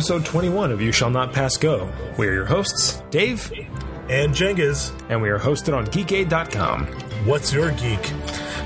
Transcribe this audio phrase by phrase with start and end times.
[0.00, 1.92] Episode 21 of You Shall Not Pass Go.
[2.16, 3.52] We are your hosts, Dave,
[4.08, 4.98] and Cengiz.
[5.10, 6.86] and we are hosted on geekade.com.
[7.26, 8.10] What's your geek?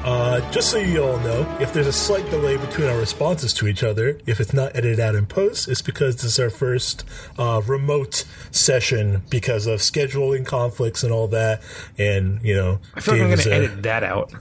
[0.05, 3.67] Uh, just so you all know, if there's a slight delay between our responses to
[3.67, 7.03] each other, if it's not edited out in post, it's because this is our first
[7.37, 11.63] uh, remote session because of scheduling conflicts and all that.
[11.99, 14.33] And, you know, I feel like I'm going to edit that out,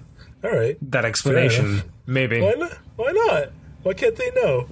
[0.43, 0.77] All right.
[0.91, 1.81] that explanation.
[2.05, 2.39] Maybe.
[2.39, 2.77] Why not?
[2.97, 3.49] Why not?
[3.81, 4.67] Why can't they know?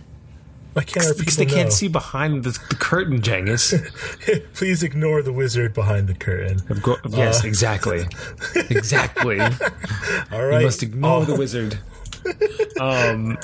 [0.73, 1.75] Why can't our Because people they can't know?
[1.75, 3.73] see behind the, the curtain, Jengus.
[4.53, 6.59] Please ignore the wizard behind the curtain.
[6.69, 8.05] Of go- yes, exactly.
[8.69, 9.39] Exactly.
[10.31, 11.79] All You must ignore Oh, the wizard.
[12.79, 13.37] Um,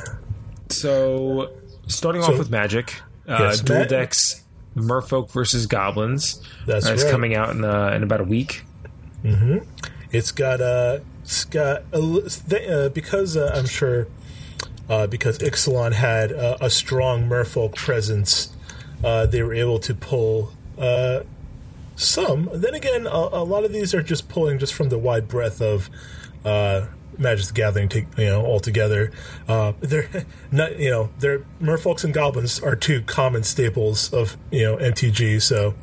[0.70, 1.52] so,
[1.88, 2.96] starting So- off with magic,
[3.28, 4.44] uh, Yes, Duel Matt- Decks
[4.76, 6.42] Merfolk versus Goblins.
[6.66, 7.12] That's Uh, it's right.
[7.12, 8.64] coming out in, uh, in about a week.
[10.12, 14.08] It's got uh, it's got a, uh, because uh, I'm sure
[14.90, 18.54] uh, because Ixalan had uh, a strong Merfolk presence,
[19.04, 21.22] uh, they were able to pull uh,
[21.96, 22.50] some.
[22.54, 25.62] Then again, a, a lot of these are just pulling just from the wide breadth
[25.62, 25.90] of
[26.46, 29.12] uh, Magic the Gathering, to, you know, altogether.
[29.48, 30.08] Uh, they're
[30.52, 35.42] not, you know, they're Merfolks and Goblins are two common staples of you know MTG,
[35.42, 35.74] so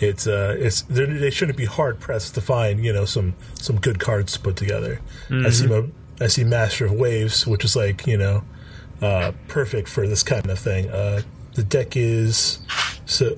[0.00, 3.98] it's uh it's they're- shouldn't be hard pressed to find you know some some good
[3.98, 5.00] cards to put together.
[5.30, 5.84] I see my
[6.20, 8.44] I see Master of Waves, which is like you know
[9.02, 10.90] uh, perfect for this kind of thing.
[10.90, 11.22] Uh,
[11.54, 12.58] the deck is
[13.06, 13.36] so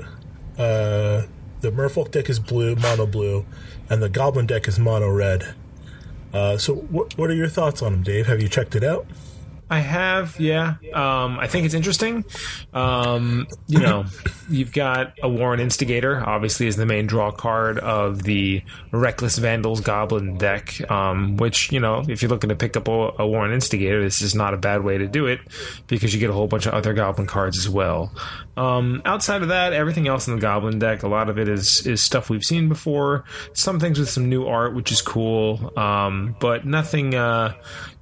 [0.58, 1.22] uh,
[1.60, 3.46] the Merfolk deck is blue, mono blue,
[3.88, 5.54] and the Goblin deck is mono red.
[6.32, 8.26] Uh, so what what are your thoughts on them, Dave?
[8.26, 9.06] Have you checked it out?
[9.68, 10.74] I have, yeah.
[10.94, 12.24] Um, I think it's interesting.
[12.72, 14.04] Um, you know,
[14.48, 19.80] you've got a Warren Instigator, obviously, is the main draw card of the Reckless Vandals
[19.80, 20.88] Goblin deck.
[20.88, 24.22] Um, which you know, if you're looking to pick up a, a Warren Instigator, this
[24.22, 25.40] is not a bad way to do it
[25.88, 28.12] because you get a whole bunch of other Goblin cards as well.
[28.56, 31.86] Um, outside of that, everything else in the Goblin deck, a lot of it is
[31.86, 33.24] is stuff we've seen before.
[33.52, 37.54] Some things with some new art, which is cool, um, but nothing uh,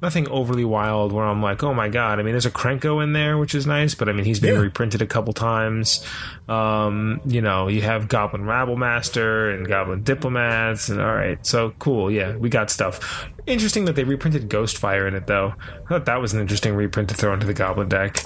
[0.02, 1.12] nothing overly wild.
[1.12, 2.18] Where I'm like, oh my god!
[2.18, 4.54] I mean, there's a Krenko in there, which is nice, but I mean, he's been
[4.54, 4.60] Yeah.
[4.60, 6.04] reprinted a couple times.
[6.48, 11.72] Um, you know, you have Goblin Rabble Master and Goblin Diplomats, and all right, so
[11.78, 12.10] cool.
[12.10, 13.28] Yeah, we got stuff.
[13.46, 15.54] Interesting that they reprinted Ghostfire in it, though.
[15.84, 18.22] I thought that was an interesting reprint to throw into the Goblin deck.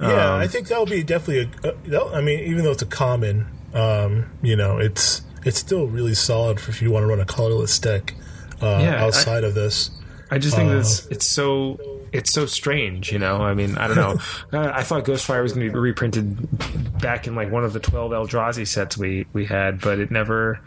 [0.00, 1.72] Yeah, Um, I think that'll be definitely a.
[1.90, 6.14] that- I mean, even though it's a common, um, you know, it's it's still really
[6.14, 8.14] solid for if you want to run a colorless deck
[8.62, 9.90] uh, Yeah, I- outside of this.
[10.30, 11.78] I just think Uh, that's it's so
[12.12, 13.36] it's so strange, you know.
[13.36, 14.18] I mean, I don't know.
[14.52, 17.80] I I thought Ghostfire was going to be reprinted back in like one of the
[17.80, 20.60] twelve Eldrazi sets we we had, but it never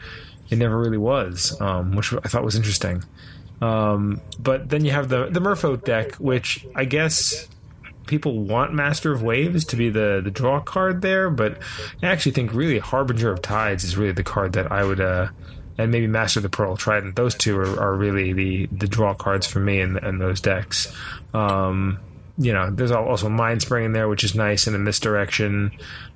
[0.50, 3.04] it never really was, um, which I thought was interesting.
[3.62, 7.48] Um, but then you have the the Merfolk deck, which I guess
[8.08, 11.60] people want Master of Waves to be the the draw card there, but
[12.02, 15.30] I actually think really Harbinger of Tides is really the card that I would uh
[15.78, 17.16] and maybe Master the Pearl Trident.
[17.16, 20.94] Those two are, are really the the draw cards for me in, in those decks.
[21.34, 22.00] Um,
[22.38, 25.72] you know, there's also Mind Spring in there, which is nice in a misdirection.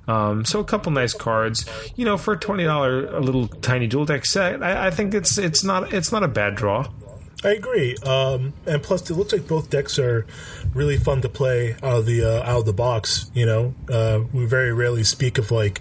[0.06, 1.64] Um, so a couple nice cards.
[1.96, 5.14] You know, for a twenty dollar a little tiny duel deck set, I, I think
[5.14, 6.88] it's it's not it's not a bad draw.
[7.42, 10.26] I agree, um, and plus it looks like both decks are
[10.74, 13.30] really fun to play out of the uh, out of the box.
[13.32, 15.80] You know, uh, we very rarely speak of like,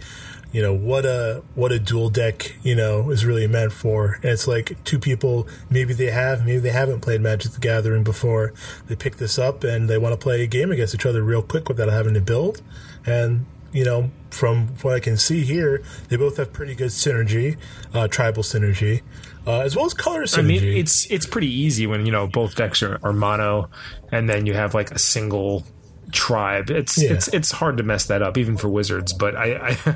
[0.51, 4.19] you know, what a what a duel deck you know is really meant for.
[4.23, 8.03] And it's like two people, maybe they have, maybe they haven't played Magic the Gathering
[8.03, 8.53] before.
[8.87, 11.43] They pick this up and they want to play a game against each other real
[11.43, 12.61] quick without having to build.
[13.05, 17.57] And you know, from what I can see here, they both have pretty good synergy,
[17.93, 19.01] uh, tribal synergy,
[19.45, 20.39] uh, as well as color synergy.
[20.39, 23.69] I mean, it's it's pretty easy when you know both decks are, are mono,
[24.11, 25.63] and then you have like a single
[26.11, 26.69] tribe.
[26.69, 27.13] It's Yeah.
[27.13, 29.13] it's it's hard to mess that up, even for wizards.
[29.13, 29.95] But I I,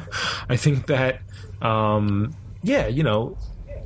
[0.49, 1.19] I think that
[1.61, 3.37] um, yeah, you know.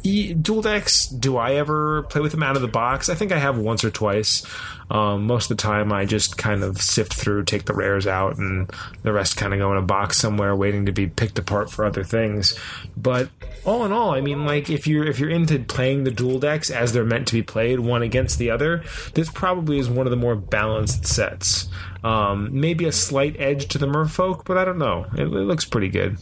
[0.04, 3.32] E- duel decks do i ever play with them out of the box i think
[3.32, 4.46] i have once or twice
[4.90, 8.38] um, most of the time i just kind of sift through take the rares out
[8.38, 8.72] and
[9.04, 11.86] the rest kind of go in a box somewhere waiting to be picked apart for
[11.86, 12.58] other things.
[12.96, 13.30] But
[13.66, 16.70] all in all i mean like if you're if you're into playing the duel decks
[16.70, 20.12] as they're meant to be played one against the other this probably is one of
[20.12, 21.68] the more balanced sets.
[22.04, 25.06] Um, maybe a slight edge to the merfolk but i don't know.
[25.14, 26.18] It, it looks pretty good.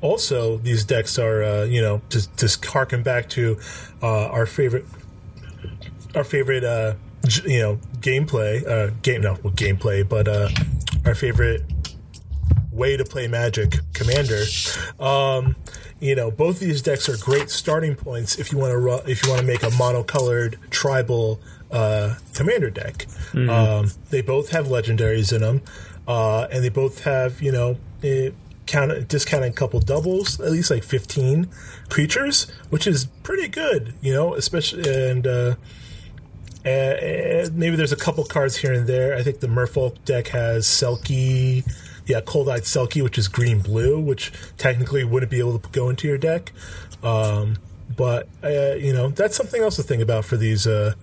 [0.00, 3.58] Also these decks are uh, you know just just harken back to
[4.02, 4.86] uh, our favorite
[6.16, 6.94] our favorite uh,
[7.26, 10.48] j- you know gameplay uh, game no well, gameplay but uh,
[11.04, 11.62] our favorite
[12.72, 14.42] way to play Magic Commander.
[15.00, 15.56] Um,
[15.98, 19.24] you know, both these decks are great starting points if you want to ru- if
[19.24, 21.40] you want to make a monocolored tribal
[21.70, 23.06] uh, commander deck.
[23.34, 25.62] Um, they both have legendaries in them.
[26.06, 28.30] uh, and they both have you know eh,
[28.66, 31.48] count discounting a couple doubles, at least like fifteen
[31.88, 35.26] creatures, which is pretty good, you know, especially and.
[35.26, 35.54] Uh,
[36.66, 39.16] and maybe there's a couple cards here and there.
[39.16, 41.64] I think the Merfolk deck has Selkie,
[42.06, 45.88] yeah, Cold Eyed Selkie, which is green blue, which technically wouldn't be able to go
[45.88, 46.52] into your deck.
[47.02, 47.58] Um,
[47.96, 50.94] but uh, you know that's something else to think about for these uh,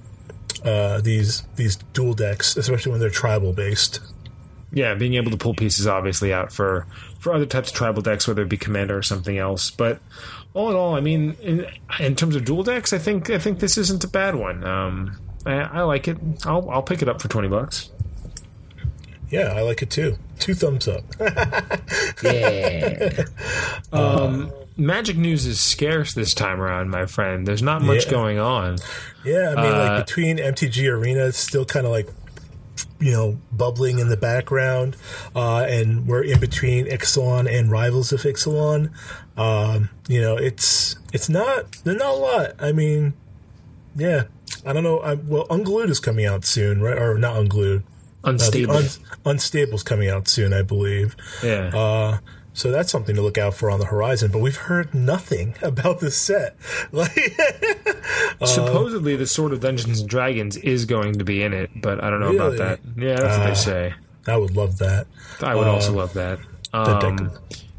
[0.66, 4.00] uh, these these duel decks, especially when they're tribal based.
[4.72, 6.88] Yeah, being able to pull pieces obviously out for
[7.20, 9.72] for other types of tribal decks, whether it be commander or something else.
[9.72, 10.02] But
[10.54, 11.66] all in all, I mean, in,
[12.00, 14.64] in terms of duel decks, I think I think this isn't a bad one.
[14.64, 16.18] Um, I, I like it.
[16.46, 17.90] I'll I'll pick it up for twenty bucks.
[19.30, 20.18] Yeah, I like it too.
[20.40, 21.04] Two thumbs up.
[22.24, 23.24] yeah.
[23.94, 27.48] um, Magic news is scarce this time around, my friend.
[27.48, 28.12] There's not much Yeah.
[28.12, 28.78] going on.
[29.24, 32.10] Yeah, I mean, Uh, like between MTG Arena, it's still kind of like
[33.00, 34.98] you know bubbling in the background,
[35.36, 38.90] uh, and we're in between Ixalan and Rivals of Ixalan.
[39.38, 42.52] Um, you know, it's it's not there's not a lot.
[42.60, 43.14] I mean,
[43.96, 44.24] yeah,
[44.66, 45.00] I don't know.
[45.00, 46.98] I, well, Unglued is coming out soon, right?
[46.98, 47.84] Or not Unglued.
[48.24, 48.76] Uh, Unstable.
[48.78, 48.84] Un-
[49.26, 51.16] Unstable's coming out soon, I believe.
[51.44, 51.72] yeah.
[51.76, 52.18] Uh,
[52.56, 54.32] so that's something to look out for on the horizon.
[54.32, 56.56] But we've heard nothing about this set.
[56.92, 57.36] Like,
[58.46, 62.10] Supposedly, the Sword of Dungeons and Dragons is going to be in it, but I
[62.10, 62.56] don't know Really?
[62.56, 62.80] about that.
[62.96, 63.48] Yeah, that's what Ah.
[63.50, 63.94] they say.
[64.28, 65.08] I would love that.
[65.42, 66.40] I would also love that.
[66.72, 67.32] That Um,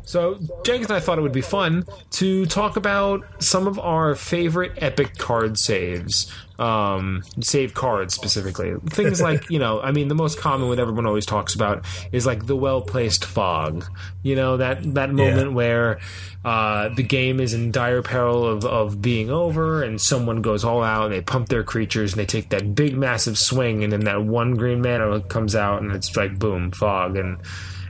[0.03, 4.15] so, Jenkins and I thought it would be fun to talk about some of our
[4.15, 6.31] favorite epic card saves.
[6.59, 8.75] Um, save cards specifically.
[8.91, 12.27] Things like, you know, I mean, the most common one everyone always talks about is
[12.27, 13.85] like the well placed fog.
[14.23, 15.99] You know, that, that moment where
[16.45, 20.83] uh, the game is in dire peril of, of being over and someone goes all
[20.83, 24.05] out and they pump their creatures and they take that big, massive swing and then
[24.05, 27.17] that one green mana comes out and it's like, boom, fog.
[27.17, 27.39] And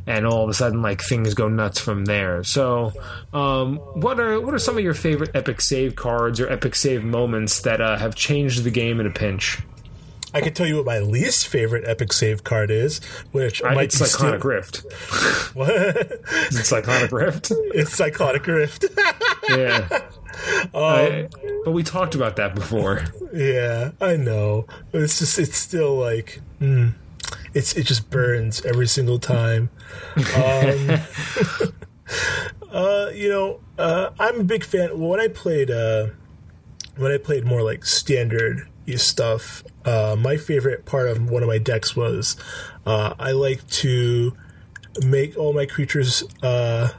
[0.06, 2.42] and all of a sudden like things go nuts from there.
[2.44, 2.92] So,
[3.32, 7.04] um, what are what are some of your favorite epic save cards or epic save
[7.04, 9.60] moments that uh, have changed the game in a pinch?
[10.36, 12.98] I can tell you what my least favorite epic save card is,
[13.30, 14.84] which I, might it's be Cyclonic still- Rift.
[15.54, 15.70] What?
[16.50, 17.52] It's Cyclonic Rift.
[17.72, 18.84] it's Cyclonic Rift.
[19.48, 19.88] Yeah.
[20.74, 21.28] Um, I-
[21.64, 23.04] but we talked about that before.
[23.32, 24.66] yeah, I know.
[24.90, 26.92] But It's just it's still like mm,
[27.54, 29.70] it's it just burns every single time.
[30.36, 30.90] Um,
[32.70, 34.98] uh, you know, uh, I'm a big fan.
[34.98, 36.08] When I played, uh,
[36.96, 41.58] when I played more like standard stuff, uh, my favorite part of one of my
[41.58, 42.36] decks was
[42.86, 44.36] uh, I like to
[45.04, 46.90] make all my creatures, uh,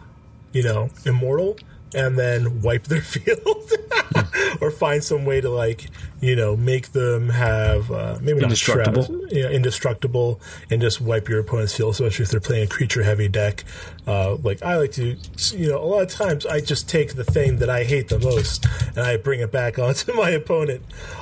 [0.52, 1.58] you know, immortal,
[1.94, 3.72] and then wipe their field,
[4.62, 5.90] or find some way to like,
[6.26, 9.04] you know, make them have uh, maybe not Indestructible.
[9.06, 10.42] shroud- indestructible,
[10.72, 13.64] and just wipe your opponent's field, especially if they're playing a creature heavy deck.
[14.08, 15.16] Uh, like I like to,
[15.54, 18.18] you know, a lot of times I just take the thing that I hate the
[18.20, 20.82] most and I bring it back onto my opponent.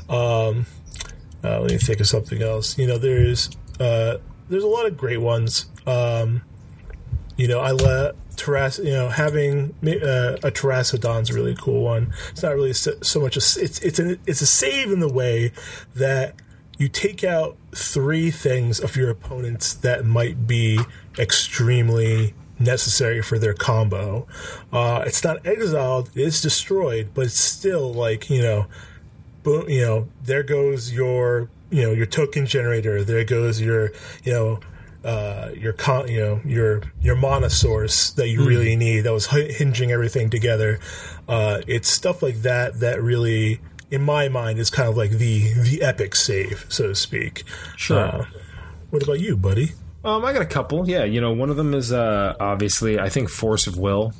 [0.10, 0.66] Um,
[1.44, 2.78] uh, let me think of something else.
[2.78, 3.50] You know, there's
[3.82, 4.18] uh,
[4.50, 5.66] there's a lot of great ones.
[5.86, 6.44] Um,
[7.36, 12.14] you know, I let Terras, you know, having uh, a Terastodon's a really cool one.
[12.32, 15.12] It's not really so, so much a it's it's a it's a save in the
[15.12, 15.52] way
[15.96, 16.36] that
[16.78, 20.80] you take out three things of your opponents that might be
[21.18, 24.28] extremely necessary for their combo.
[24.72, 28.68] Uh, it's not exiled; it's destroyed, but it's still like you know
[29.44, 33.04] boom, you know, there goes your, you know, your token generator.
[33.04, 33.92] There goes your,
[34.24, 34.60] you know,
[35.04, 39.02] uh, your con, you know, your your mana source that you really need.
[39.02, 40.80] That was hinging everything together.
[41.28, 43.60] Uh, it's stuff like that that really,
[43.92, 47.44] in my mind, is kind of like the the epic save, so to speak.
[47.76, 48.00] Sure.
[48.00, 48.26] Uh,
[48.90, 49.74] what about you, buddy?
[50.04, 50.88] Um, I got a couple.
[50.88, 54.14] Yeah, you know, one of them is uh, obviously I think Force of Will.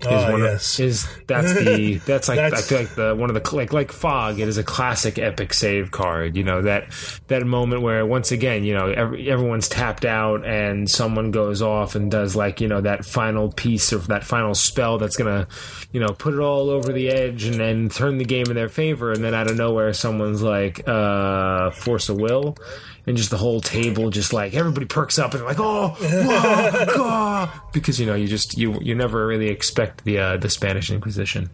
[0.00, 0.78] Is Ah, one of- yes.
[0.78, 3.90] is that's the that's like That's- I feel like the one of the like like
[3.90, 4.38] fog.
[4.38, 6.36] It is a classic epic save card.
[6.36, 6.86] You know that
[7.26, 11.96] that moment where once again you know every, everyone's tapped out and someone goes off
[11.96, 15.48] and does like you know that final piece of that final spell that's gonna
[15.90, 18.68] you know put it all over the edge and then turn the game in their
[18.68, 19.10] favor.
[19.10, 22.56] And then out of nowhere someone's like uh, Force of Will.
[23.08, 25.96] And just the whole table, just like everybody perks up and like, oh, whoa,
[26.98, 30.90] ah," because you know you just you you never really expect the uh, the Spanish
[30.90, 31.50] Inquisition,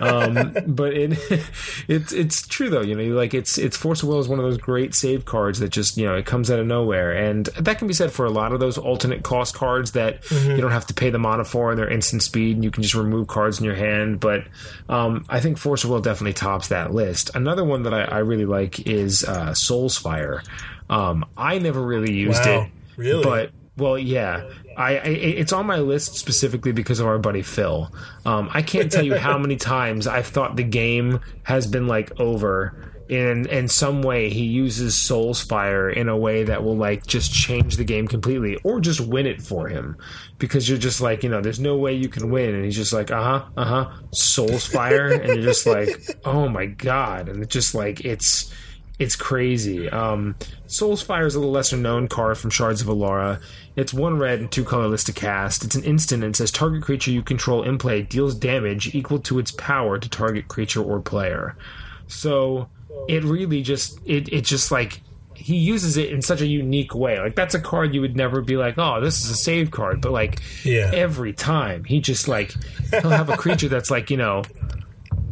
[0.00, 1.18] um, but it
[1.88, 2.82] it's it's true though.
[2.82, 5.58] You know, like it's it's Force of Will is one of those great save cards
[5.60, 8.26] that just you know it comes out of nowhere, and that can be said for
[8.26, 11.44] a lot of those alternate cost cards that you don't have to pay the mana
[11.44, 14.20] for, and they're instant speed, and you can just remove cards in your hand.
[14.20, 14.44] But
[14.88, 17.30] um, I think Force of Will definitely tops that list.
[17.34, 20.42] Another one that I, I really like is uh, Soul's Fire.
[20.90, 23.22] Um, I never really used Wow, it, really?
[23.24, 24.44] but Well, yeah,
[24.76, 27.90] I, I, it's on my list specifically because of our buddy Phil.
[28.26, 32.20] Um, I can't tell you how many times I've thought the game has been like
[32.20, 32.92] over.
[33.08, 37.32] In, in some way, he uses Soul's Fire in a way that will like just
[37.34, 39.96] change the game completely, or just win it for him,
[40.38, 42.92] because you're just like, you know, there's no way you can win, and he's just
[42.92, 45.88] like, uh huh, uh huh, Soul's Fire, and you're just like,
[46.24, 48.52] oh my god, and it's just like it's
[49.00, 49.88] it's crazy.
[49.90, 53.42] Um, Soul's Fire is a little lesser known card from Shards of Alara.
[53.74, 55.64] It's one red and two colorless to cast.
[55.64, 59.38] It's an instant and says target creature you control in play deals damage equal to
[59.38, 61.56] its power to target creature or player.
[62.06, 62.68] So
[63.08, 65.00] it really just it it just like
[65.34, 67.18] he uses it in such a unique way.
[67.18, 70.02] Like that's a card you would never be like, oh, this is a save card,
[70.02, 70.90] but like Yeah.
[70.92, 72.52] every time he just like
[72.90, 74.42] he'll have a creature that's like you know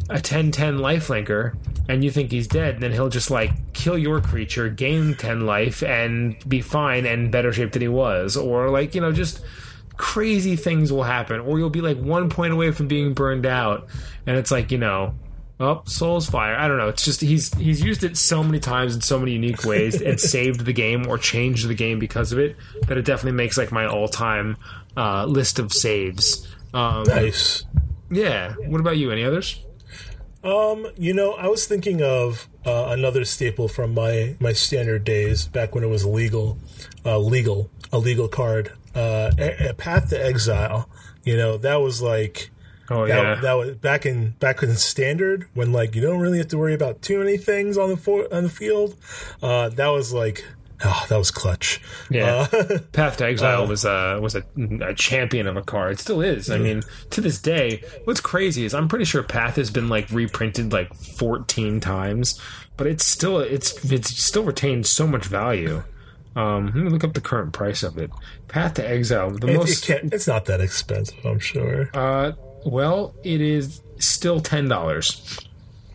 [0.09, 1.55] a 10-10 lifelinker
[1.89, 5.83] and you think he's dead then he'll just like kill your creature gain 10 life
[5.83, 9.43] and be fine and better shape than he was or like you know just
[9.97, 13.87] crazy things will happen or you'll be like one point away from being burned out
[14.25, 15.13] and it's like you know
[15.61, 16.55] Oh, Soul's Fire.
[16.55, 16.87] I don't know.
[16.87, 20.17] It's just he's he's used it so many times in so many unique ways and
[20.17, 22.55] saved the game or changed the game because of it
[22.87, 24.55] that it definitely makes like my all time
[24.95, 26.47] uh, list of saves.
[26.73, 27.65] Um, Nice.
[28.09, 28.53] yeah.
[28.67, 29.11] What about you?
[29.11, 29.59] Any others?
[30.43, 35.47] Um, you know, I was thinking of uh, another staple from my my standard days
[35.47, 36.57] back when it was legal,
[37.05, 38.73] uh, legal, a legal card.
[38.95, 40.89] Uh, a, a Path to Exile.
[41.23, 42.49] You know, that was like
[42.91, 43.35] Oh that, yeah.
[43.35, 46.73] that was back in back in standard when like you don't really have to worry
[46.73, 48.95] about too many things on the for, on the field.
[49.41, 50.45] Uh, that was like.
[50.83, 51.81] Oh, that was clutch.
[52.09, 54.43] Yeah, Uh, Path to Exile was a was a,
[54.81, 55.93] a champion of a card.
[55.93, 56.49] It still is.
[56.49, 60.09] I mean, to this day, what's crazy is I'm pretty sure Path has been like
[60.09, 62.39] reprinted like 14 times,
[62.77, 65.83] but it's still it's it's still retained so much value.
[66.35, 68.09] Um, let me look up the current price of it.
[68.47, 69.89] Path to Exile, the it, most.
[69.89, 71.89] it it's not that expensive, I'm sure.
[71.93, 72.31] Uh,
[72.65, 75.39] well, it is still ten dollars.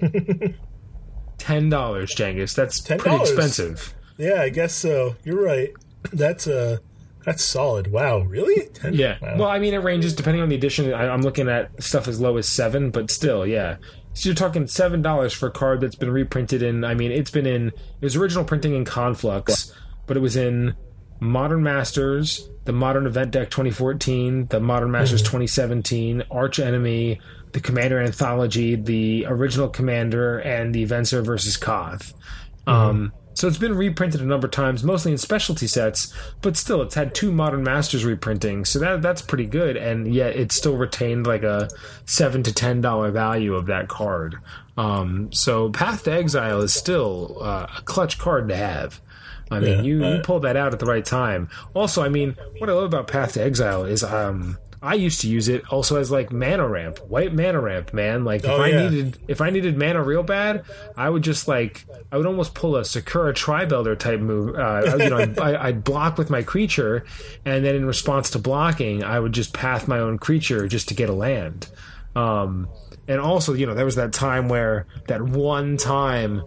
[1.38, 2.54] ten dollars, Jengus.
[2.54, 3.20] That's pretty $10?
[3.22, 3.94] expensive.
[4.16, 5.16] Yeah, I guess so.
[5.24, 5.70] You're right.
[6.12, 6.78] That's uh
[7.24, 7.90] that's solid.
[7.90, 8.68] Wow, really?
[8.68, 8.92] Ten?
[8.92, 9.16] Yeah.
[9.22, 9.36] Wow.
[9.38, 10.92] Well, I mean, it ranges depending on the edition.
[10.92, 13.78] I, I'm looking at stuff as low as seven, but still, yeah.
[14.12, 16.84] So you're talking seven dollars for a card that's been reprinted in.
[16.84, 17.68] I mean, it's been in.
[17.68, 19.72] It was original printing in Conflux,
[20.06, 20.74] but it was in
[21.18, 27.20] Modern Masters, the Modern Event Deck 2014, the Modern Masters 2017, Arch Enemy,
[27.52, 32.12] the Commander Anthology, the original Commander, and the Venser versus Koth.
[32.66, 36.82] Um, so it's been reprinted a number of times, mostly in specialty sets, but still,
[36.82, 40.76] it's had two Modern Masters reprinting, so that that's pretty good, and yet it still
[40.76, 41.68] retained like a
[42.06, 44.36] seven to ten dollar value of that card.
[44.76, 49.00] Um, so Path to Exile is still uh, a clutch card to have.
[49.50, 51.48] I mean, Yeah, you, you pulled that out at the right time.
[51.74, 55.28] Also, I mean, what I love about Path to Exile is um, I used to
[55.28, 58.24] use it also as like mana ramp, white mana ramp, man.
[58.24, 58.88] Like if Oh, I yeah.
[58.90, 60.64] needed if I needed mana real bad,
[60.96, 64.54] I would just like I would almost pull a Sakura-Tribe Elder type move.
[64.56, 67.04] Uh, you know, I'd, I- I'd block with my creature,
[67.44, 70.94] and then in response to blocking, I would just path my own creature just to
[70.94, 71.68] get a land.
[72.14, 72.68] Um,
[73.08, 76.42] and also, you know, there was that time where that one time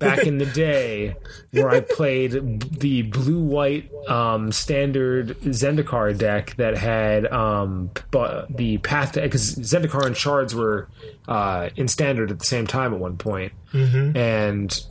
[0.00, 1.14] back in the day
[1.52, 2.32] where I played
[2.80, 9.54] the blue white um, standard Zendikar deck that had um, bu- the path to because
[9.56, 10.88] Zendikar and shards were
[11.28, 13.52] uh, in standard at the same time at one point.
[14.16, 14.84] and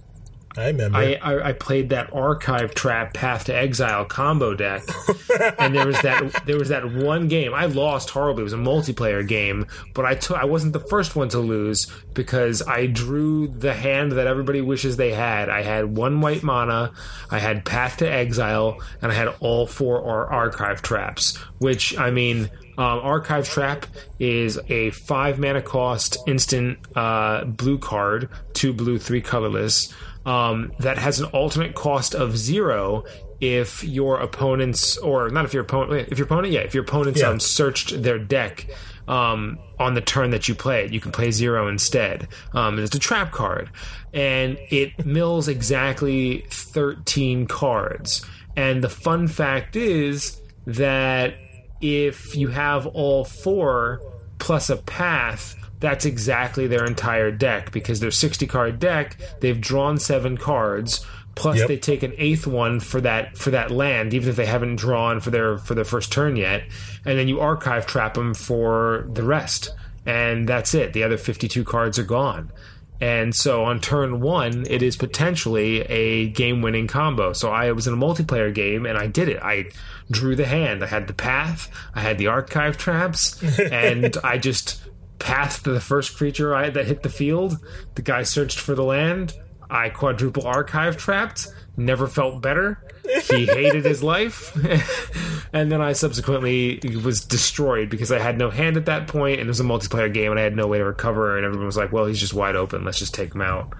[0.57, 0.97] I remember.
[0.97, 4.83] I, I, I played that archive trap path to exile combo deck
[5.59, 7.53] and there was that there was that one game.
[7.53, 8.41] I lost horribly.
[8.41, 11.87] It was a multiplayer game but I took I wasn't the first one to lose
[12.13, 15.49] because I drew the hand that everybody wishes they had.
[15.49, 16.93] I had one white mana
[17.29, 22.09] I had path to exile and I had all four ar- archive traps which I
[22.09, 23.87] mean um, Archive Trap
[24.19, 29.93] is a five mana cost instant uh, blue card, two blue, three colorless,
[30.29, 33.03] um, that has an alternate cost of zero
[33.41, 37.19] if your opponents, or not if your opponent, if your opponent, yeah, if your opponents
[37.21, 37.29] Yeah.
[37.29, 38.67] um, searched their deck
[39.07, 42.27] um, on the turn that you play it, you can play zero instead.
[42.53, 43.69] Um, and it's a trap card,
[44.13, 48.23] and it mills exactly thirteen cards.
[48.55, 51.33] And the fun fact is that
[51.81, 54.01] if you have all four
[54.37, 59.97] plus a path, that's exactly their entire deck because their 60 card deck, they've drawn
[59.97, 61.05] seven cards.
[61.35, 61.67] Plus, Yep.
[61.69, 65.21] they take an eighth one for that for that land, even if they haven't drawn
[65.21, 66.63] for their for their first turn yet,
[67.05, 69.73] and then you archive trap them for the rest,
[70.05, 70.91] and that's it.
[70.91, 72.51] The other fifty two cards are gone,
[72.99, 77.31] And so on turn one, it is potentially a game winning combo.
[77.31, 79.39] So I was in a multiplayer game and I did it.
[79.41, 79.69] I
[80.11, 80.83] drew the hand.
[80.83, 84.81] I had the path, I had the archive traps, and I just
[85.19, 87.57] pathed the first creature I, that hit the field.
[87.95, 89.33] The guy searched for the land.
[89.69, 91.47] I quadruple archive trapped.
[91.77, 92.83] Never felt better.
[93.29, 94.55] He hated his life.
[95.53, 99.47] and then I subsequently was destroyed because I had no hand at that point and
[99.47, 101.37] it was a multiplayer game and I had no way to recover.
[101.37, 102.83] And everyone was like, well, he's just wide open.
[102.83, 103.73] Let's just take him out.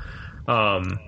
[0.47, 0.99] Um,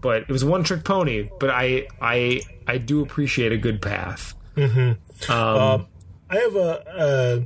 [0.00, 1.28] but it was one trick pony.
[1.38, 4.34] But I, I, I do appreciate a good path.
[4.56, 5.32] Mm-hmm.
[5.32, 5.86] Um, um,
[6.28, 7.40] I have a, uh,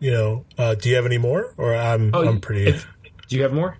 [0.00, 2.66] you know, uh, do you have any more, or I'm oh, I'm pretty.
[2.66, 2.86] If,
[3.28, 3.76] do you have more?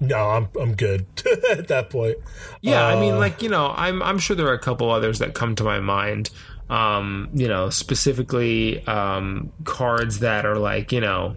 [0.00, 1.06] No, I'm I'm good
[1.50, 2.18] at that point.
[2.60, 4.90] Yeah, uh, I mean, uh, like you know, I'm I'm sure there are a couple
[4.90, 6.30] others that come to my mind.
[6.70, 11.36] Um, you know, specifically um, cards that are like you know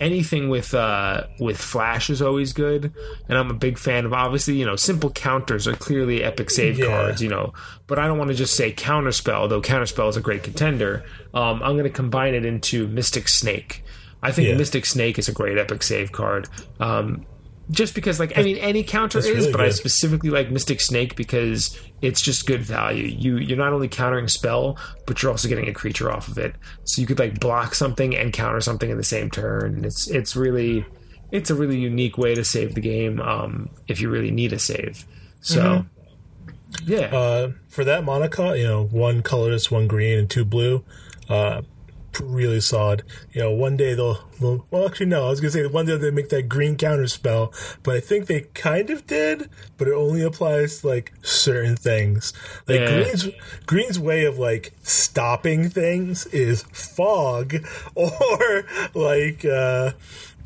[0.00, 2.92] anything with uh, with flash is always good,
[3.28, 4.12] and I'm a big fan of.
[4.12, 6.86] Obviously, you know, simple counters are clearly epic save yeah.
[6.86, 7.22] cards.
[7.22, 7.52] You know,
[7.86, 11.04] but I don't want to just say counterspell, though counterspell is a great contender.
[11.32, 13.84] Um, I'm going to combine it into Mystic Snake.
[14.22, 14.56] I think yeah.
[14.56, 16.48] Mystic Snake is a great epic save card.
[16.80, 17.26] Um,
[17.70, 19.66] just because like I mean any counter That's is, really but good.
[19.66, 23.04] I specifically like Mystic Snake because it's just good value.
[23.04, 26.54] You you're not only countering spell, but you're also getting a creature off of it.
[26.84, 29.76] So you could like block something and counter something in the same turn.
[29.76, 30.84] And it's it's really
[31.32, 34.58] it's a really unique way to save the game um, if you really need a
[34.58, 35.06] save.
[35.40, 36.92] So mm-hmm.
[36.92, 37.06] yeah.
[37.06, 40.84] Uh, for that mana cost, you know, one colorless, one green, and two blue.
[41.28, 41.62] Uh,
[42.20, 43.02] really solid.
[43.32, 45.96] You know, one day they'll, they'll, well, actually, no, I was gonna say one day
[45.96, 47.52] they make that green counter spell,
[47.82, 52.32] but I think they kind of did, but it only applies to like certain things.
[52.66, 53.02] Like yeah.
[53.02, 53.28] Green's
[53.66, 57.54] Green's way of like stopping things is fog
[57.94, 59.92] or like uh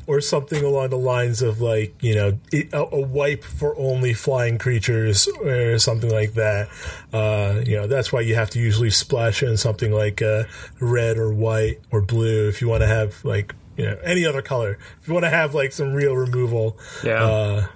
[0.09, 4.57] or something along the lines of like you know a, a wipe for only flying
[4.57, 6.67] creatures or something like that.
[7.13, 10.45] Uh, you know that's why you have to usually splash in something like uh,
[10.79, 14.41] red or white or blue if you want to have like you know any other
[14.41, 16.75] color if you want to have like some real removal.
[17.03, 17.23] Yeah.
[17.23, 17.67] Uh,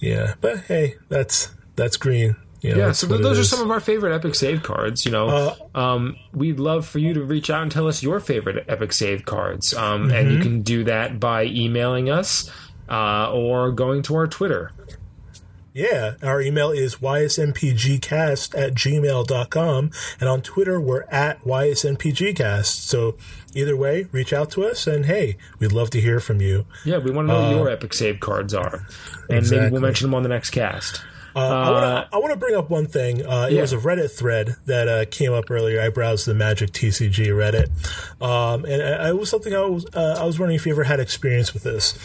[0.00, 2.36] yeah, but hey, that's that's green.
[2.60, 5.06] You know, yeah, so those are some of our favorite epic save cards.
[5.06, 8.20] You know, uh, um, we'd love for you to reach out and tell us your
[8.20, 10.16] favorite epic save cards, um, mm-hmm.
[10.16, 12.50] and you can do that by emailing us
[12.90, 14.72] uh, or going to our Twitter.
[15.72, 22.66] Yeah, our email is ysnpgcast at gmail.com, and on Twitter, we're at ysnpgcast.
[22.66, 23.16] So
[23.54, 26.66] either way, reach out to us, and hey, we'd love to hear from you.
[26.84, 28.86] Yeah, we want to know uh, what your epic save cards are,
[29.28, 29.60] and exactly.
[29.60, 31.02] maybe we'll mention them on the next cast.
[31.34, 33.24] Uh, uh, I want to bring up one thing.
[33.24, 33.60] Uh, it yeah.
[33.60, 35.80] was a Reddit thread that uh, came up earlier.
[35.80, 37.70] I browsed the Magic TCG Reddit,
[38.22, 41.00] um, and it was something I was uh, I was wondering if you ever had
[41.00, 41.98] experience with this.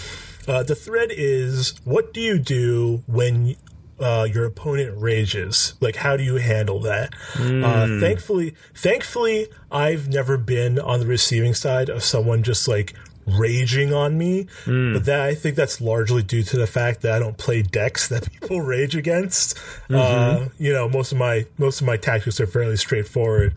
[0.47, 3.55] Uh, the thread is: What do you do when
[3.99, 5.73] your opponent rages?
[5.79, 7.13] Like, how do you handle that?
[7.33, 7.99] Mm.
[7.99, 12.93] thankfully, thankfully, I've never been on the receiving side of someone just like
[13.25, 14.45] raging on me.
[14.65, 14.93] Mm.
[14.93, 18.07] But that I think that's largely due to the fact that I don't play decks
[18.09, 19.55] that people rage against.
[19.89, 19.95] Mm-hmm.
[19.95, 23.53] Uh, you know, most of my most of my tactics are fairly straightforward.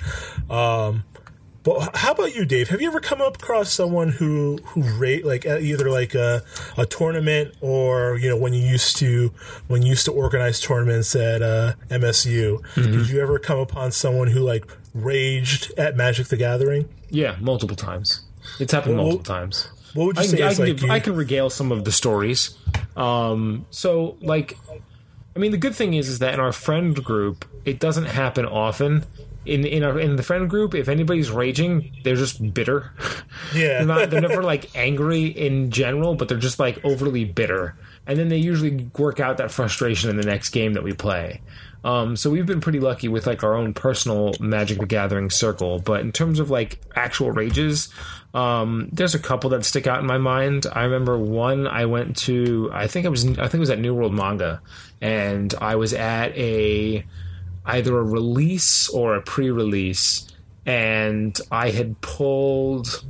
[0.51, 1.05] Um,
[1.65, 2.69] but how about you, Dave?
[2.69, 6.43] Have you ever come up across someone who who rate like either like a,
[6.79, 9.33] a tournament or you know when you used to
[9.67, 12.61] when you used to organize tournaments at uh, MSU?
[12.61, 12.93] Mm-hmm.
[12.93, 16.89] Did you ever come upon someone who like raged at Magic the Gathering?
[17.11, 18.21] Yeah, multiple times.
[18.59, 19.69] It's happened well, multiple times.
[19.95, 20.43] What would you I say?
[20.43, 22.57] I can, like give, I can regale some of the stories.
[22.97, 24.57] Um, so, like,
[25.35, 28.45] I mean, the good thing is, is that in our friend group, it doesn't happen
[28.45, 29.05] often.
[29.47, 32.93] In in our, in the friend group, if anybody's raging, they're just bitter.
[33.55, 37.77] Yeah, they're, not, they're never like angry in general, but they're just like overly bitter,
[38.07, 41.41] and then they usually work out that frustration in the next game that we play.
[41.85, 45.79] Um, so we've been pretty lucky with like our own personal Magic the Gathering circle.
[45.79, 47.89] But in terms of like actual rages,
[48.35, 50.67] um, there's a couple that stick out in my mind.
[50.71, 52.71] I remember one I went to.
[52.73, 53.25] I think it was.
[53.25, 54.61] I think it was at New World Manga,
[55.01, 57.05] and I was at a
[57.65, 60.29] either a release or a pre-release,
[60.67, 63.05] and I had pulled.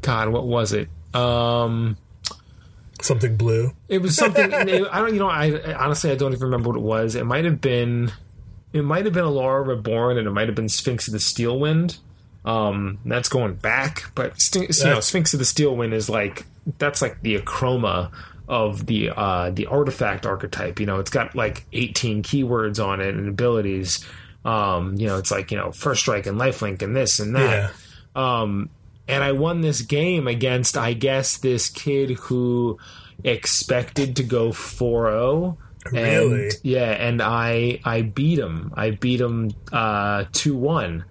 [0.00, 0.88] God, what was it?
[1.12, 1.96] Um,
[3.02, 3.72] something blue.
[3.88, 4.54] It was something.
[4.54, 5.12] I don't.
[5.12, 5.28] You know.
[5.28, 7.14] I honestly I don't even remember what it was.
[7.14, 8.12] It might have been.
[8.72, 11.58] It might have been Alara Reborn, and it might have been Sphinx of the Steel
[11.58, 11.98] Wind.
[12.46, 16.46] Um, that's going back, but you know, Sphinx of the Steel Wind is like
[16.78, 18.12] that's like the Akroma
[18.48, 20.78] of the uh, the artifact archetype.
[20.78, 24.06] You know, it's got like 18 keywords on it and abilities.
[24.44, 27.72] Um, you know, it's like you know, first strike and lifelink and this and that.
[28.14, 28.40] Yeah.
[28.40, 28.70] Um,
[29.08, 32.78] and I won this game against, I guess, this kid who
[33.24, 35.56] expected to go 4-0
[35.92, 36.44] Really?
[36.44, 41.04] and yeah and i i beat him i beat him uh 2-1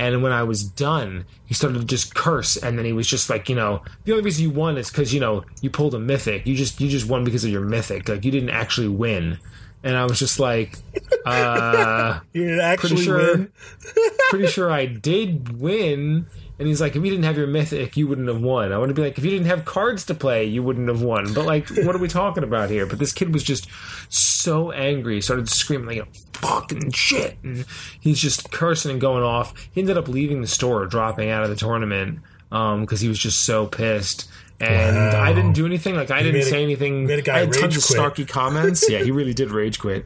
[0.00, 3.28] and when i was done he started to just curse and then he was just
[3.30, 5.98] like you know the only reason you won is because you know you pulled a
[5.98, 9.38] mythic you just you just won because of your mythic like you didn't actually win
[9.84, 10.78] and i was just like
[11.26, 13.18] uh You didn't actually pretty sure.
[13.36, 13.52] win.
[14.30, 16.26] pretty sure I did win.
[16.60, 18.70] And he's like, if you didn't have your mythic, you wouldn't have won.
[18.70, 21.00] I want to be like, if you didn't have cards to play, you wouldn't have
[21.00, 21.32] won.
[21.32, 22.84] But like, what are we talking about here?
[22.84, 23.66] But this kid was just
[24.10, 27.38] so angry, he started screaming like, fucking shit.
[27.42, 27.64] And
[27.98, 29.54] he's just cursing and going off.
[29.72, 32.20] He ended up leaving the store, dropping out of the tournament
[32.50, 34.28] because he was just so pissed.
[34.60, 35.22] And Wow.
[35.22, 35.94] I didn't do anything.
[35.96, 37.10] Like, I didn't a- say anything.
[37.10, 38.84] a guy I had tons of snarky comments.
[38.90, 40.04] yeah, he really did rage quit.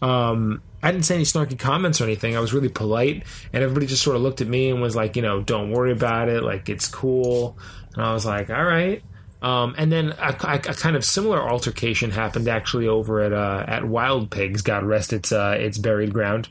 [0.00, 2.36] Um, I didn't say any snarky comments or anything.
[2.36, 5.16] I was really polite, and everybody just sort of looked at me and was like,
[5.16, 6.44] you know, don't worry about it.
[6.44, 7.58] Like, it's cool.
[7.94, 9.02] And I was like, all right.
[9.42, 13.64] Um, and then a, a, a kind of similar altercation happened actually over at uh,
[13.66, 14.62] at Wild Pigs.
[14.62, 16.48] God rest its uh, its buried ground,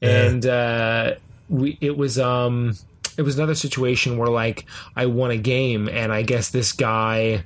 [0.00, 1.14] and uh,
[1.48, 2.76] we it was um
[3.18, 4.64] it was another situation where like
[4.94, 7.44] I won a game, and I guess this guy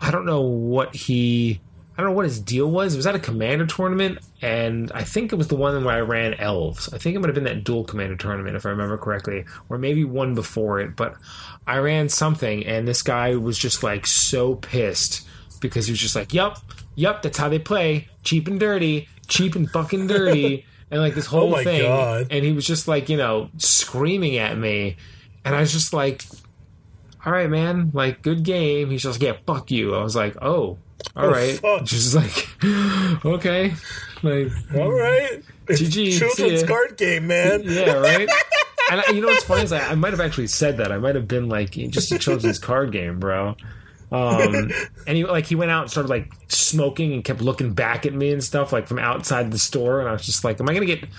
[0.00, 1.60] I don't know what he
[1.96, 2.96] I don't know what his deal was.
[2.96, 6.34] Was at a commander tournament, and I think it was the one where I ran
[6.34, 6.92] elves.
[6.92, 9.78] I think it might have been that duel commander tournament, if I remember correctly, or
[9.78, 10.96] maybe one before it.
[10.96, 11.14] But
[11.66, 15.26] I ran something, and this guy was just like so pissed
[15.60, 16.58] because he was just like, "Yup,
[16.94, 21.26] yup, that's how they play, cheap and dirty, cheap and fucking dirty," and like this
[21.26, 21.82] oh whole my thing.
[21.82, 22.28] God.
[22.30, 24.96] And he was just like, you know, screaming at me,
[25.44, 26.24] and I was just like,
[27.26, 28.88] all right, man, like good game.
[28.90, 29.94] He's just like, yeah, fuck you.
[29.94, 30.78] I was like, oh,
[31.16, 31.84] all Oh, right, fuck.
[31.84, 32.48] just like,
[33.24, 33.74] okay,
[34.22, 35.42] like, All right.
[35.68, 37.62] It's GG, children's card game, man.
[37.64, 38.28] yeah, right.
[38.90, 40.90] And I, you know what's funny is I, I might have actually said that.
[40.90, 43.54] I might have been like, just a children's card game, bro.
[44.10, 44.72] Um,
[45.06, 48.12] and he like he went out and started like smoking and kept looking back at
[48.12, 50.74] me and stuff like from outside the store, and I was just like, am I
[50.74, 51.04] gonna get?
[51.04, 51.10] Am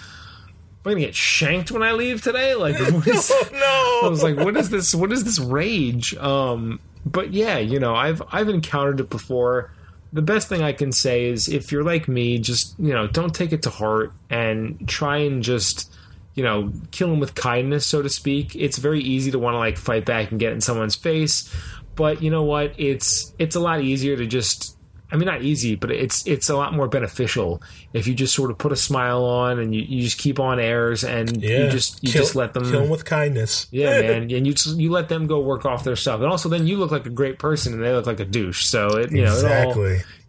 [0.84, 2.56] I gonna get shanked when I leave today?
[2.56, 3.32] Like, what is?
[3.34, 4.08] Oh, no.
[4.08, 4.94] I was like, what is this?
[4.94, 6.14] What is this rage?
[6.18, 9.72] Um, but yeah, you know, I've I've encountered it before.
[10.14, 13.34] The best thing I can say is if you're like me, just you know, don't
[13.34, 15.92] take it to heart and try and just
[16.36, 18.56] you know kill them with kindness, so to speak.
[18.56, 21.54] It's very easy to want to like fight back and get in someone's face,
[21.96, 22.74] but you know what?
[22.78, 24.78] It's it's a lot easier to just.
[25.12, 27.62] I mean, not easy, but it's it's a lot more beneficial
[27.94, 30.60] if you just sort of put a smile on and you, you just keep on
[30.60, 31.66] airs and yeah.
[31.66, 33.68] you just you kill, just let them kill 'em with kindness.
[33.72, 36.48] yeah, man, and you just, you let them go work off their stuff, and also
[36.48, 38.64] then you look like a great person, and they look like a douche.
[38.66, 39.74] So it you know it all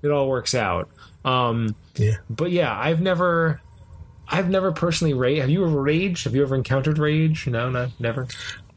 [0.03, 0.89] it all works out.
[1.25, 2.17] Um, Yeah.
[2.29, 3.61] but yeah, I've never,
[4.29, 5.41] I've never personally raged.
[5.43, 6.25] Have you ever raged?
[6.25, 7.47] Have you ever encountered rage?
[7.47, 8.27] No, no, never.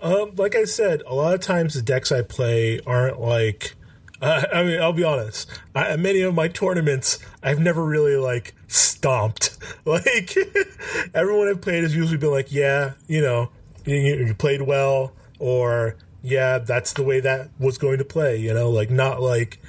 [0.01, 3.74] Um, like I said, a lot of times the decks I play aren't like.
[4.21, 5.49] Uh, I mean, I'll be honest.
[5.73, 9.58] I, many of my tournaments, I've never really like stomped.
[9.86, 10.36] Like
[11.13, 13.51] everyone I've played has usually been like, "Yeah, you know,
[13.86, 18.54] you, you played well," or "Yeah, that's the way that was going to play." You
[18.54, 19.60] know, like not like,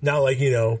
[0.00, 0.80] not like you know,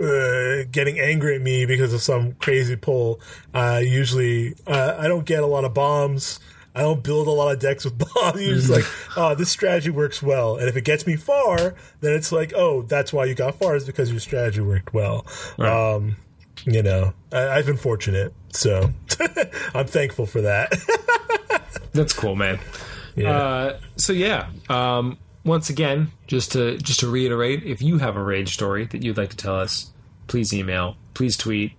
[0.00, 3.20] uh, getting angry at me because of some crazy pull.
[3.54, 6.40] Uh, usually, uh, I don't get a lot of bombs.
[6.74, 8.40] I don't build a lot of decks with bombs.
[8.40, 8.84] You're just like,
[9.16, 10.56] oh, this strategy works well.
[10.56, 13.76] And if it gets me far, then it's like, oh, that's why you got far
[13.76, 15.26] is because your strategy worked well.
[15.58, 16.16] Um,
[16.64, 18.90] you know, I, I've been fortunate, so
[19.74, 20.72] I'm thankful for that.
[21.92, 22.60] That's cool, man.
[23.16, 23.36] Yeah.
[23.36, 28.22] Uh, so yeah, um, once again, just to just to reiterate, if you have a
[28.22, 29.90] rage story that you'd like to tell us,
[30.26, 31.72] please email, please tweet,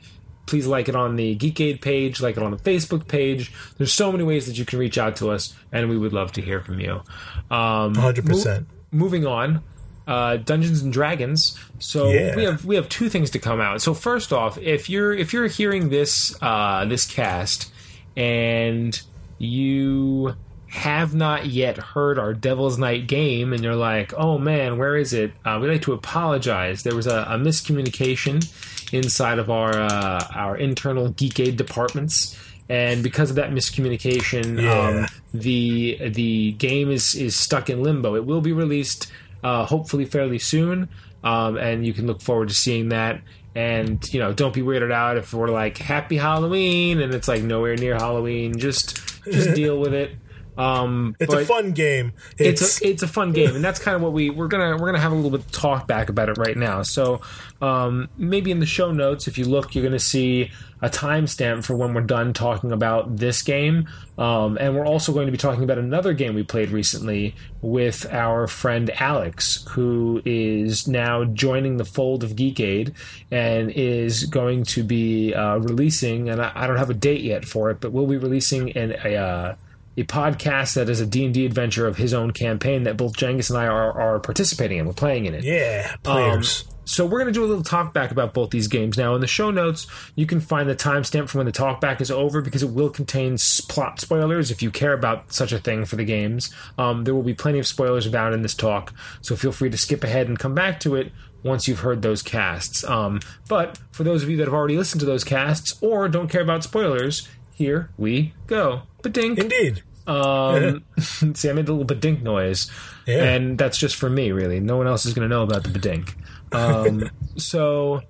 [0.52, 3.52] please like it on the Geekade page, like it on the Facebook page.
[3.78, 6.32] There's so many ways that you can reach out to us, and we would love
[6.34, 7.02] to hear from you.
[7.50, 8.66] Um, 100%.
[8.92, 9.64] moving on
[10.08, 11.58] uh, Dungeons and Dragons.
[11.80, 12.36] So Yeah.
[12.36, 13.82] we have we have two things to come out.
[13.82, 17.72] So first off, if you're if you're hearing this uh, this cast
[18.18, 19.00] and
[19.38, 20.36] you
[20.68, 25.12] have not yet heard our Devil's Night game, and you're like, "Oh man, where is
[25.14, 26.84] it?" Uh, we'd like to apologize.
[26.84, 28.42] There was a, a miscommunication
[28.92, 32.38] inside of our uh, our internal Geekade departments.
[32.70, 35.02] And because of that miscommunication, Yeah.
[35.02, 38.16] um, the the game is is stuck in limbo.
[38.16, 39.12] It will be released
[39.44, 40.88] uh, hopefully fairly soon,
[41.24, 43.22] um, and you can look forward to seeing that.
[43.56, 47.44] And you know, don't be weirded out if we're like Happy Halloween and it's like
[47.44, 48.58] nowhere near Halloween.
[48.58, 50.12] Just just deal with it.
[50.58, 52.14] Um, it's a fun game.
[52.38, 54.72] It's it's a, it's a fun game, and that's kind of what we we're gonna
[54.78, 56.84] we're gonna have a little bit of talk back about it right now.
[56.84, 57.22] So
[57.62, 61.76] um, maybe in the show notes, if you look, you're gonna see a timestamp for
[61.76, 63.88] when we're done talking about this game,
[64.18, 68.12] um, and we're also going to be talking about another game we played recently with
[68.12, 72.94] our friend Alex, who is now joining the fold of Geekade
[73.30, 77.46] and is going to be uh, releasing, and I, I, don't have a date yet
[77.46, 79.16] for it, but we'll be releasing an, a.
[79.16, 79.56] Uh,
[80.02, 83.58] a podcast that is a D&D adventure of his own campaign that both Jengus and
[83.58, 84.86] I are, are participating in.
[84.86, 85.44] We're playing in it.
[85.44, 86.66] Yeah, players.
[86.68, 88.98] Um, so we're going to do a little talk back about both these games.
[88.98, 92.02] Now, in the show notes, you can find the timestamp for when the talk back
[92.02, 93.38] is over because it will contain
[93.70, 96.54] plot spoilers if you care about such a thing for the games.
[96.78, 99.78] Um, there will be plenty of spoilers about in this talk, so feel free to
[99.78, 101.12] skip ahead and come back to it
[101.44, 102.84] once you've heard those casts.
[102.84, 106.30] Um, but for those of you that have already listened to those casts or don't
[106.30, 108.84] care about spoilers, here we go.
[109.04, 109.40] Badink.
[109.40, 109.84] Indeed.
[110.08, 112.72] Um, see, I made a little badink noise,
[113.06, 113.24] yeah.
[113.24, 114.60] and that's just for me, really.
[114.60, 116.14] No one else is going to know about the badink.
[116.52, 118.02] Um, so,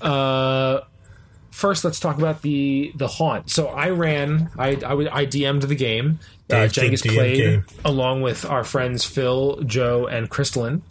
[0.00, 0.80] uh,
[1.50, 3.50] first, let's talk about the the haunt.
[3.50, 6.20] So, I ran, I I, I DM'd the game.
[6.52, 10.82] Uh, Jengus played along with our friends Phil, Joe, and Crystalline.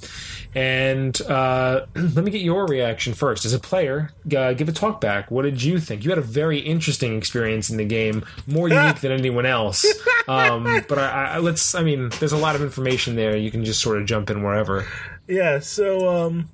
[0.54, 3.46] And uh, let me get your reaction first.
[3.46, 5.32] As a player, uh, give a talk back.
[5.32, 6.04] What did you think?
[6.04, 9.86] You had a very interesting experience in the game, more unique than anyone else.
[10.28, 11.74] Um, but I, I, let's.
[11.74, 13.36] I mean, there's a lot of information there.
[13.38, 14.86] You can just sort of jump in wherever.
[15.28, 15.60] Yeah.
[15.60, 16.50] So, um,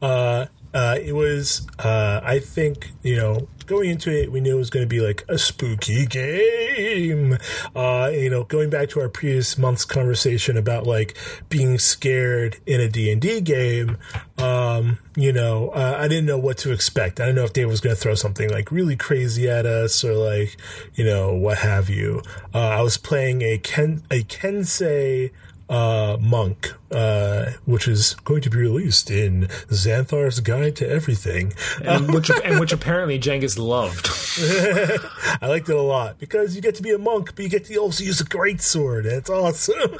[0.00, 1.66] uh, uh, it was.
[1.78, 5.00] Uh, I think you know going into it, we knew it was going to be
[5.00, 7.38] like a spooky game.
[7.74, 11.16] Uh, you know, going back to our previous month's conversation about like
[11.48, 13.98] being scared in a D&D game,
[14.38, 17.20] um, you know, uh, I didn't know what to expect.
[17.20, 20.04] I didn't know if Dave was going to throw something like really crazy at us
[20.04, 20.56] or like,
[20.94, 22.22] you know, what have you.
[22.54, 25.30] Uh, I was playing a Ken, a Kensei,
[25.72, 32.12] uh, Monk, uh, which is going to be released in Xanathar's Guide to Everything, and
[32.12, 34.10] which and which apparently Jengus loved.
[35.40, 37.64] I liked it a lot because you get to be a monk, but you get
[37.64, 39.06] to also use a great sword.
[39.06, 39.80] It's awesome.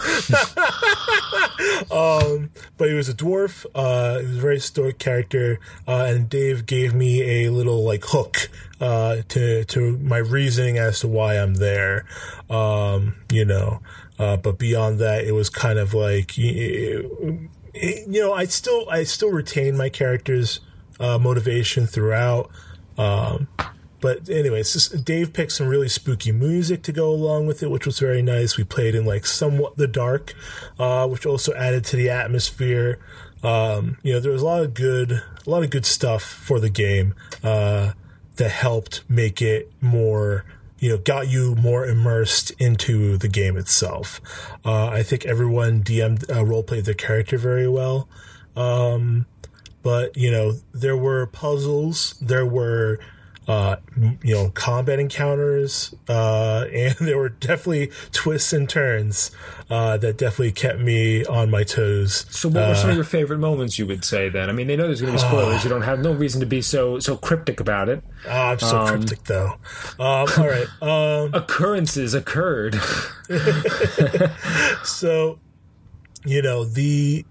[1.90, 3.64] um, but he was a dwarf.
[3.74, 5.58] Uh, he was a very stoic character,
[5.88, 11.00] uh, and Dave gave me a little like hook uh, to to my reasoning as
[11.00, 12.04] to why I'm there.
[12.50, 13.80] Um, you know.
[14.22, 17.50] Uh, but beyond that, it was kind of like you,
[18.06, 20.60] know, I still I still retain my character's
[21.00, 22.48] uh, motivation throughout.
[22.96, 23.48] Um,
[24.00, 27.98] but anyways, Dave picked some really spooky music to go along with it, which was
[27.98, 28.56] very nice.
[28.56, 30.34] We played in like somewhat the dark,
[30.78, 33.00] uh, which also added to the atmosphere.
[33.42, 36.60] Um, you know, there was a lot of good, a lot of good stuff for
[36.60, 37.94] the game uh,
[38.36, 40.44] that helped make it more
[40.82, 44.20] you know got you more immersed into the game itself.
[44.64, 48.08] Uh, I think everyone DM'd uh, role played their character very well.
[48.56, 49.26] Um,
[49.84, 52.98] but you know there were puzzles, there were
[53.48, 53.76] uh,
[54.22, 59.32] you know, combat encounters, uh, and there were definitely twists and turns
[59.70, 62.26] uh, that definitely kept me on my toes.
[62.30, 63.78] So, what were some of uh, your favorite moments?
[63.78, 64.48] You would say then.
[64.48, 65.64] I mean, they know there's going to be spoilers.
[65.64, 68.04] you don't have no reason to be so so cryptic about it.
[68.26, 69.54] Oh, I'm so um, cryptic though.
[69.98, 72.74] Um, all right, um, occurrences occurred.
[74.84, 75.38] so,
[76.24, 77.24] you know, the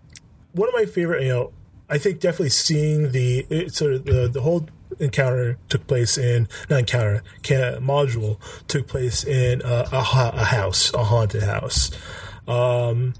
[0.53, 1.53] one of my favorite, you know,
[1.89, 4.67] I think definitely seeing the sort of the, the whole
[5.01, 8.37] encounter took place in not encounter can, module
[8.67, 11.91] took place in a, a, a, house, a haunted house.
[12.47, 13.13] Um,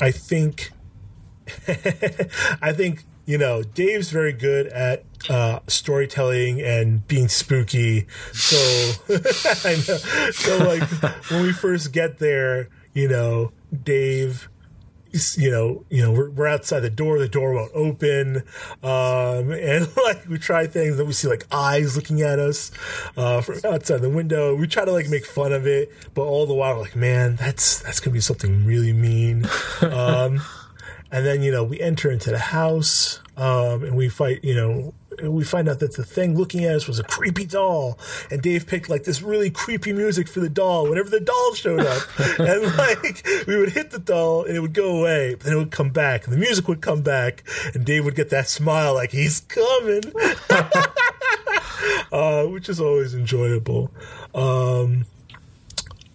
[0.00, 0.70] I think,
[1.68, 8.06] I think you know Dave's very good at uh, storytelling and being spooky.
[8.32, 8.56] So
[9.64, 9.96] I know,
[10.32, 10.88] so like
[11.30, 13.52] when we first get there, you know,
[13.82, 14.48] Dave
[15.36, 18.42] you know, you know, we're, we're outside the door, the door won't open.
[18.82, 22.70] Um, and like we try things and we see like eyes looking at us,
[23.16, 24.54] uh, from outside the window.
[24.54, 27.80] We try to like make fun of it, but all the while, like, man, that's,
[27.80, 29.46] that's to be something really mean.
[29.80, 30.42] Um,
[31.10, 34.94] and then, you know, we enter into the house, um, and we fight, you know,
[35.22, 37.98] we find out that the thing looking at us was a creepy doll,
[38.30, 41.80] and Dave picked like this really creepy music for the doll whenever the doll showed
[41.80, 42.02] up,
[42.38, 45.56] and like we would hit the doll and it would go away, but then it
[45.56, 47.42] would come back, and the music would come back,
[47.74, 50.02] and Dave would get that smile like he's coming,
[52.12, 53.90] uh, which is always enjoyable.
[54.34, 55.06] Um,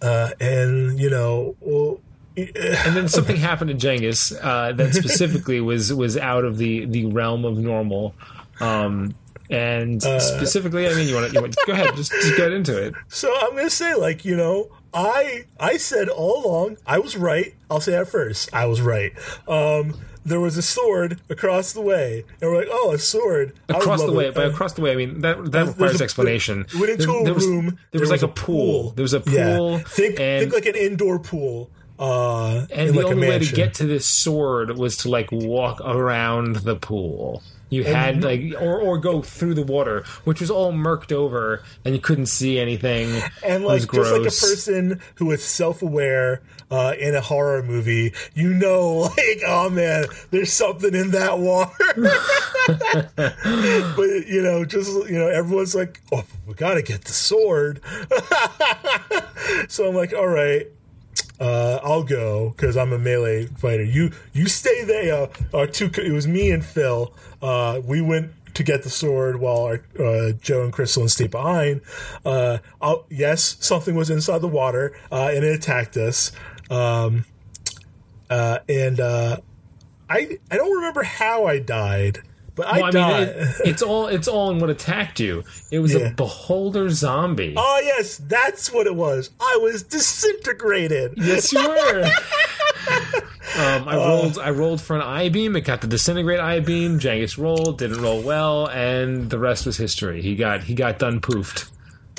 [0.00, 2.00] uh, and you know, well,
[2.36, 7.06] and then something happened to Jengus uh, that specifically was was out of the the
[7.06, 8.14] realm of normal.
[8.60, 9.14] Um,
[9.50, 12.80] and uh, specifically, I mean, you want to you go ahead, just, just get into
[12.80, 12.94] it.
[13.08, 17.16] So I'm going to say, like, you know, I I said all along I was
[17.16, 17.54] right.
[17.70, 18.54] I'll say that first.
[18.54, 19.12] I was right.
[19.48, 24.02] Um, there was a sword across the way, and we're like, "Oh, a sword!" across
[24.02, 24.26] the way.
[24.28, 24.34] It.
[24.34, 26.64] But across the way, I mean that that requires a, explanation.
[26.72, 27.64] We went into there, a there room.
[27.66, 28.90] Was, there, was, like a pool.
[28.92, 29.72] There was a pool.
[29.72, 29.78] Yeah.
[29.78, 31.70] Think think like an indoor pool.
[31.98, 35.80] Uh, and the like only way to get to this sword was to like walk
[35.80, 37.42] around the pool.
[37.74, 41.94] You had like, or or go through the water, which was all murked over, and
[41.94, 43.22] you couldn't see anything.
[43.44, 48.54] And like, just like a person who is self-aware uh, in a horror movie, you
[48.54, 51.72] know, like, oh man, there's something in that water.
[53.96, 57.80] but you know, just you know, everyone's like, oh, we gotta get the sword.
[59.68, 60.68] so I'm like, all right,
[61.40, 63.82] uh, I'll go because I'm a melee fighter.
[63.82, 65.24] You you stay there.
[65.24, 65.90] Uh, our two.
[65.96, 67.14] It was me and Phil.
[67.42, 71.80] Uh, we went to get the sword while our, uh, Joe and Crystal stayed behind.
[72.24, 72.58] Uh,
[73.10, 76.32] yes, something was inside the water uh, and it attacked us.
[76.70, 77.24] Um,
[78.30, 79.38] uh, and uh,
[80.08, 82.22] I I don't remember how I died.
[82.54, 83.28] But well, I, I died.
[83.28, 85.42] Mean, it, it's all it's all in what attacked you.
[85.70, 86.00] It was yeah.
[86.00, 87.54] a beholder zombie.
[87.56, 89.30] Oh yes, that's what it was.
[89.40, 91.14] I was disintegrated.
[91.16, 92.04] Yes, you were.
[93.58, 94.38] um, I uh, rolled.
[94.38, 95.56] I rolled for an eye beam.
[95.56, 97.00] It got the disintegrate eye beam.
[97.00, 100.22] Jangus rolled, didn't roll well, and the rest was history.
[100.22, 101.70] He got he got done poofed.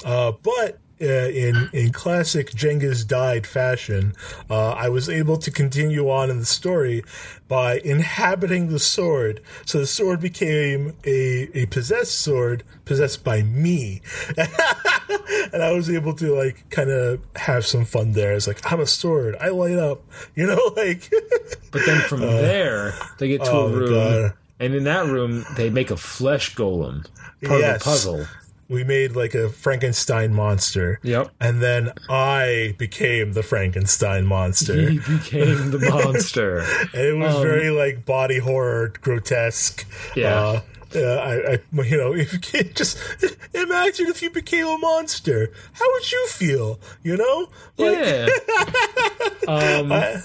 [0.03, 4.13] Uh, but uh, in in classic Cengiz died fashion,
[4.49, 7.03] uh, I was able to continue on in the story
[7.47, 9.41] by inhabiting the sword.
[9.65, 14.01] So the sword became a, a possessed sword, possessed by me,
[14.37, 18.33] and I was able to like kind of have some fun there.
[18.33, 20.01] It's like I'm a sword, I light up,
[20.35, 21.11] you know, like.
[21.71, 24.33] but then from uh, there, they get to oh a room.
[24.57, 27.05] And in that room, they make a flesh golem,
[27.43, 27.75] part yes.
[27.75, 28.27] of the puzzle
[28.67, 30.99] we made like a Frankenstein monster.
[31.03, 31.31] Yep.
[31.39, 34.89] And then I became the Frankenstein monster.
[34.89, 36.59] He became the monster.
[36.93, 39.85] and it was um, very like body horror, grotesque.
[40.15, 40.35] Yeah.
[40.35, 40.61] Uh,
[40.95, 42.97] uh, I, I, you know, if you can't just
[43.53, 46.79] imagine if you became a monster, how would you feel?
[47.03, 47.47] You know,
[47.77, 48.27] like, yeah.
[49.47, 50.21] um, I,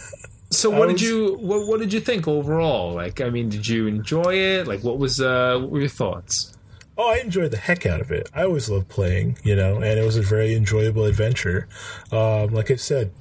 [0.51, 2.95] so what was, did you what, what did you think overall?
[2.95, 4.67] Like, I mean, did you enjoy it?
[4.67, 6.57] Like, what was uh, what were your thoughts?
[6.99, 8.29] Oh, I enjoyed the heck out of it.
[8.35, 11.67] I always loved playing, you know, and it was a very enjoyable adventure.
[12.13, 13.13] Um, like I said,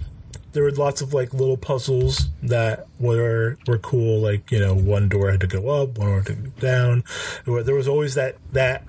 [0.51, 4.19] there were lots of like little puzzles that were were cool.
[4.19, 7.03] Like you know, one door had to go up, one door had to go down.
[7.45, 8.83] There was always that that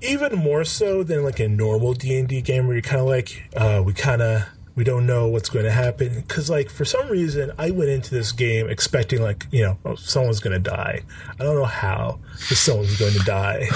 [0.00, 3.06] even more so than like a normal D and D game where you kind of
[3.06, 6.84] like uh, we kind of we don't know what's going to happen because like for
[6.84, 10.70] some reason i went into this game expecting like you know oh, someone's going to
[10.70, 11.02] die
[11.38, 13.68] i don't know how but someone's going to die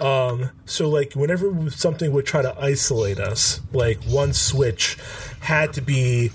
[0.00, 4.96] um, so like whenever something would try to isolate us like one switch
[5.40, 6.30] had to be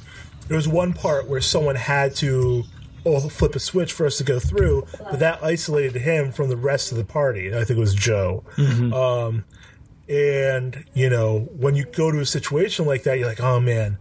[0.48, 2.64] there was one part where someone had to
[3.06, 6.58] oh, flip a switch for us to go through, but that isolated him from the
[6.58, 7.54] rest of the party.
[7.54, 8.44] I think it was Joe.
[8.56, 8.94] Mm-hmm.
[8.94, 9.46] Um,
[10.10, 13.98] and, you know, when you go to a situation like that, you're like, oh man,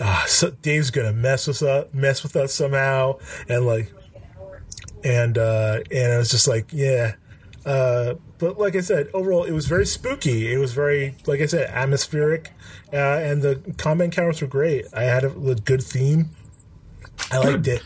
[0.00, 3.18] uh, so Dave's gonna mess with us, mess with us somehow,
[3.48, 3.92] and like,
[5.04, 7.14] and uh, and I was just like, yeah.
[7.64, 10.52] Uh, but like I said, overall, it was very spooky.
[10.52, 12.50] It was very, like I said, atmospheric,
[12.92, 14.86] uh, and the combat encounters were great.
[14.92, 16.30] I had a, a good theme.
[17.30, 17.82] I liked it.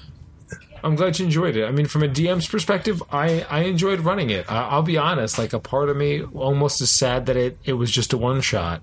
[0.83, 1.67] I'm glad you enjoyed it.
[1.67, 4.51] I mean, from a DM's perspective, I, I enjoyed running it.
[4.51, 7.75] I, will be honest, like a part of me almost is sad that it, it
[7.75, 8.83] was just a one shot,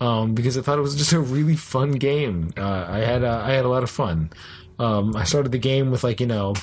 [0.00, 2.52] um, because I thought it was just a really fun game.
[2.56, 4.30] Uh, I had I had a lot of fun.
[4.78, 6.54] Um, I started the game with like you know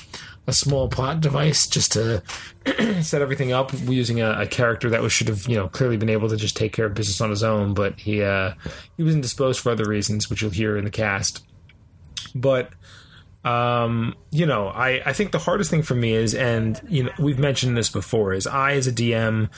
[0.46, 2.22] a small plot device just to
[3.02, 6.08] set everything up using a, a, character that was should have you know clearly been
[6.08, 8.52] able to just take care of business on his own, but he uh,
[8.96, 11.44] he was indisposed for other reasons, which you'll hear in the cast.
[12.34, 12.70] But
[13.44, 17.12] um, you know, I, I think the hardest thing for me is, and you know,
[17.18, 19.48] we've mentioned this before, is I as a DM,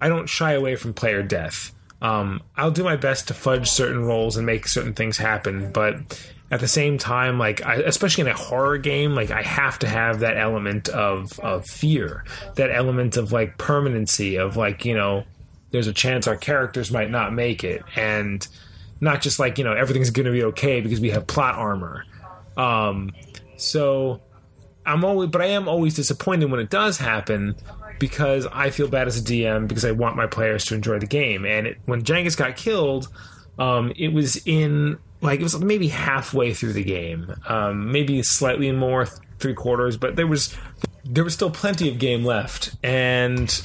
[0.00, 1.72] I don't shy away from player death.
[2.00, 5.96] Um, I'll do my best to fudge certain roles and make certain things happen, but
[6.50, 9.88] at the same time, like I, especially in a horror game, like I have to
[9.88, 12.24] have that element of of fear,
[12.56, 15.24] that element of like permanency, of like you know,
[15.70, 18.46] there's a chance our characters might not make it, and
[19.00, 22.04] not just like you know everything's going to be okay because we have plot armor.
[22.56, 23.12] Um,
[23.64, 24.20] so
[24.86, 27.56] I'm always, but I am always disappointed when it does happen
[27.98, 31.06] because I feel bad as a DM because I want my players to enjoy the
[31.06, 31.44] game.
[31.44, 33.08] And it, when Jangus got killed,
[33.58, 38.70] um, it was in like it was maybe halfway through the game, um, maybe slightly
[38.72, 39.06] more,
[39.38, 40.54] three quarters, but there was
[41.04, 43.62] there was still plenty of game left, and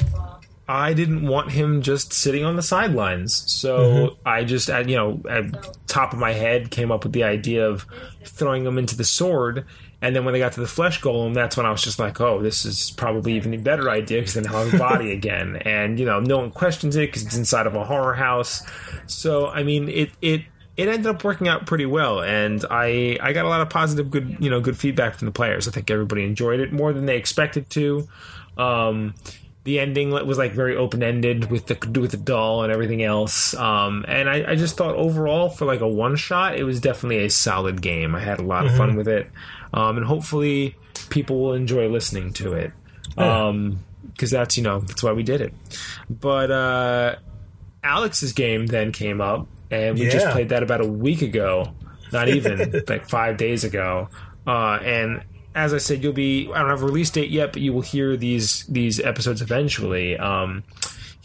[0.70, 3.52] I didn't want him just sitting on the sidelines.
[3.52, 7.24] So I just, at, you know, at top of my head, came up with the
[7.24, 7.88] idea of
[8.24, 9.66] throwing him into the sword.
[10.02, 12.22] And then when they got to the flesh golem, that's when I was just like,
[12.22, 15.58] oh, this is probably even a better idea because then I'll have a body again.
[15.58, 18.66] And, you know, no one questions it because it's inside of a horror house.
[19.08, 20.44] So, I mean, it, it,
[20.78, 24.10] it ended up working out pretty well, and I I got a lot of positive,
[24.10, 25.68] good you know, good feedback from the players.
[25.68, 28.08] I think everybody enjoyed it more than they expected to.
[28.58, 29.14] Um,
[29.66, 33.54] the ending was like very open ended with the with the doll and everything else.
[33.56, 37.26] Um, and I, I, just thought overall for like a one shot, it was definitely
[37.26, 38.16] a solid game.
[38.16, 38.78] I had a lot of mm-hmm.
[38.78, 39.30] fun with it,
[39.74, 40.76] um, and hopefully
[41.10, 42.72] people will enjoy listening to it.
[43.18, 43.80] Um,
[44.14, 45.54] because that's you know that's why we did it.
[46.10, 47.16] But uh,
[47.84, 50.12] Alex's game then came up, and we yeah.
[50.12, 51.74] just played that about a week ago.
[52.12, 54.10] Not even like five days ago.
[54.46, 55.24] Uh, and
[55.56, 57.82] as I said, you'll be I don't have a release date yet, but you will
[57.82, 60.18] hear these these episodes eventually.
[60.18, 60.64] Um,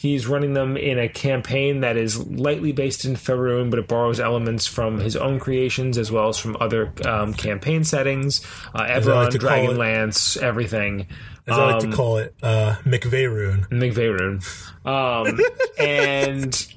[0.05, 4.21] he's running them in a campaign that is lightly based in Faerun, but it borrows
[4.21, 8.45] elements from his own creations as well as from other um, campaign settings.
[8.75, 11.07] Uh, Eberron, like Dragonlance, everything.
[11.47, 13.67] As I like to um, call it, uh, McVeyrun.
[13.71, 14.45] McVeyrun.
[14.87, 15.41] Um,
[15.79, 16.75] and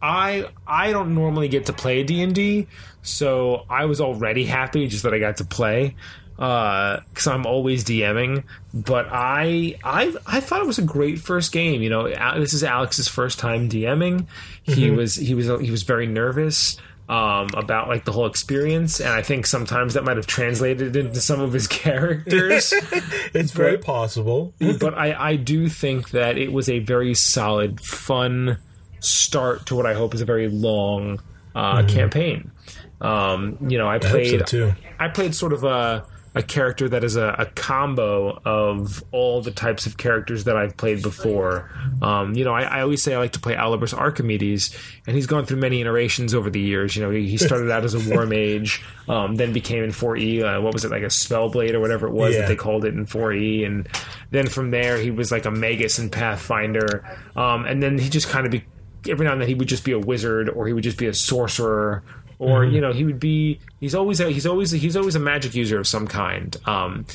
[0.00, 2.68] I I don't normally get to play D and D,
[3.02, 5.94] so I was already happy just that I got to play
[6.38, 8.44] because uh, I'm always DMing.
[8.72, 11.82] But I I I thought it was a great first game.
[11.82, 12.08] You know,
[12.38, 14.26] this is Alex's first time DMing.
[14.62, 14.96] He mm-hmm.
[14.96, 16.78] was he was he was very nervous.
[17.08, 21.22] Um, about like the whole experience, and I think sometimes that might have translated into
[21.22, 22.70] some of his characters.
[23.32, 28.58] it's very possible, but I, I do think that it was a very solid, fun
[29.00, 31.22] start to what I hope is a very long
[31.54, 31.88] uh, mm-hmm.
[31.88, 32.52] campaign.
[33.00, 34.42] Um, you know, I played.
[34.42, 36.04] I, so I played sort of a
[36.34, 40.76] a character that is a, a, combo of all the types of characters that I've
[40.76, 41.70] played before.
[42.02, 44.76] Um, you know, I, I, always say I like to play Alibris Archimedes,
[45.06, 46.94] and he's gone through many iterations over the years.
[46.94, 50.42] You know, he, he started out as a war mage, um, then became in 4E,
[50.42, 52.42] uh, what was it, like a Spellblade or whatever it was yeah.
[52.42, 53.88] that they called it in 4E, and
[54.30, 57.04] then from there he was like a Magus in Pathfinder,
[57.36, 58.64] um, and then he just kind of be,
[59.08, 61.06] every now and then he would just be a wizard or he would just be
[61.06, 62.02] a sorcerer
[62.38, 62.74] or mm-hmm.
[62.74, 65.54] you know he would be he's always a, he's always a, he's always a magic
[65.54, 66.56] user of some kind.
[66.66, 67.06] Um,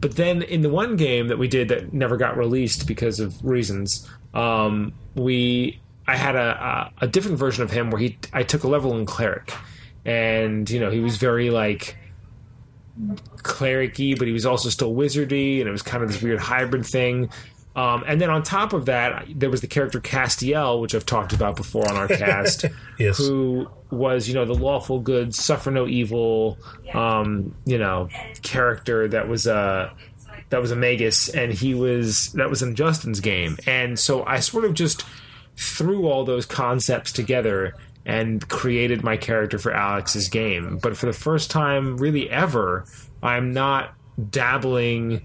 [0.00, 3.42] but then in the one game that we did that never got released because of
[3.44, 8.42] reasons um, we I had a, a, a different version of him where he I
[8.42, 9.52] took a level in cleric.
[10.04, 11.96] And you know he was very like
[13.38, 16.86] clericy but he was also still wizardy and it was kind of this weird hybrid
[16.86, 17.28] thing
[17.76, 21.34] um, and then on top of that, there was the character Castiel, which I've talked
[21.34, 22.64] about before on our cast,
[22.98, 23.18] yes.
[23.18, 26.58] who was, you know, the lawful good, suffer no evil,
[26.94, 28.08] um, you know,
[28.42, 29.94] character that was a
[30.48, 34.40] that was a Magus, and he was that was in Justin's game, and so I
[34.40, 35.04] sort of just
[35.56, 37.74] threw all those concepts together
[38.06, 40.78] and created my character for Alex's game.
[40.80, 42.86] But for the first time, really ever,
[43.22, 43.92] I'm not
[44.30, 45.22] dabbling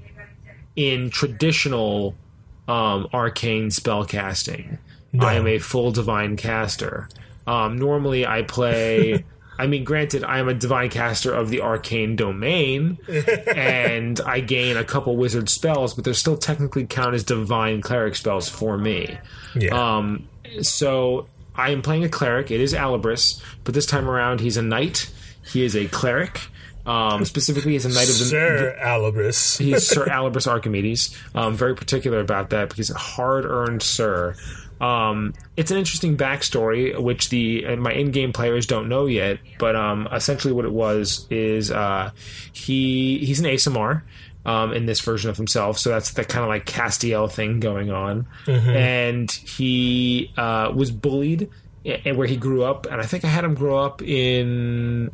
[0.75, 2.15] in traditional
[2.71, 4.77] um, arcane spell casting.
[5.11, 5.25] No.
[5.25, 7.09] I am a full divine caster.
[7.45, 9.25] Um, normally, I play.
[9.59, 12.97] I mean, granted, I am a divine caster of the arcane domain,
[13.55, 18.15] and I gain a couple wizard spells, but they're still technically count as divine cleric
[18.15, 19.17] spells for me.
[19.53, 19.97] Yeah.
[19.97, 20.27] Um,
[20.61, 22.49] so I am playing a cleric.
[22.49, 25.11] It is Alibris, but this time around, he's a knight.
[25.45, 26.47] He is a cleric.
[26.85, 29.57] Um, specifically, he's a knight of the Sir Alibris.
[29.63, 31.15] he's Sir Alibris Archimedes.
[31.35, 34.35] Um, very particular about that because hard earned Sir.
[34.79, 39.39] Um, it's an interesting backstory, which the my in-game players don't know yet.
[39.59, 42.11] But um, essentially, what it was is uh,
[42.51, 44.03] he he's an aasimar.
[44.43, 45.77] um, in this version of himself.
[45.77, 48.69] So that's the kind of like Castiel thing going on, mm-hmm.
[48.69, 51.47] and he uh, was bullied
[51.85, 55.11] and where he grew up, and I think I had him grow up in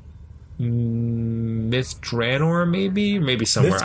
[1.70, 3.74] Myth Drannor, maybe, maybe somewhere.
[3.74, 3.82] Myth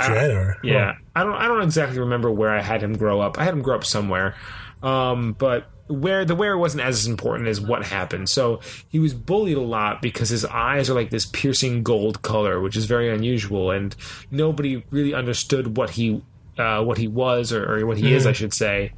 [0.62, 3.38] yeah, I don't, I don't exactly remember where I had him grow up.
[3.38, 4.36] I had him grow up somewhere,
[4.82, 8.28] um, but where the where wasn't as important as what happened.
[8.28, 12.60] So he was bullied a lot because his eyes are like this piercing gold color,
[12.60, 13.94] which is very unusual, and
[14.30, 16.22] nobody really understood what he
[16.58, 18.12] uh, what he was or, or what he mm.
[18.12, 18.92] is, I should say,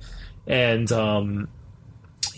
[0.47, 1.49] and um,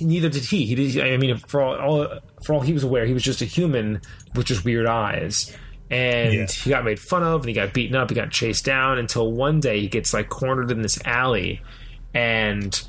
[0.01, 0.67] neither did he.
[0.67, 1.01] He did.
[1.01, 4.01] I mean, for all, all, for all he was aware, he was just a human
[4.35, 5.55] with just weird eyes.
[5.91, 6.47] And yeah.
[6.47, 9.30] he got made fun of, and he got beaten up, he got chased down until
[9.32, 11.62] one day he gets like cornered in this alley,
[12.12, 12.82] and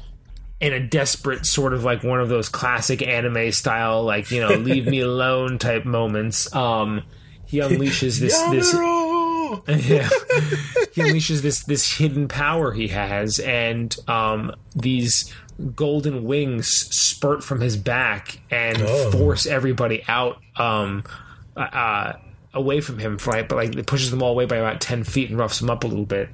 [0.60, 4.50] in a desperate sort of like one of those classic anime style, like you know,
[4.56, 6.54] leave me alone type moments.
[6.56, 7.04] Um,
[7.46, 8.74] he unleashes this this
[9.88, 10.10] yeah,
[10.92, 15.32] he unleashes this this hidden power he has, and um, these
[15.76, 19.12] golden wings spurt from his back and Oh.
[19.12, 21.04] force everybody out um,
[21.56, 22.14] uh,
[22.58, 23.18] away from him.
[23.26, 25.70] Right, but like it pushes them all away by about ten feet and roughs them
[25.70, 26.30] up a little bit.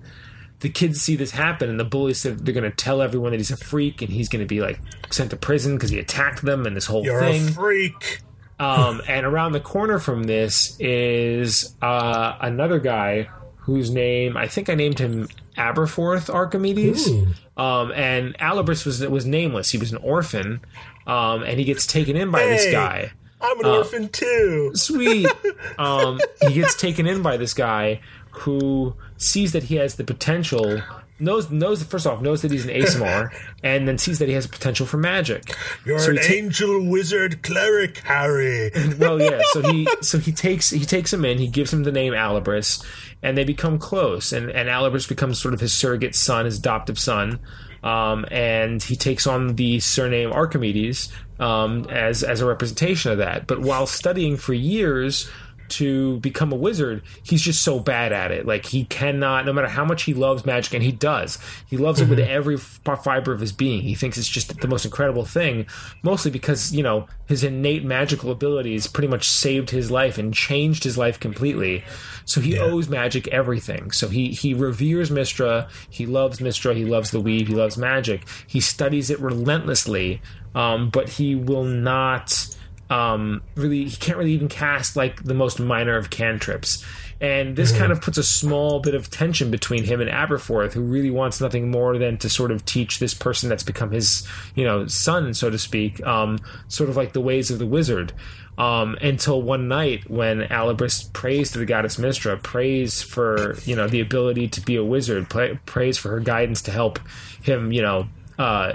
[0.60, 3.40] The kids see this happen, and the bullies said they're going to tell everyone that
[3.40, 4.80] he's a freak, and he's going to be like
[5.12, 7.50] sent to prison because he attacked them and this whole You're thing.
[7.50, 8.22] a freak.
[8.60, 14.70] Um, and around the corner from this is uh, another guy whose name I think
[14.70, 17.10] I named him Aberforth Archimedes.
[17.56, 19.70] Um, and Alibris was was nameless.
[19.70, 20.62] He was an orphan,
[21.08, 23.12] um, and he gets taken in by this guy.
[23.44, 24.72] I'm Uh, an orphan too.
[24.76, 25.28] Sweet.
[25.80, 28.00] Um, he gets taken in by this guy
[28.32, 30.82] who sees that he has the potential.
[31.20, 33.30] Knows knows first off knows that he's an aasimar,
[33.64, 35.56] and then sees that he has a potential for magic.
[35.86, 38.72] You're so an ta- angel wizard cleric, Harry.
[39.00, 39.42] well, yeah.
[39.52, 41.38] So he so he takes he takes him in.
[41.40, 42.84] He gives him the name Alibris,
[43.24, 44.32] and they become close.
[44.34, 47.40] And and Alibris becomes sort of his surrogate son, his adoptive son.
[47.84, 51.12] Um, and he takes on the surname Archimedes
[51.44, 53.48] um, as as a representation of that.
[53.48, 55.30] But while studying for years
[55.70, 58.46] to become a wizard, he's just so bad at it.
[58.46, 62.00] Like he cannot, no matter how much he loves magic, and he does, he loves
[62.00, 63.82] it with every f- fiber of his being.
[63.82, 65.66] He thinks it's just the most incredible thing,
[66.02, 70.84] mostly because you know his innate magical abilities pretty much saved his life and changed
[70.84, 71.84] his life completely.
[72.26, 73.92] So he owes magic everything.
[73.92, 75.70] So he he reveres Mystra.
[75.90, 76.74] He loves Mystra.
[76.76, 77.48] He loves the weave.
[77.48, 78.28] He loves magic.
[78.48, 80.22] He studies it relentlessly,
[80.56, 82.56] um, but he will not
[82.90, 86.84] um, really he can't really even cast like the most minor of cantrips.
[87.22, 90.82] And this kind of puts a small bit of tension between him and Aberforth, who
[90.82, 94.66] really wants nothing more than to sort of teach this person that's become his, you
[94.66, 96.38] know, son, so to speak, um,
[96.68, 98.12] sort of like the ways of the wizard.
[98.58, 103.88] Um, until one night when Alibris prays to the goddess Mystra, prays for you know
[103.88, 107.00] the ability to be a wizard, pray, prays for her guidance to help
[107.42, 108.74] him, you know, uh,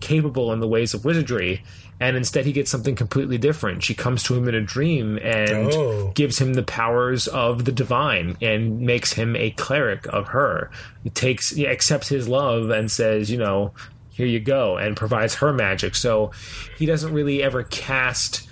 [0.00, 1.62] capable in the ways of wizardry
[2.00, 3.82] and instead he gets something completely different.
[3.84, 6.10] She comes to him in a dream and Oh.
[6.14, 10.70] gives him the powers of the divine and makes him a cleric of her.
[11.04, 13.72] He takes he accepts his love and says you know
[14.10, 15.94] here you go and provides her magic.
[15.94, 16.30] So
[16.78, 18.48] he doesn't really ever cast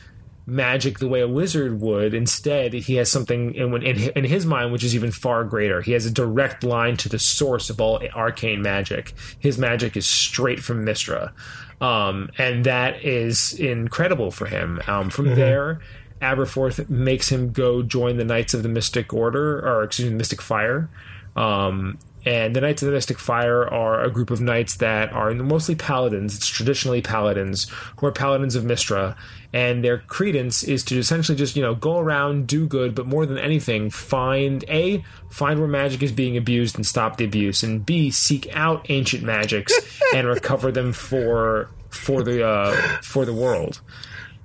[0.47, 2.15] magic the way a wizard would.
[2.15, 5.81] Instead, he has something in, in, in his mind which is even far greater.
[5.81, 9.15] He has a direct line to the source of all arcane magic.
[9.39, 11.33] His magic is straight from Mystra.
[11.81, 14.81] Um, and that is incredible for him.
[14.87, 15.81] Um, from there,
[16.21, 20.41] Aberforth makes him go join the Knights of the Mystic Order, or excuse me, Mystic
[20.41, 20.89] Fire.
[21.35, 25.33] Um, and the Knights of the Mystic Fire are a group of knights that are
[25.35, 26.37] mostly paladins.
[26.37, 29.17] It's traditionally paladins who are paladins of Mystra,
[29.53, 33.27] and their credence is to essentially just you know go around, do good, but more
[33.27, 37.85] than anything, find a find where magic is being abused and stop the abuse, and
[37.85, 39.73] b seek out ancient magics
[40.15, 43.81] and recover them for for the uh, for the world.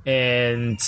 [0.05, 0.79] And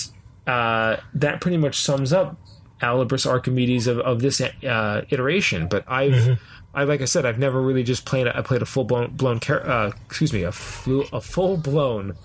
[0.47, 2.37] uh, that pretty much sums up
[2.81, 5.67] Alibris Archimedes of, of this uh, iteration.
[5.67, 6.39] But I've,
[6.73, 8.27] I like I said, I've never really just played.
[8.27, 12.15] A, I played a full blown, blown uh, excuse me, a, flu, a full blown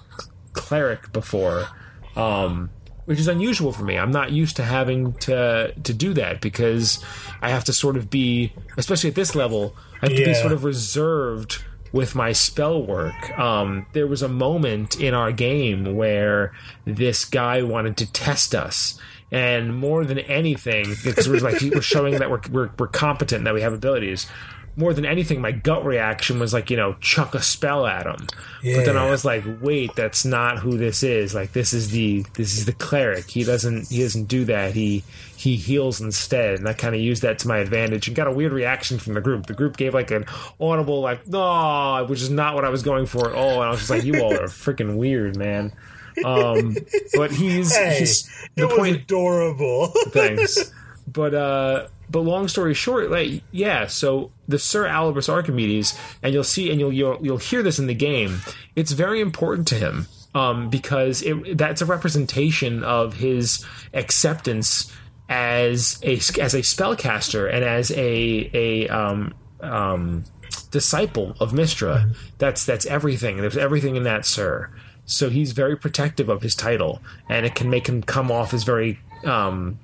[0.52, 1.66] cleric before,
[2.14, 2.70] um,
[3.06, 3.96] which is unusual for me.
[3.98, 7.02] I'm not used to having to to do that because
[7.40, 10.52] I have to sort of be, especially at this level, I have to be sort
[10.52, 11.62] of reserved
[11.94, 13.38] with my spell work.
[13.38, 16.52] Um, there was a moment in our game where
[16.84, 18.98] this guy wanted to test us.
[19.34, 23.54] And more than anything, because we're like we're showing that we're, we're we're competent, that
[23.54, 24.26] we have abilities.
[24.76, 28.26] More than anything, my gut reaction was like, you know, chuck a spell at him.
[28.76, 31.32] But then I was like, wait, that's not who this is.
[31.32, 33.30] Like this is the this is the cleric.
[33.30, 34.74] He doesn't he doesn't do that.
[34.74, 35.04] He
[35.36, 36.58] he heals instead.
[36.58, 39.14] And I kind of used that to my advantage and got a weird reaction from
[39.14, 39.46] the group.
[39.46, 40.24] The group gave like an
[40.60, 43.60] audible like no, which is not what I was going for at all.
[43.60, 45.72] And I was just like, you all are freaking weird, man.
[46.24, 46.76] Um,
[47.14, 49.88] but he's, Hey, he's the point adorable.
[50.08, 50.72] thanks.
[51.06, 56.44] But uh, but long story short, like yeah, so the Sir Alibris Archimedes, and you'll
[56.44, 58.40] see, and you'll you'll, you'll hear this in the game.
[58.76, 64.92] It's very important to him um, because it, that's a representation of his acceptance
[65.28, 70.24] as a as a spellcaster and as a a um, um,
[70.70, 72.14] disciple of Mystra.
[72.38, 73.38] That's that's everything.
[73.38, 74.70] There's everything in that Sir.
[75.06, 78.64] So he's very protective of his title, and it can make him come off as
[78.64, 79.78] very um,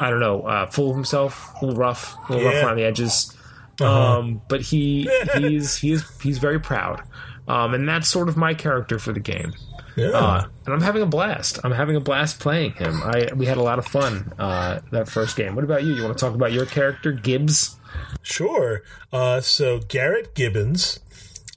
[0.00, 2.66] I don't know, uh, full of himself, a little rough, a little rough Yeah.
[2.66, 3.36] around the edges.
[3.80, 4.18] Uh-huh.
[4.18, 7.02] Um, but he he's he's he's very proud.
[7.46, 9.54] um, and that's sort of my character for the game.
[9.96, 10.08] Yeah.
[10.10, 11.58] Uh, and I'm having a blast.
[11.64, 13.00] I'm having a blast playing him.
[13.02, 15.54] I we had a lot of fun uh, that first game.
[15.54, 15.94] What about you?
[15.94, 17.76] You want to talk about your character, Gibbs?
[18.22, 18.82] Sure.
[19.12, 21.00] Uh, so Garrett Gibbons,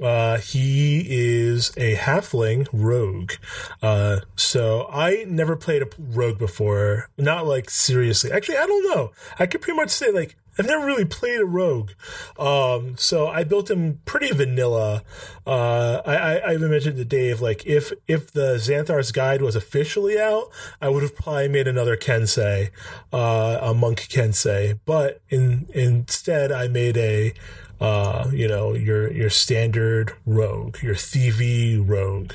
[0.01, 3.33] uh, he is a halfling rogue.
[3.81, 7.09] Uh, so I never played a rogue before.
[7.17, 8.31] Not like seriously.
[8.31, 9.11] Actually, I don't know.
[9.39, 11.91] I could pretty much say like I've never really played a rogue.
[12.37, 15.03] Um, so I built him pretty vanilla.
[15.47, 19.55] Uh, I, I, I even mentioned to Dave, like, if, if the Xanathar's guide was
[19.55, 20.49] officially out,
[20.81, 22.69] I would have probably made another Kensei,
[23.13, 24.77] uh, a monk Kensei.
[24.85, 27.33] But in, instead, I made a,
[27.81, 32.33] uh, you know, your, your standard rogue, your thievy rogue.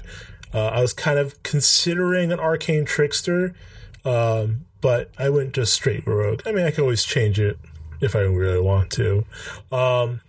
[0.53, 3.55] Uh, I was kind of considering an arcane trickster,
[4.05, 6.43] um, but I went just straight rogue.
[6.45, 7.59] I mean, I could always change it
[8.01, 9.25] if I really want to.
[9.71, 10.21] Um,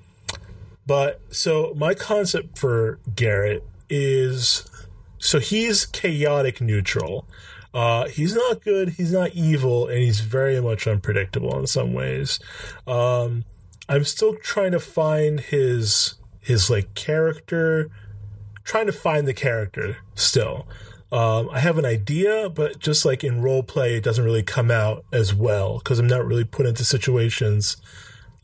[0.86, 4.70] but so my concept for Garrett is
[5.18, 7.26] so he's chaotic neutral.
[7.74, 12.40] Uh, he's not good, he's not evil, and he's very much unpredictable in some ways.
[12.86, 13.46] Um,
[13.90, 17.90] I'm still trying to find his his like character,
[18.64, 20.68] trying to find the character still.
[21.12, 24.70] Um, I have an idea, but just like in role play, it doesn't really come
[24.70, 27.78] out as well because I'm not really put into situations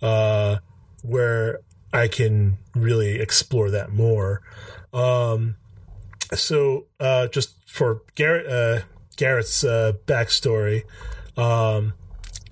[0.02, 0.58] uh,
[1.02, 1.60] where
[1.92, 4.42] I can really explore that more.
[4.94, 5.58] Um,
[6.34, 8.86] so, uh, just for Garrett, uh,
[9.18, 10.84] Garrett's uh, backstory,
[11.38, 11.94] um,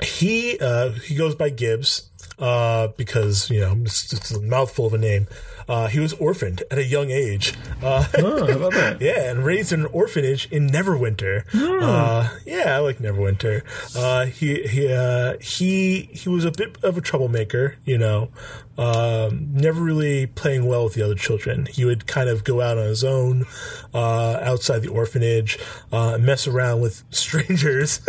[0.02, 2.11] he uh, he goes by Gibbs
[2.42, 5.28] uh, because you know it's, it's a mouthful of a name.
[5.70, 7.54] Uh, he was orphaned at a young age.
[7.82, 9.00] Uh, Oh, I love that.
[9.02, 11.44] yeah, and raised in an orphanage in Neverwinter.
[11.54, 13.62] Uh, yeah, I like Neverwinter.
[13.96, 18.30] Uh, he he uh, he he was a bit of a troublemaker, you know.
[18.78, 21.68] Um, never really playing well with the other children.
[21.68, 23.46] He would kind of go out on his own
[23.94, 25.60] uh, outside the orphanage,
[25.92, 28.02] uh, mess around with strangers,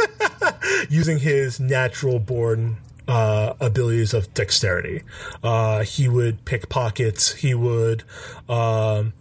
[0.88, 2.78] using his natural born
[3.08, 5.02] uh, abilities of dexterity.
[5.42, 7.34] Uh, he would pick pockets.
[7.34, 8.04] He would.
[8.48, 9.12] Um,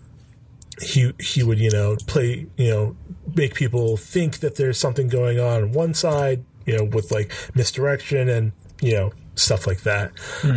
[0.82, 2.96] he he would you know play you know
[3.36, 7.32] make people think that there's something going on on one side you know with like
[7.54, 8.52] misdirection and
[8.82, 10.12] you know stuff like that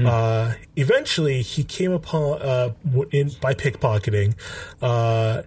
[0.07, 2.73] uh eventually he came upon uh
[3.13, 4.35] in by pickpocketing
[4.83, 5.43] uh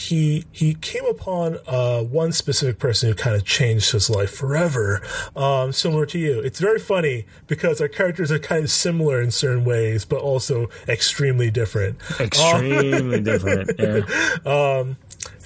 [0.00, 5.02] he he came upon uh, one specific person who kind of changed his life forever,
[5.36, 6.40] um, similar to you.
[6.40, 10.70] It's very funny because our characters are kind of similar in certain ways, but also
[10.88, 11.98] extremely different.
[12.18, 13.72] Extremely different.
[13.78, 14.84] Yeah.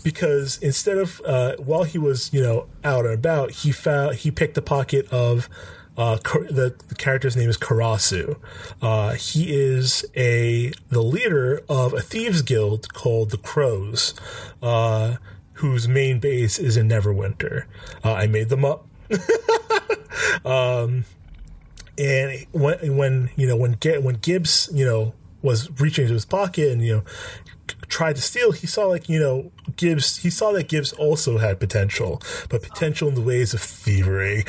[0.05, 4.31] because instead of uh, while he was you know out and about, he found he
[4.31, 5.49] picked the pocket of
[5.97, 8.37] uh, the, the character's name is Karasu.
[8.83, 14.15] Uh, he is a the leader of a thieves guild called the Crows,
[14.63, 15.17] uh,
[15.55, 17.65] whose main base is in Neverwinter.
[18.05, 18.87] Uh, I made them up.
[21.97, 26.73] and when when you know when when Gibbs you know was reaching into his pocket
[26.73, 27.03] and you know
[27.95, 30.17] tried to steal, he saw like you know Gibbs.
[30.17, 34.45] He saw that Gibbs also had potential, but potential in the ways of thievery.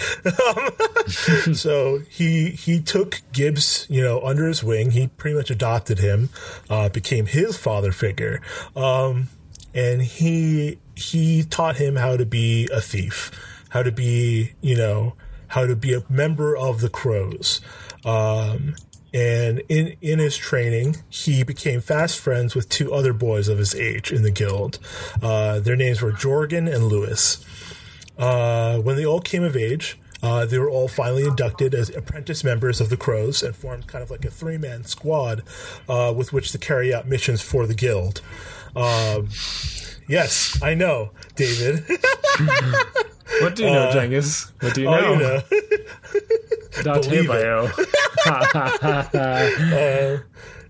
[1.54, 4.91] so he he took Gibbs you know under his wing.
[4.91, 6.30] He pretty much adopted him,
[6.72, 8.41] uh, became his father figure,
[8.76, 9.30] um,
[9.76, 13.30] and he he taught him how to be a thief,
[13.70, 15.14] how to be you know
[15.50, 17.62] how to be a member of the Crows.
[18.04, 18.76] Um,
[19.16, 23.74] and in, in his training, he became fast friends with two other boys of his
[23.74, 24.78] age in the guild.
[25.24, 27.43] Uh, their names were Jorgen and Lewis.
[28.18, 32.43] Uh, when they all came of age, uh, they were all finally inducted as apprentice
[32.43, 35.43] members of the Crows and formed kind of like a three man squad
[35.88, 38.22] uh, with which to carry out missions for the guild.
[38.76, 39.30] Um,
[40.09, 41.86] yes, I know, David.
[43.41, 44.51] What do you know, Cengiz?
[44.61, 45.13] What do you know?
[45.13, 45.41] you know.
[46.84, 47.30] Date Believe it.
[47.30, 47.69] bio.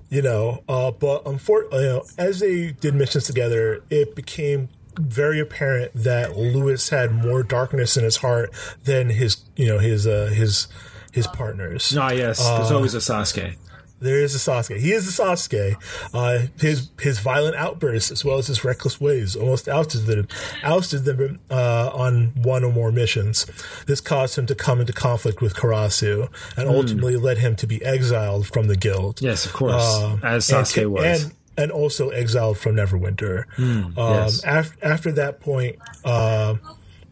[0.09, 5.39] you know uh, but unfortunately you know, as they did missions together it became very
[5.39, 8.51] apparent that lewis had more darkness in his heart
[8.83, 10.67] than his you know his uh his
[11.11, 12.45] his partners Ah, yes.
[12.45, 13.55] There's always a Sasuke.
[13.99, 14.77] There is a Sasuke.
[14.77, 15.75] He is a Sasuke.
[16.13, 20.27] Uh, his his violent outbursts as well as his reckless ways almost ousted them,
[20.63, 23.45] ousted them uh, on one or more missions.
[23.87, 27.83] This caused him to come into conflict with Karasu and ultimately led him to be
[27.85, 29.21] exiled from the guild.
[29.21, 29.73] Yes, of course.
[29.75, 31.23] Uh, as and Sasuke ki- was.
[31.23, 33.45] and and also exiled from Neverwinter.
[33.57, 34.41] um, yes.
[34.45, 36.55] af- after that point, uh,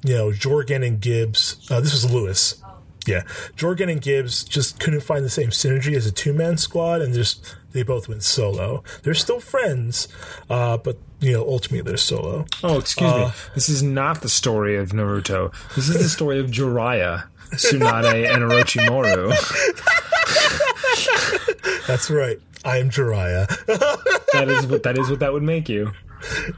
[0.03, 1.65] you know, Jorgen and Gibbs.
[1.71, 2.61] Uh, this was Lewis.
[3.07, 3.23] Yeah,
[3.55, 7.13] Jorgen and Gibbs just couldn't find the same synergy as a two man squad, and
[7.13, 8.83] just they both went solo.
[9.03, 10.07] They're still friends,
[10.49, 12.45] uh, but you know, ultimately they're solo.
[12.63, 13.31] Oh, excuse uh, me.
[13.55, 15.53] This is not the story of Naruto.
[15.75, 19.33] This is the story of Jiraiya, Tsunade, and Orochimaru.
[21.87, 22.39] That's right.
[22.65, 23.47] I am Jiraiya.
[24.33, 25.91] that is what that is what that would make you.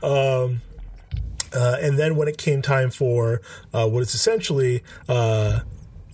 [0.04, 0.62] Um,
[1.54, 3.42] uh, and then when it came time for
[3.74, 5.62] uh, what is essentially uh,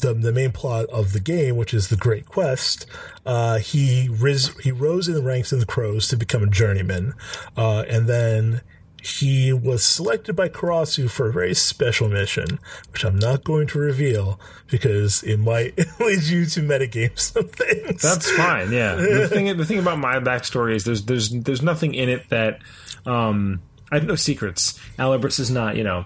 [0.01, 2.85] the the main plot of the game, which is the Great Quest,
[3.25, 7.13] uh, he riz, he rose in the ranks of the Crows to become a journeyman,
[7.55, 8.61] uh, and then
[9.03, 12.59] he was selected by Karasu for a very special mission,
[12.91, 18.01] which I'm not going to reveal because it might lead you to metagame some things.
[18.01, 18.71] That's fine.
[18.71, 18.95] Yeah.
[19.21, 22.59] The thing, the thing about my backstory is there's there's there's nothing in it that
[23.05, 24.79] um, I have no secrets.
[24.97, 25.75] Alibris is not.
[25.77, 26.05] You know,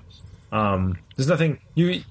[0.52, 2.04] um, there's nothing you.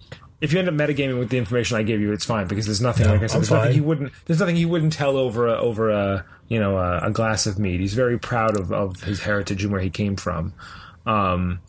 [0.45, 2.82] If you end up metagaming with the information I gave you, it's fine because there's
[2.82, 3.07] nothing.
[3.07, 3.59] No, like I said, I'm there's fine.
[3.61, 4.12] nothing he wouldn't.
[4.26, 7.59] There's nothing he wouldn't tell over a, over a you know a, a, glass of
[7.59, 7.80] mead.
[7.80, 10.53] He's very proud of, of his heritage and where he came from.
[11.07, 11.61] Um,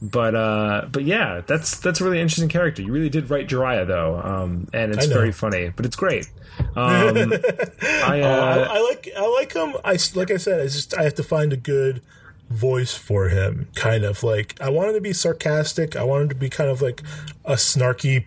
[0.00, 2.80] but uh, but yeah, that's that's a really interesting character.
[2.80, 5.68] You really did write Jiraiya though, um, and it's very funny.
[5.68, 6.26] But it's great.
[6.58, 9.76] Um, I, uh, uh, I, I, like I like him.
[9.84, 12.00] I like I said, I just I have to find a good
[12.52, 13.68] voice for him.
[13.74, 15.96] Kind of like I wanted to be sarcastic.
[15.96, 17.02] I wanted to be kind of like
[17.44, 18.24] a snarky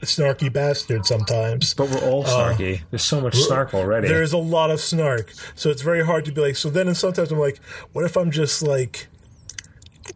[0.00, 1.74] snarky bastard sometimes.
[1.74, 2.80] But we're all uh, snarky.
[2.80, 4.08] Uh, There's so much snark already.
[4.08, 5.32] There's a lot of snark.
[5.54, 7.58] So it's very hard to be like, so then and sometimes I'm like,
[7.92, 9.08] what if I'm just like,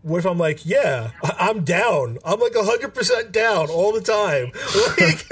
[0.03, 2.19] what if I'm like, yeah, I'm down.
[2.25, 4.53] I'm like 100% down all the time.
[4.99, 5.27] Like,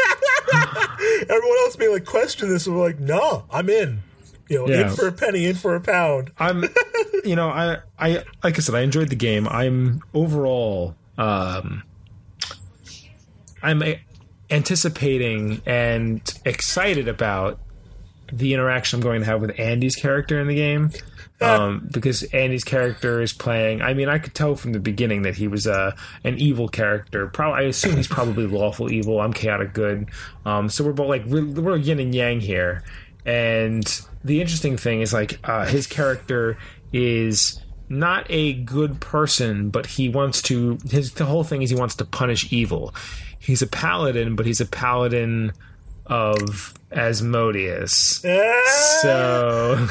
[1.30, 4.03] everyone else may like question this and we're like, no, I'm in.
[4.51, 4.90] You know, yeah.
[4.90, 6.32] in for a penny, in for a pound.
[6.38, 6.64] I'm,
[7.24, 9.46] you know, I, I, like I said, I enjoyed the game.
[9.48, 11.84] I'm overall, um,
[13.62, 13.82] I'm
[14.51, 17.61] anticipating and excited about
[18.32, 20.90] the interaction I'm going to have with Andy's character in the game.
[21.42, 23.80] Um, because Andy's character is playing.
[23.80, 25.92] I mean, I could tell from the beginning that he was a uh,
[26.22, 27.28] an evil character.
[27.28, 29.22] Probably, I assume he's probably lawful evil.
[29.22, 30.11] I'm chaotic good.
[30.44, 32.84] Um, so we're both like we're, we're yin and yang here.
[33.25, 33.85] And
[34.25, 36.59] the interesting thing is like uh, his character
[36.93, 40.79] is not a good person, but he wants to.
[40.89, 42.95] His the whole thing is he wants to punish evil.
[43.39, 45.53] He's a paladin, but he's a paladin
[46.07, 48.20] of Asmodeus.
[49.03, 49.88] so,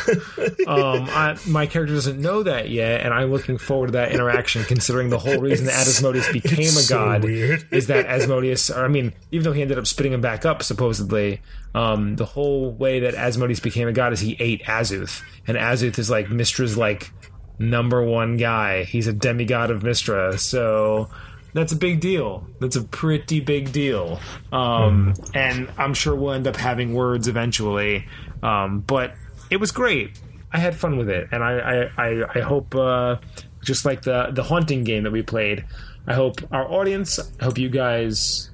[0.68, 4.64] um, I, my character doesn't know that yet, and I'm looking forward to that interaction.
[4.64, 8.88] Considering the whole reason that Asmodeus became a god so is that Asmodeus, or I
[8.88, 11.42] mean, even though he ended up spitting him back up, supposedly,
[11.74, 15.98] um, the whole way that Asmodeus became a god is he ate Azuth, and Azuth
[16.00, 17.12] is like Mystra's like
[17.58, 18.84] number one guy.
[18.84, 21.10] He's a demigod of Mystra, so
[21.54, 22.48] that's a big deal.
[22.60, 24.20] That's a pretty big deal.
[24.52, 25.36] Um, mm.
[25.36, 28.08] And I'm sure we'll end up having words eventually.
[28.44, 29.16] Um, but
[29.50, 30.20] it was great.
[30.52, 33.18] I had fun with it, and I I, I, I hope uh,
[33.64, 35.66] just like the the haunting game that we played.
[36.08, 38.49] I hope our audience, I hope you guys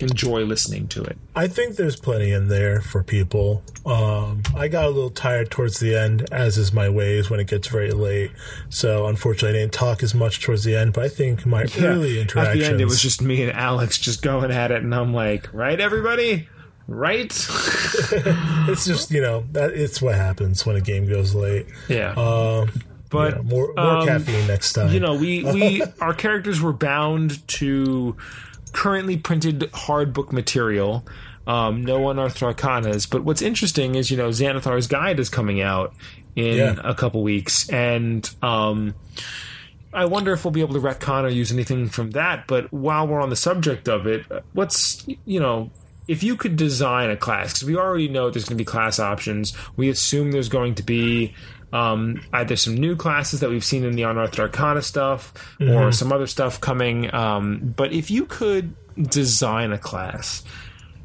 [0.00, 1.18] enjoy listening to it.
[1.34, 3.62] I think there's plenty in there for people.
[3.84, 7.46] Um, I got a little tired towards the end, as is my ways when it
[7.46, 8.30] gets very late.
[8.68, 10.92] So unfortunately, I didn't talk as much towards the end.
[10.92, 12.64] But I think my yeah, early interactions.
[12.64, 15.12] At the end, it was just me and Alex just going at it, and I'm
[15.12, 16.48] like, right, everybody.
[16.86, 17.26] Right?
[17.32, 21.66] it's just you know that it's what happens when a game goes late.
[21.86, 22.12] Yeah.
[22.12, 22.70] Um,
[23.10, 24.92] but yeah, more, more um, caffeine next time.
[24.92, 28.16] You know, we we our characters were bound to
[28.72, 31.06] currently printed hard book material.
[31.46, 33.08] Um, no unearthed arcanas.
[33.08, 35.94] But what's interesting is, you know, Xanathar's Guide is coming out
[36.36, 36.76] in yeah.
[36.84, 38.94] a couple weeks, and um,
[39.92, 42.46] I wonder if we'll be able to retcon or use anything from that.
[42.46, 45.70] But while we're on the subject of it, what's you know,
[46.06, 48.98] if you could design a class, because we already know there's going to be class
[48.98, 51.34] options, we assume there's going to be
[51.72, 55.70] um, either some new classes that we've seen in the Unearthed Arcana stuff mm-hmm.
[55.70, 57.12] or some other stuff coming.
[57.14, 60.44] Um, but if you could design a class,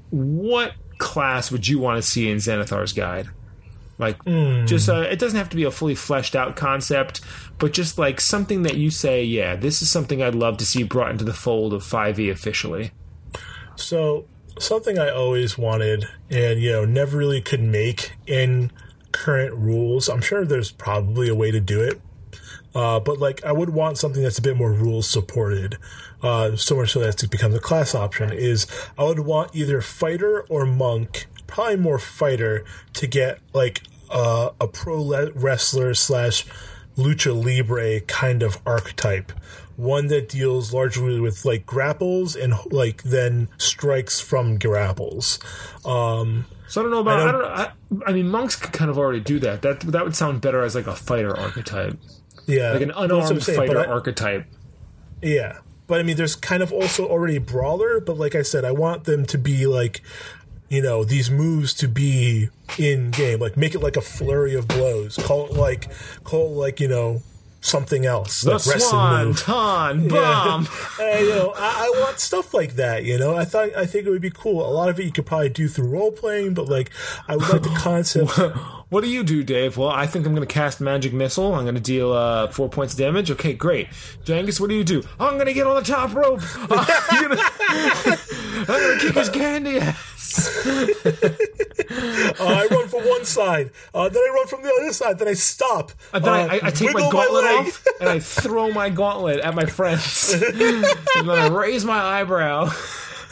[0.10, 3.30] what class would you want to see in Xanathar's Guide?
[3.98, 4.66] Like, mm.
[4.68, 7.22] just uh, it doesn't have to be a fully fleshed out concept,
[7.60, 10.84] but just like something that you say, yeah, this is something I'd love to see
[10.84, 12.92] brought into the fold of 5e officially.
[13.76, 14.26] So,
[14.60, 18.72] something I always wanted and, you know, never really could make in
[19.14, 20.10] current rules.
[20.10, 22.02] I'm sure there's probably a way to do it.
[22.76, 25.78] Uh, but like, I would want something that's a bit more rules supported,
[26.22, 28.32] uh, so much so that it becomes a class option.
[28.34, 34.50] Is I would want either fighter or monk, probably more fighter, to get like uh,
[34.60, 36.46] a pro wrestler slash
[36.98, 39.32] lucha libre kind of archetype.
[39.76, 45.40] One that deals largely with like grapples and like then strikes from grapples.
[45.84, 47.20] Um, so I don't know about.
[47.20, 49.62] I, don't, I, don't, I, I mean, monks can kind of already do that.
[49.62, 52.00] That that would sound better as like a fighter archetype.
[52.48, 54.48] Yeah, like an unarmed saying, fighter archetype.
[55.22, 58.00] Yeah, but I mean, there's kind of also already brawler.
[58.00, 60.02] But like I said, I want them to be like,
[60.68, 62.50] you know, these moves to be
[62.80, 63.40] in game.
[63.40, 65.18] Like make it like a flurry of blows.
[65.18, 65.92] Call it like,
[66.24, 67.22] call it like you know,
[67.64, 68.42] something else.
[68.42, 70.68] The like Swanton Bomb.
[71.00, 71.20] Yeah.
[71.20, 73.06] you know, I, I, want stuff like that.
[73.06, 74.68] You know, I thought I think it would be cool.
[74.68, 76.92] A lot of it you could probably do through role playing, but like
[77.28, 78.32] I would like the concept.
[78.90, 79.78] what do you do, Dave?
[79.78, 81.56] Well, I think I'm going to cast Magic Missile.
[81.56, 83.32] I'm going to deal uh, four points of damage.
[83.32, 83.88] Okay, great.
[84.26, 85.02] Jangus, what do you do?
[85.20, 86.42] I'm going to get on the top rope.
[86.70, 89.80] I'm going to kick his candy
[92.40, 95.34] I run from one side, uh, then I run from the other side, then I
[95.34, 95.92] stop.
[96.14, 99.56] And then I, I, take my gauntlet my off and I throw my gauntlet at
[99.56, 100.84] my friends, and
[101.30, 102.72] then I raise my eyebrow.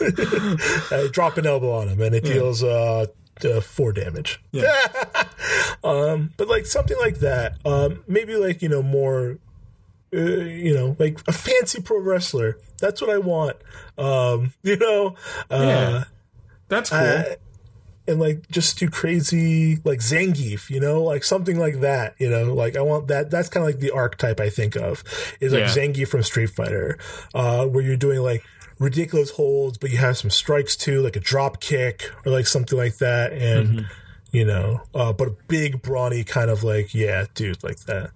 [0.00, 3.06] I drop an elbow on him, and it deals uh,
[3.44, 4.40] uh, four damage.
[4.50, 4.86] Yeah.
[5.84, 9.38] um, but like something like that, um, maybe like you know more,
[10.14, 12.58] uh, you know, like a fancy pro wrestler.
[12.78, 13.56] That's what I want.
[13.98, 15.16] Um, you know,
[15.50, 16.04] uh, yeah,
[16.72, 17.36] that's cool.
[18.08, 22.54] and like just do crazy like Zangief, you know, like something like that, you know,
[22.54, 23.30] like I want that.
[23.30, 25.04] That's kind of like the archetype I think of
[25.38, 25.68] is like yeah.
[25.68, 26.98] Zangief from Street Fighter,
[27.34, 28.42] uh, where you're doing like
[28.78, 32.78] ridiculous holds, but you have some strikes too, like a drop kick or like something
[32.78, 33.86] like that, and mm-hmm.
[34.32, 38.12] you know, uh, but a big brawny kind of like yeah, dude, like that.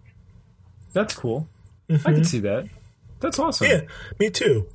[0.94, 1.46] That's cool.
[1.90, 2.09] Mm-hmm.
[2.09, 2.66] I can see that.
[3.20, 3.66] That's awesome.
[3.68, 3.80] Yeah,
[4.18, 4.66] me too.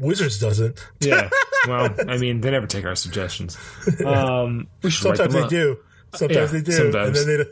[0.00, 0.84] Wizards doesn't.
[1.00, 1.30] yeah.
[1.68, 3.56] Well, I mean, they never take our suggestions.
[4.04, 5.78] Um, we should Sometimes they do.
[6.14, 6.72] Sometimes yeah, they do.
[6.72, 7.26] Sometimes.
[7.26, 7.44] They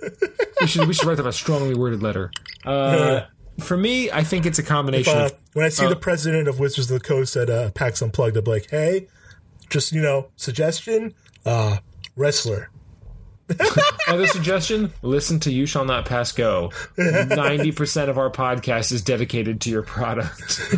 [0.61, 2.33] we should we should write them a strongly worded letter.
[2.65, 3.21] Uh,
[3.61, 5.17] for me, I think it's a combination.
[5.17, 7.51] If, uh, of, when I see uh, the president of Wizards of the Coast at
[7.51, 9.09] uh, PAX Unplugged, I'm like, hey,
[9.69, 11.79] just you know, suggestion, uh,
[12.17, 12.71] wrestler.
[14.09, 19.03] Other suggestion: listen to "You Shall Not Pass Go." Ninety percent of our podcast is
[19.03, 20.61] dedicated to your product.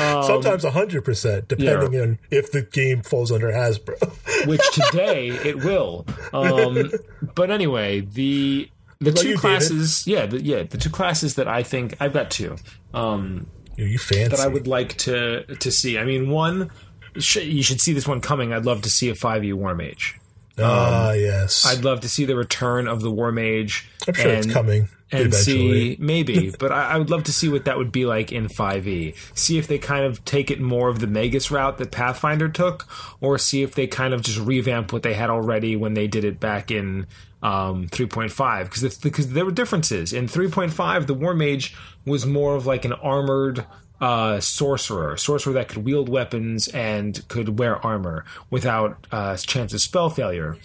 [0.00, 2.00] Um, Sometimes hundred percent, depending yeah.
[2.00, 3.98] on if the game falls under Hasbro.
[4.46, 6.06] which today it will.
[6.32, 6.90] Um,
[7.34, 8.70] but anyway, the
[9.00, 12.56] the two classes, yeah, the, yeah, the two classes that I think I've got two.
[12.94, 15.98] Um, you fancy that I would like to to see.
[15.98, 16.70] I mean, one
[17.14, 18.52] you should see this one coming.
[18.52, 20.19] I'd love to see a five E War Mage.
[20.62, 21.66] Ah, um, yes.
[21.66, 23.88] I'd love to see the return of the War Mage.
[24.06, 24.88] I'm sure and, it's coming.
[25.12, 25.96] And eventually.
[25.96, 28.46] see, maybe, but I, I, would love to see what that would be like in
[28.46, 29.16] 5e.
[29.36, 32.86] See if they kind of take it more of the Magus route that Pathfinder took,
[33.20, 36.24] or see if they kind of just revamp what they had already when they did
[36.24, 37.06] it back in
[37.42, 38.64] um, 3.5.
[38.64, 40.12] Because because there were differences.
[40.12, 41.74] In 3.5, the War Mage
[42.06, 43.66] was more of like an armored
[44.00, 49.80] uh, sorcerer, sorcerer that could wield weapons and could wear armor without uh, chance of
[49.80, 50.56] spell failure.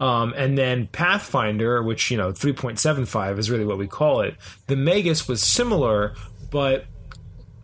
[0.00, 4.36] Um, and then Pathfinder, which you know 3.75 is really what we call it.
[4.66, 6.14] The Magus was similar,
[6.50, 6.86] but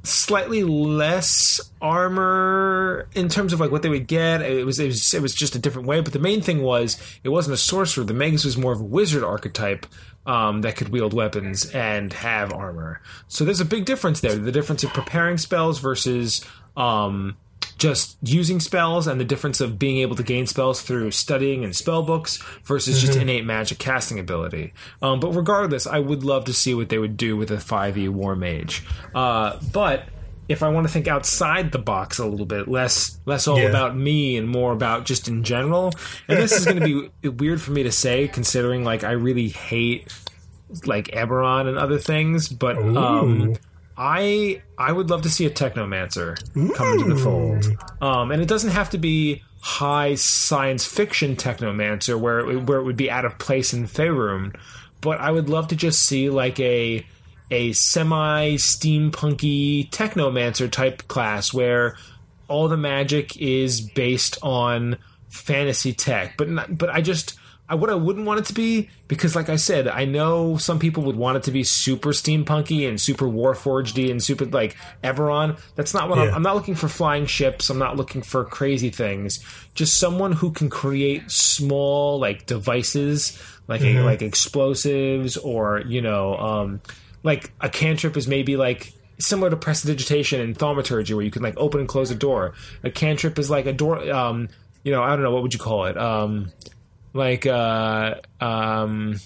[0.03, 4.43] slightly less armor in terms of like what they would get.
[4.43, 6.01] It was, it was it was just a different way.
[6.01, 8.05] But the main thing was it wasn't a sorcerer.
[8.05, 9.87] The Magus was more of a wizard archetype
[10.27, 13.01] um, that could wield weapons and have armor.
[13.29, 14.35] So there's a big difference there.
[14.37, 16.45] The difference of preparing spells versus
[16.77, 17.37] um,
[17.79, 21.75] just using spells, and the difference of being able to gain spells through studying and
[21.75, 23.07] spell books versus mm-hmm.
[23.07, 24.73] just innate magic casting ability.
[25.01, 28.11] Um, but regardless, I would love to see what they would do with a 5e
[28.11, 28.85] War Mage.
[29.15, 30.05] Uh, but
[30.51, 33.69] if I want to think outside the box a little bit, less less all yeah.
[33.69, 35.93] about me and more about just in general.
[36.27, 39.49] And this is going to be weird for me to say, considering like I really
[39.49, 40.13] hate
[40.87, 43.55] like Eberron and other things, but um,
[43.97, 46.37] I I would love to see a Technomancer
[46.75, 47.67] come into the fold,
[48.03, 52.85] um, and it doesn't have to be high science fiction Technomancer where it, where it
[52.85, 54.57] would be out of place in Faerun,
[55.01, 57.07] but I would love to just see like a
[57.51, 61.97] a semi steampunky technomancer type class where
[62.49, 64.97] all the magic is based on
[65.29, 66.37] fantasy tech.
[66.37, 67.39] But not, but I just
[67.71, 70.81] I, what I wouldn't want it to be because, like I said, I know some
[70.81, 75.57] people would want it to be super steampunky and super warforgedy and super like Eberron.
[75.77, 76.25] That's not what yeah.
[76.25, 76.89] I'm, I'm not looking for.
[76.89, 77.71] Flying ships.
[77.71, 79.39] I'm not looking for crazy things.
[79.75, 84.01] Just someone who can create small like devices, like mm-hmm.
[84.01, 86.37] a, like explosives or you know.
[86.37, 86.81] Um,
[87.23, 91.55] like a cantrip is maybe like similar to prestidigitation and thaumaturgy where you can like
[91.57, 92.55] open and close a door.
[92.83, 94.49] A cantrip is like a door um
[94.83, 95.97] you know, I don't know what would you call it?
[95.99, 96.51] Um
[97.13, 99.17] like uh um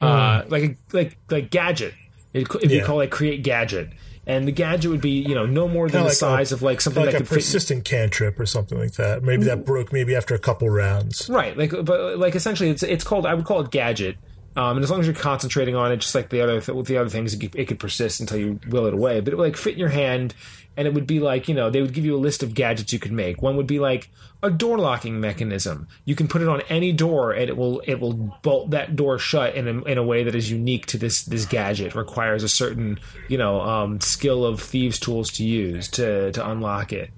[0.00, 0.50] uh hmm.
[0.50, 1.94] like a, like like gadget
[2.32, 2.82] It, be Yeah.
[2.84, 3.90] called like create gadget,
[4.26, 6.54] and the gadget would be you know no more than Kinda the like size a-
[6.56, 7.34] of like something like that a could fit.
[7.36, 9.22] persistent cantrip or something like that.
[9.22, 11.28] Maybe that broke maybe after a couple rounds.
[11.28, 13.26] Right, like, but like essentially, it's it's called.
[13.26, 14.16] I would call it gadget.
[14.54, 16.86] Um, and as long as you're concentrating on it, just like the other th- with
[16.86, 19.20] the other things, it could, it could persist until you will it away.
[19.20, 20.34] But it would like fit in your hand,
[20.76, 22.92] and it would be like you know they would give you a list of gadgets
[22.92, 23.40] you could make.
[23.40, 24.10] One would be like
[24.42, 25.88] a door locking mechanism.
[26.04, 29.18] You can put it on any door, and it will it will bolt that door
[29.18, 31.94] shut in a, in a way that is unique to this this gadget.
[31.94, 32.98] Requires a certain
[33.28, 37.10] you know um, skill of thieves' tools to use to to unlock it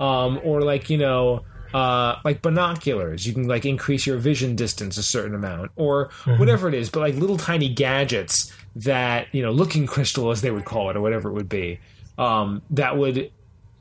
[0.00, 4.96] um, or like you know uh, like binoculars you can like increase your vision distance
[4.96, 9.50] a certain amount or whatever it is but like little tiny gadgets that you know
[9.50, 11.78] looking crystal as they would call it or whatever it would be
[12.18, 13.30] um, that would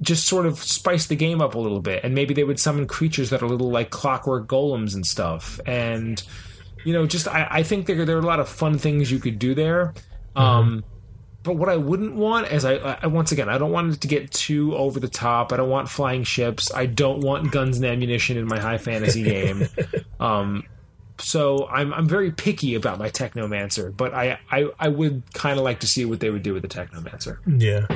[0.01, 2.87] just sort of spice the game up a little bit and maybe they would summon
[2.87, 6.23] creatures that are little like clockwork golems and stuff and
[6.85, 9.19] you know just i, I think there, there are a lot of fun things you
[9.19, 9.93] could do there.
[10.35, 10.83] Um,
[11.49, 14.07] but what I wouldn't want is I, I once again I don't want it to
[14.07, 15.51] get too over the top.
[15.51, 16.71] I don't want flying ships.
[16.71, 19.67] I don't want guns and ammunition in my high fantasy game.
[20.19, 20.63] um,
[21.17, 25.65] so I'm I'm very picky about my Technomancer, but I I, I would kind of
[25.65, 27.39] like to see what they would do with the Technomancer.
[27.47, 27.87] Yeah.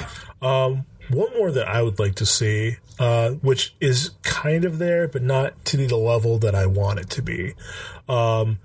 [0.41, 5.07] Um, one more that I would like to see, uh, which is kind of there,
[5.07, 7.53] but not to the level that I want it to be.
[8.09, 8.57] Um,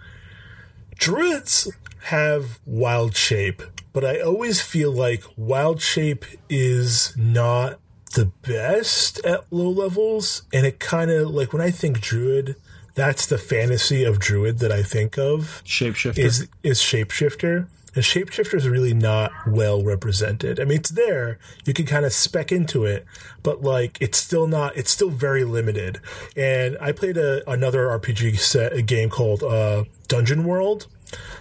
[0.94, 1.70] druids
[2.04, 3.62] have wild shape,
[3.92, 7.78] but I always feel like wild shape is not
[8.14, 12.56] the best at low levels, and it kind of like when I think druid,
[12.94, 16.18] that's the fantasy of druid that I think of Shapeshifter.
[16.18, 17.68] is is shapeshifter.
[17.94, 20.60] And shapeshifter is really not well represented.
[20.60, 21.38] I mean, it's there.
[21.64, 23.04] You can kind of spec into it,
[23.42, 24.76] but like it's still not.
[24.76, 26.00] It's still very limited.
[26.36, 30.86] And I played a, another RPG set, a game called uh, Dungeon World,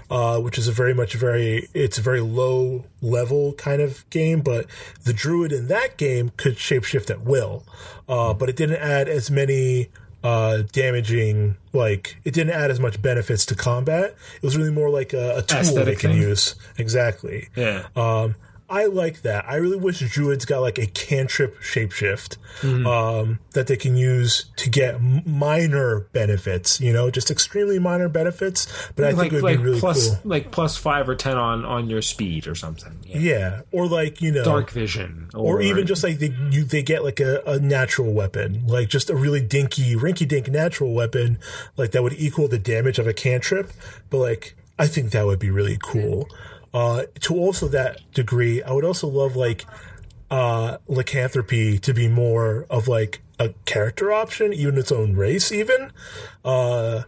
[0.10, 1.68] uh, which is a very much very.
[1.74, 4.66] It's a very low level kind of game, but
[5.04, 7.64] the druid in that game could shapeshift at will,
[8.08, 9.90] uh, but it didn't add as many
[10.24, 14.90] uh damaging like it didn't add as much benefits to combat it was really more
[14.90, 17.86] like a, a tool they can use exactly yeah.
[17.96, 18.34] um
[18.70, 22.88] i like that i really wish druids got like a cantrip shapeshift Mm-hmm.
[22.88, 28.66] um that they can use to get minor benefits you know just extremely minor benefits
[28.96, 31.38] but i think it would like be really plus cool like plus five or ten
[31.38, 32.98] on on your speed or something.
[33.04, 33.20] Yeah.
[33.20, 37.04] yeah or like you know Dark vision, or even just like they you they get
[37.04, 41.38] like a, a natural weapon, like just a really dinky, rinky dink natural weapon,
[41.76, 43.72] like that would equal the damage of a cantrip.
[44.10, 46.28] But like I think that would be really cool.
[46.74, 49.66] Uh, to also that degree, I would also love like
[50.30, 55.92] uh, lycanthropy to be more of like a character option, even its own race, even.
[56.44, 57.04] Uh,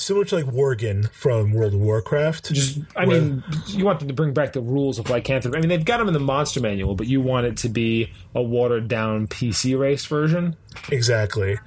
[0.00, 2.52] similar to like Worgen from World of Warcraft.
[2.52, 5.56] Just, I mean, you want them to bring back the rules of lycanthropy.
[5.56, 8.10] I mean, they've got them in the monster manual, but you want it to be
[8.34, 10.56] a watered down PC race version.
[10.90, 11.58] Exactly.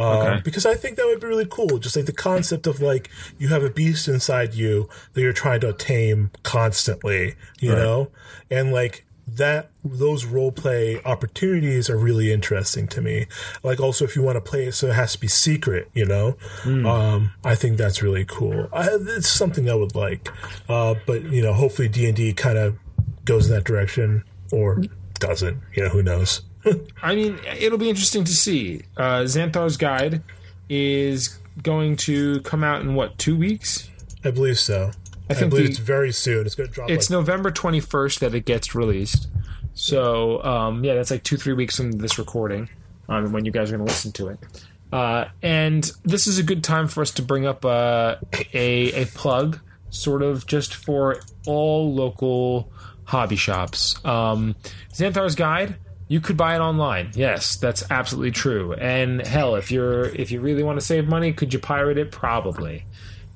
[0.00, 0.40] Um, Okay.
[0.44, 1.78] Because I think that would be really cool.
[1.78, 5.60] Just like the concept of like you have a beast inside you that you're trying
[5.60, 7.78] to tame constantly, you Right.
[7.78, 8.10] know,
[8.50, 13.26] and like that those role play opportunities are really interesting to me.
[13.62, 16.04] Like also if you want to play it so it has to be secret, you
[16.04, 18.68] know, um, I think that's really cool.
[18.72, 20.28] I, it's something I would like,
[20.68, 22.76] uh, but you know, hopefully D and D kind of
[23.24, 24.82] goes in that direction or
[25.20, 25.60] doesn't.
[25.74, 26.42] You know, who knows.
[27.02, 28.82] I mean, it'll be interesting to see.
[28.96, 30.22] Uh, Xanathar's Guide
[30.68, 33.88] is going to come out in what two weeks?
[34.24, 34.90] I believe so.
[35.28, 36.46] I, think believe the- it's very soon.
[36.46, 36.90] It's going to drop.
[36.90, 39.28] It's like, November twenty first that it gets released.
[39.74, 42.68] So um, yeah, that's like two three weeks from this recording,
[43.08, 44.38] um, when you guys are going to listen to it.
[44.92, 48.16] Uh, and this is a good time for us to bring up uh,
[48.52, 52.70] a a plug, sort of just for all local
[53.04, 54.04] hobby shops.
[54.04, 54.56] Um,
[54.92, 55.76] Xanathar's Guide.
[56.10, 57.12] You could buy it online.
[57.14, 58.72] Yes, that's absolutely true.
[58.72, 62.10] And hell, if you're if you really want to save money, could you pirate it?
[62.10, 62.84] Probably.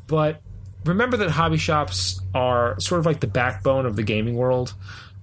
[0.08, 0.42] But
[0.84, 4.74] remember that hobby shops are sort of like the backbone of the gaming world.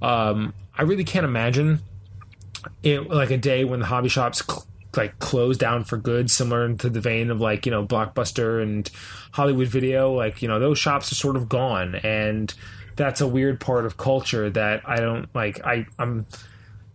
[0.01, 1.81] Um, I really can't imagine
[2.83, 6.73] it, like a day when the hobby shops cl- like close down for good, similar
[6.73, 8.89] to the vein of like you know Blockbuster and
[9.33, 10.13] Hollywood Video.
[10.13, 12.53] Like you know those shops are sort of gone, and
[12.95, 15.59] that's a weird part of culture that I don't like.
[15.65, 16.25] I I'm.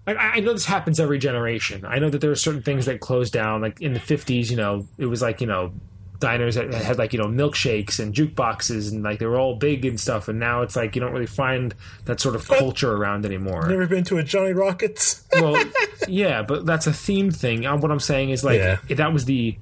[0.07, 1.85] I, I know this happens every generation.
[1.85, 3.61] I know that there are certain things that close down.
[3.61, 5.73] Like in the '50s, you know, it was like you know
[6.19, 9.85] diners that had like you know milkshakes and jukeboxes and like they were all big
[9.85, 11.75] and stuff and now it's like you don't really find
[12.07, 15.25] that sort of culture around anymore Never been to a Johnny Rockets.
[15.35, 15.63] well
[16.09, 18.79] yeah but that's a theme thing Uh, what i'm saying is like Yeah.
[18.89, 19.59] that was the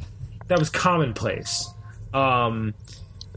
[0.46, 1.68] that was commonplace
[2.12, 2.72] um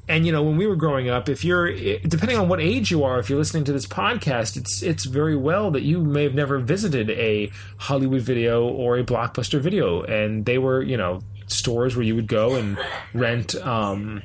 [0.09, 3.03] and you know when we were growing up if you're depending on what age you
[3.03, 6.33] are if you're listening to this podcast it's it's very well that you may have
[6.33, 11.95] never visited a hollywood video or a blockbuster video and they were you know stores
[11.95, 12.77] where you would go and
[13.13, 14.21] rent um,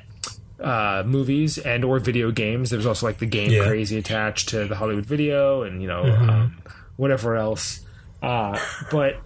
[0.60, 3.66] uh, movies and or video games there was also like the game Yeah.
[3.66, 6.30] crazy attached to the hollywood video and you know Mm-hmm.
[6.30, 6.58] um,
[6.96, 7.80] whatever else
[8.22, 8.56] uh,
[8.92, 9.16] but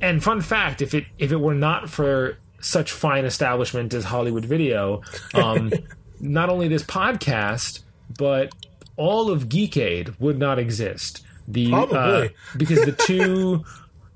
[0.00, 4.44] and fun fact if it if it were not for such fine establishment as hollywood
[4.44, 5.02] video
[5.34, 5.72] um,
[6.20, 7.80] not only this podcast
[8.18, 8.52] but
[8.96, 11.24] all of geekade would not exist.
[11.48, 13.64] The uh, because the two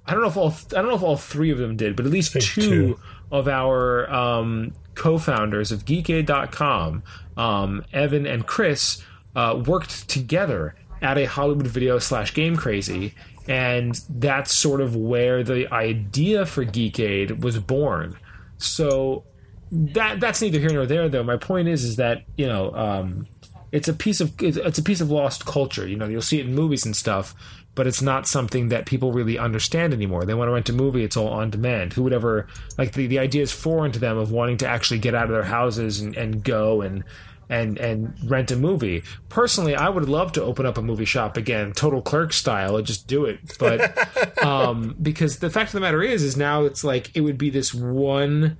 [0.06, 2.06] i don't know if all i don't know if all three of them did but
[2.06, 3.00] at least two, two.
[3.32, 7.02] of our um, co-founders of geekade.com
[7.36, 9.02] um, evan and chris
[9.34, 13.12] uh, worked together at a hollywood video slash game crazy
[13.48, 18.16] and that's sort of where the idea for geekade was born
[18.58, 19.24] so
[19.70, 21.24] that that's neither here nor there though.
[21.24, 23.26] My point is is that you know um,
[23.72, 25.86] it's a piece of it's a piece of lost culture.
[25.86, 27.34] You know you'll see it in movies and stuff
[27.76, 30.24] but it's not something that people really understand anymore.
[30.24, 31.92] They want to rent a movie it's all on demand.
[31.92, 32.48] Who would ever
[32.78, 35.30] like the, the idea is foreign to them of wanting to actually get out of
[35.30, 37.04] their houses and, and go and
[37.48, 39.02] and and rent a movie.
[39.28, 42.86] Personally i would love to open up a movie shop again total clerk style and
[42.86, 43.38] just do it.
[43.58, 47.38] But um because the fact of the matter is is now it's like it would
[47.38, 48.58] be this one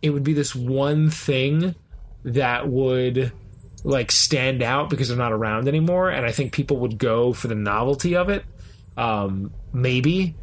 [0.00, 1.74] it would be this one thing
[2.24, 3.32] that would
[3.84, 7.48] like stand out because they're not around anymore and i think people would go for
[7.48, 8.44] the novelty of it.
[8.96, 10.36] Um maybe.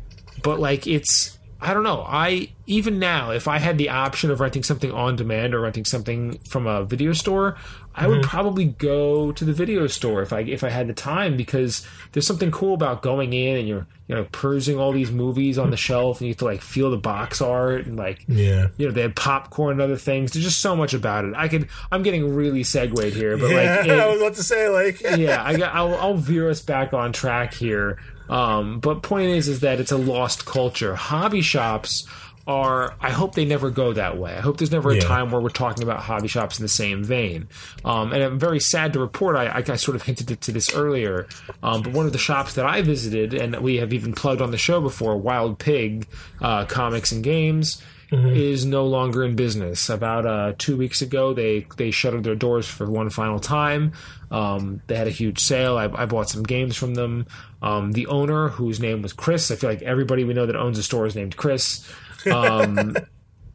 [0.44, 4.40] But like it's i don't know i even now if i had the option of
[4.40, 7.58] renting something on demand or renting something from a video store
[7.96, 8.30] i would mm-hmm.
[8.30, 12.28] probably go to the video store if i if i had the time because there's
[12.28, 15.78] something cool about going in and you're you know perusing all these movies on the
[15.78, 18.70] shelf and you have to like feel the box art and like Yeah.
[18.78, 21.48] you know they had popcorn and other things there's just so much about it i
[21.48, 24.70] could i'm getting really segued here but yeah, like it- I was about to say
[24.70, 28.00] like yeah, I got, I'll, I'll veer us back on track here.
[28.30, 30.96] Um, but point is, is that it's a lost culture.
[30.96, 32.08] Hobby shops
[32.48, 32.96] are.
[33.00, 34.34] I hope they never go that way.
[34.34, 35.02] I hope there's never a Yeah.
[35.02, 37.48] time where we're talking about hobby shops in the same vein.
[37.86, 39.36] Um, and I'm very sad to report.
[39.36, 41.28] I, I, I sort of hinted to this earlier.
[41.62, 44.52] Um, but one of the shops that I visited, and we have even plugged on
[44.52, 46.08] the show before, Wild Pig
[46.42, 47.82] uh, Comics and Games
[48.12, 49.88] is no longer in business.
[49.88, 53.94] About uh, two weeks ago, they they shuttered their doors for one final time.
[54.32, 55.78] Um, they had a huge sale.
[55.78, 57.28] I, I bought some games from them.
[57.62, 60.80] Um, the owner, whose name was Chris, I feel like everybody we know that owns
[60.80, 61.88] a store is named Chris.
[62.32, 62.96] Um,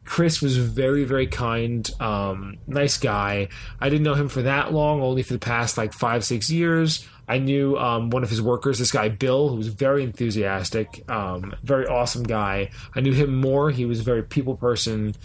[0.05, 3.49] Chris was very, very kind, um, nice guy.
[3.81, 7.07] I didn't know him for that long, only for the past like five, six years.
[7.27, 11.55] I knew um, one of his workers, this guy Bill, who was very enthusiastic, um,
[11.63, 12.69] very awesome guy.
[12.95, 13.71] I knew him more.
[13.71, 15.15] He was a very people person,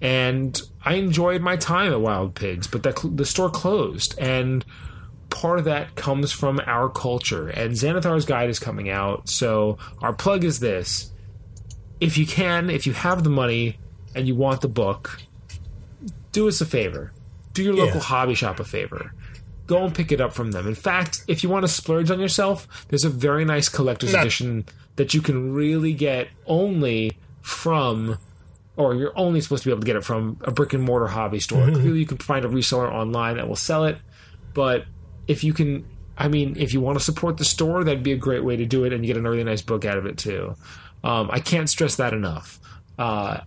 [0.00, 2.66] and I enjoyed my time at Wild Pigs.
[2.66, 4.64] But the, the store closed, and
[5.28, 7.48] part of that comes from our culture.
[7.48, 11.12] And Xanathar's Guide is coming out, so our plug is this:
[12.00, 13.78] if you can, if you have the money
[14.14, 15.20] and you want the book,
[16.32, 17.12] do us a favor.
[17.52, 18.00] Do your local Yeah.
[18.02, 19.12] hobby shop a favor.
[19.66, 20.66] Go and pick it up from them.
[20.66, 24.20] In fact, if you want to splurge on yourself, there's a very nice collector's No.
[24.20, 24.64] edition
[24.96, 28.18] that you can really get only from
[28.76, 31.06] or you're only supposed to be able to get it from a brick and mortar
[31.08, 31.66] hobby store.
[31.66, 31.74] Mm-hmm.
[31.80, 33.98] Clearly, you can find a reseller online that will sell it,
[34.54, 34.86] but
[35.28, 35.84] if you can,
[36.16, 38.64] I mean, if you want to support the store, that'd be a great way to
[38.64, 40.54] do it, and you get an really nice book out of it too.
[41.02, 42.58] Um, I can't stress that enough.
[42.98, 43.40] Uh,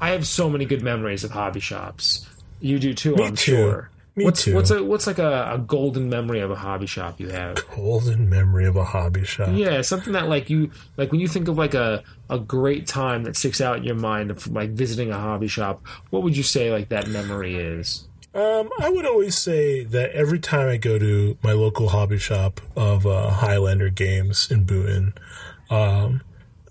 [0.00, 2.28] I have so many good memories of hobby shops.
[2.60, 3.52] You do too, Me I'm too.
[3.56, 3.90] sure.
[4.14, 4.54] Me what's too.
[4.54, 7.56] what's a what's like a, a golden memory of a hobby shop you have?
[7.74, 9.48] golden memory of a hobby shop.
[9.52, 13.24] Yeah, something that like you like when you think of like a a great time
[13.24, 15.82] that sticks out in your mind of like visiting a hobby shop.
[16.10, 18.06] What would you say like that memory is?
[18.34, 22.60] Um, I would always say that every time I go to my local hobby shop
[22.76, 25.14] of uh, Highlander Games in Boonton,
[25.70, 26.22] um,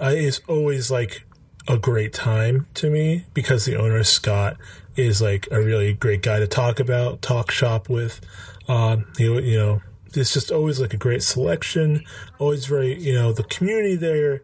[0.01, 1.25] I, it's always like
[1.67, 4.57] a great time to me because the owner Scott
[4.95, 8.19] is like a really great guy to talk about, talk shop with.
[8.67, 9.81] Um, you you know,
[10.13, 12.03] it's just always like a great selection.
[12.39, 14.41] Always very you know the community there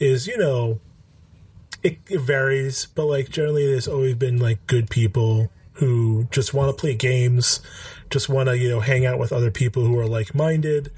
[0.00, 0.80] is you know
[1.82, 6.68] it, it varies, but like generally, there's always been like good people who just want
[6.76, 7.60] to play games,
[8.10, 10.90] just want to you know hang out with other people who are like minded,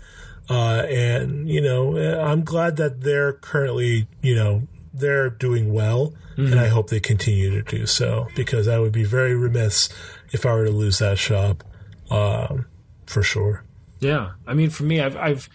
[0.48, 6.58] uh, and you know I'm glad that they're currently you know they're doing well, and
[6.58, 9.88] I hope they continue to do so because I would be very remiss
[10.32, 11.64] if I were to lose that shop,
[12.10, 12.66] um,
[13.06, 13.64] for sure.
[14.00, 15.48] Yeah, I mean, for me, I've I've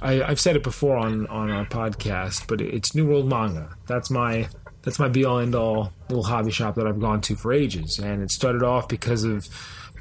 [0.00, 3.76] I, I've said it before on on our podcast, but it's New World Manga.
[3.86, 4.48] That's my
[4.82, 7.98] that's my be all end all little hobby shop that I've gone to for ages,
[7.98, 9.48] and it started off because of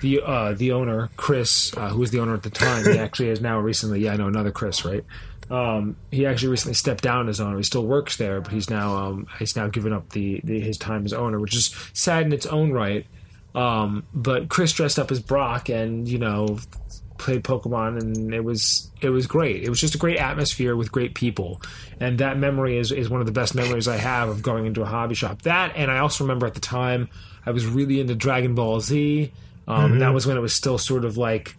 [0.02, 2.84] the uh, the owner Chris, uh, who was the owner at the time.
[2.84, 4.02] He actually is now recently.
[4.02, 5.06] Yeah, I know another Chris, right?
[5.50, 7.58] Um, he actually recently stepped down as owner.
[7.58, 10.78] He still works there, but he's now um, he's now given up the, the, his
[10.78, 13.06] time as owner, which is sad in its own right.
[13.54, 16.58] Um, but Chris dressed up as Brock, and you know
[17.18, 19.64] played Pokemon, and it was it was great.
[19.64, 21.62] It was just a great atmosphere with great people,
[22.00, 24.82] and that memory is is one of the best memories I have of going into
[24.82, 25.42] a hobby shop.
[25.42, 27.10] That, and I also remember at the time
[27.46, 29.32] I was really into Dragon Ball Z.
[29.68, 30.00] Um, mm-hmm.
[30.00, 31.56] That was when it was still sort of like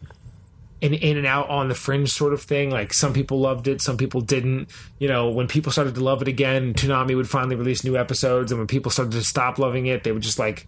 [0.83, 2.71] an in and out on the fringe sort of thing.
[2.71, 4.69] Like some people loved it, some people didn't.
[4.99, 8.51] You know, when people started to love it again, Toonami would finally release new episodes,
[8.51, 10.67] and when people started to stop loving it, they would just like,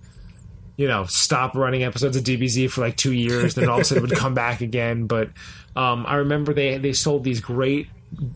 [0.76, 3.54] you know, stop running episodes of DBZ for like two years.
[3.56, 5.06] Then all of a sudden it would come back again.
[5.06, 5.30] But
[5.74, 7.88] um, I remember they they sold these great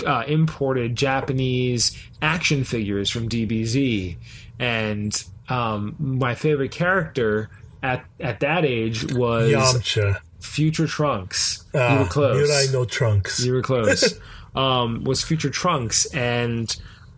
[0.04, 4.16] uh, imported Japanese action figures from DBZ,
[4.58, 7.50] and um, my favorite character
[7.82, 10.20] at at that age was Yamcha.
[10.40, 11.64] Future Trunks.
[11.74, 12.50] Ah, you were close.
[12.50, 13.44] I know Trunks.
[13.44, 14.18] You were close.
[14.54, 16.74] um, was Future Trunks, and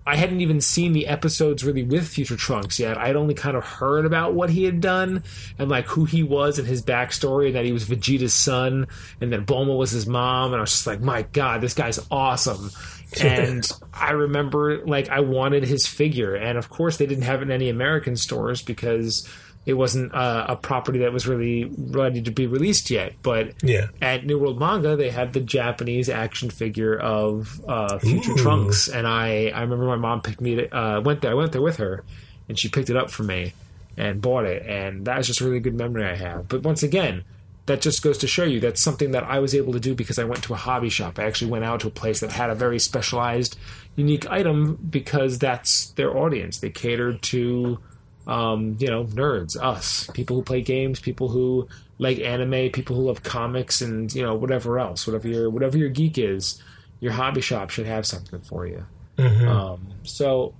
[0.06, 2.98] I hadn't even seen the episodes really with Future Trunks yet.
[2.98, 5.22] I'd only kind of heard about what he had done
[5.58, 8.86] and like who he was and his backstory, and that he was Vegeta's son,
[9.20, 10.52] and that Bulma was his mom.
[10.52, 12.70] And I was just like, my God, this guy's awesome.
[13.20, 17.44] and I remember like I wanted his figure, and of course they didn't have it
[17.44, 19.28] in any American stores because
[19.66, 23.14] it wasn't a, a, property that was really ready to be released yet.
[23.22, 23.88] But yeah.
[24.00, 28.36] at New World Manga, they had the Japanese action figure of uh, Future Ooh.
[28.36, 31.52] Trunks, and I I remember my mom picked me to, uh, went there I went
[31.52, 32.04] there with her,
[32.48, 33.52] and she picked it up for me
[33.96, 36.48] and bought it, and that was just a really good memory I have.
[36.48, 37.24] But once again.
[37.66, 40.18] That just goes to show you that's something that I was able to do because
[40.18, 41.20] I went to a hobby shop.
[41.20, 43.56] I actually went out to a place that had a very specialized,
[43.94, 46.58] unique item because that's their audience.
[46.58, 47.78] They catered to
[48.26, 51.68] um, you know, nerds, us, people who play games, people who
[51.98, 55.88] like anime, people who love comics, and you know, whatever else, whatever your whatever your
[55.88, 56.62] geek is,
[57.00, 58.84] your hobby shop should have something for you.
[59.18, 59.48] Mm-hmm.
[59.48, 60.54] Um, so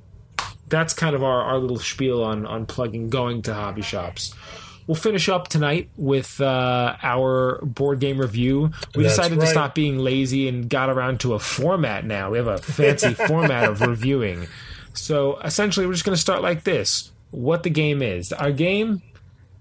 [0.68, 4.34] that's kind of our, our little spiel on on plugging going to hobby shops.
[4.86, 8.72] We'll finish up tonight with uh, our board game review.
[8.96, 9.44] We That's decided right.
[9.44, 12.30] to stop being lazy and got around to a format now.
[12.30, 14.48] We have a fancy format of reviewing.
[14.94, 18.32] So essentially, we're just going to start like this what the game is.
[18.32, 19.02] Our game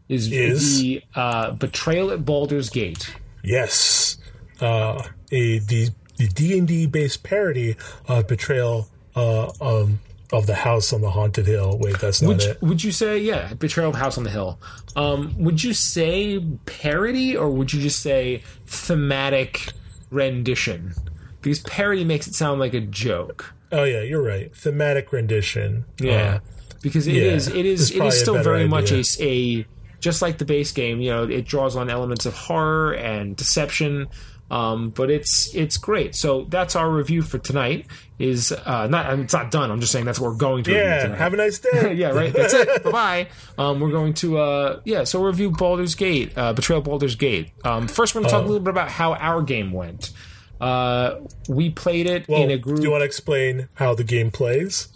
[0.08, 0.80] is, is?
[0.80, 3.16] the uh, Betrayal at Baldur's Gate.
[3.44, 4.18] Yes,
[4.60, 7.76] uh, a the the D and D based parody
[8.08, 10.00] of Betrayal uh, um,
[10.32, 11.78] of the House on the Haunted Hill.
[11.80, 12.62] Wait, that's not would, it.
[12.62, 14.60] Would you say yeah, Betrayal of House on the Hill?
[14.96, 19.72] Um, would you say parody or would you just say thematic
[20.12, 20.94] rendition?
[21.42, 23.54] Because parody makes it sound like a joke.
[23.72, 24.54] Oh yeah, you're right.
[24.56, 25.86] Thematic rendition.
[26.00, 26.36] Yeah.
[26.36, 26.40] Uh,
[26.82, 28.70] because it yeah, is it is it is still very idea.
[28.70, 29.66] much a, a
[30.00, 31.02] just like the base game.
[31.02, 34.08] You know, it draws on elements of horror and deception.
[34.52, 36.16] Um, but it's it's great.
[36.16, 37.86] So that's our review for tonight.
[38.18, 39.70] Is uh, not it's not done.
[39.70, 40.74] I'm just saying that's what we're going to.
[40.74, 41.16] Yeah.
[41.16, 41.94] Have a nice day.
[41.94, 42.10] yeah.
[42.10, 42.34] Right.
[42.34, 42.84] That's it.
[42.84, 43.28] bye bye.
[43.58, 45.04] Um, we're going to uh, yeah.
[45.04, 47.52] So we'll review Baldur's Gate, uh, Betrayal Baldur's Gate.
[47.64, 48.48] Um, first, we're going to talk a oh.
[48.48, 50.12] little bit about how our game went.
[50.60, 52.78] Uh, we played it well, in a group.
[52.78, 54.90] Do you want to explain how the game plays?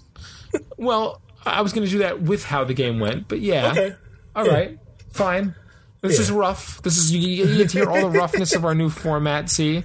[0.77, 3.71] well, I was going to do that with how the game went, but yeah.
[3.71, 3.95] Okay.
[4.35, 4.53] All yeah.
[4.53, 4.79] right.
[5.11, 5.55] Fine.
[6.01, 6.21] This yeah.
[6.21, 6.81] is rough.
[6.81, 9.49] This is you, you, get to hear all the roughness of our new format.
[9.49, 9.83] See,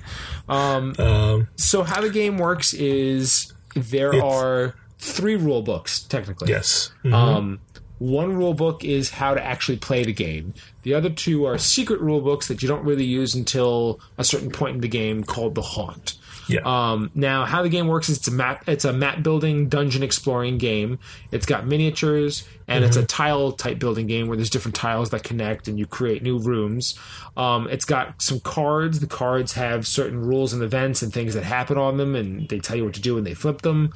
[0.49, 6.49] um, um, so how the game works is there are three rule books technically.
[6.49, 6.91] Yes.
[7.05, 7.15] Mm-hmm.
[7.15, 7.61] Um,
[7.99, 10.55] one rule book is how to actually play the game.
[10.83, 14.51] The other two are secret rule books that you don't really use until a certain
[14.51, 16.15] point in the game called the haunt.
[16.49, 16.61] Yeah.
[16.65, 18.67] Um, now, how the game works is it's a map.
[18.67, 20.99] It's a map building, dungeon exploring game.
[21.31, 22.89] It's got miniatures and mm-hmm.
[22.89, 23.07] it's a mm-hmm.
[23.07, 26.99] tile type building game where there's different tiles that connect and you create new rooms.
[27.37, 29.01] Um, it's got some cards.
[29.01, 32.59] The cards have certain rules and events and things that happen on them, and they
[32.59, 33.93] tell you what to do when they flip them.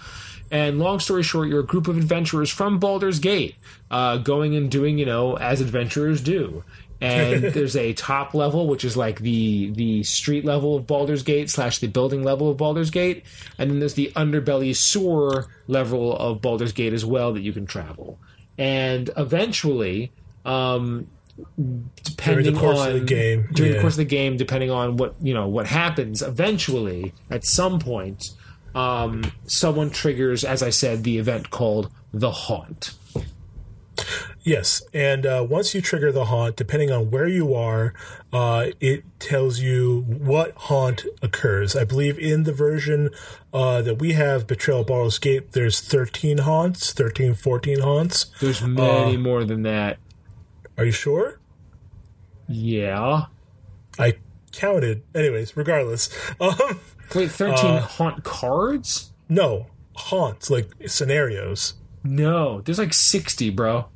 [0.51, 3.57] And long story short, you're a group of adventurers from Baldur's Gate,
[3.91, 6.63] uh, going and doing, you know, as adventurers do
[7.03, 11.51] and there's a top level which is like the the street level of Baldur's Gate
[11.51, 13.25] slash the building level of Baldur's Gate,
[13.59, 17.67] and then there's the underbelly sewer level of Baldur's Gate as well that you can
[17.67, 18.19] travel.
[18.57, 20.13] And eventually,
[20.45, 21.09] um,
[22.05, 23.77] depending on the game, during yeah.
[23.79, 27.81] the course of the game, depending on what you know what happens, eventually at some
[27.81, 28.31] point,
[28.75, 32.95] um, someone triggers, as I said, the event called the haunt.
[34.45, 37.95] Yes, and uh, once you trigger the haunt, depending on where you are,
[38.33, 41.77] uh, it tells you what haunt occurs.
[41.77, 43.11] I believe in the version
[43.53, 48.27] uh, that we have, Betrayal Baldur's Gate, there's 13 haunts, 13, 14 haunts.
[48.41, 49.99] There's many more than that.
[50.77, 51.39] Are you sure?
[52.49, 53.27] Yeah.
[53.99, 54.17] I
[54.51, 55.03] counted.
[55.15, 56.09] Anyways, regardless.
[56.41, 56.81] Um,
[57.15, 59.13] Wait, 13 haunt cards?
[59.29, 61.75] no, haunts, like scenarios.
[62.03, 63.87] No, there's like 60, bro.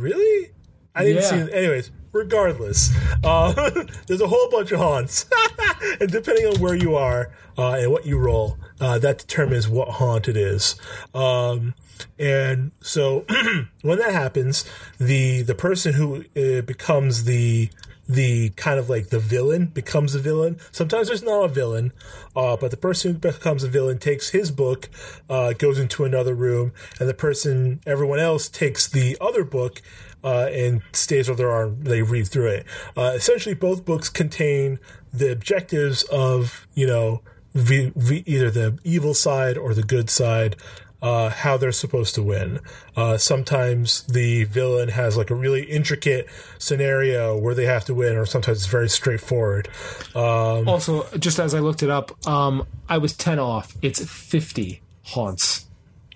[0.00, 0.50] Really?
[0.94, 1.28] I didn't Yeah.
[1.28, 1.54] see it.
[1.54, 2.90] Anyways, regardless,
[3.22, 5.26] uh, there's a whole bunch of haunts.
[6.00, 9.88] and depending on where you are uh, and what you roll, uh, that determines what
[9.88, 10.74] haunt it is.
[11.14, 11.74] Um,
[12.18, 13.24] and so
[13.82, 14.64] when that happens,
[14.98, 17.70] the the person who uh, becomes the
[18.10, 20.58] the kind of like the villain becomes a villain.
[20.72, 21.92] Sometimes there's not a villain,
[22.34, 24.88] uh, but the person who becomes a villain takes his book,
[25.28, 29.80] uh, goes into another room, and the person, everyone else, takes the other book
[30.24, 31.68] uh, and stays where they are.
[31.68, 32.66] They read through it.
[32.96, 34.80] Uh, essentially, both books contain
[35.12, 37.22] the objectives of you know
[37.54, 40.56] v- v- either the evil side or the good side
[41.02, 42.60] uh, how they're supposed to win.
[42.96, 46.26] Uh, sometimes the villain has like a really intricate
[46.58, 49.68] scenario where they have to win, or sometimes it's very straightforward.
[50.14, 53.74] Um, Also, just as I looked it up, um, I was 10 off.
[53.82, 55.66] It's 50 haunts.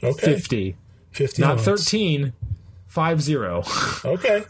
[0.02, 0.76] okay, 50.
[1.12, 1.64] 50 Not haunts.
[1.64, 2.32] 13.
[2.88, 3.62] 5 0.
[4.04, 4.44] Okay,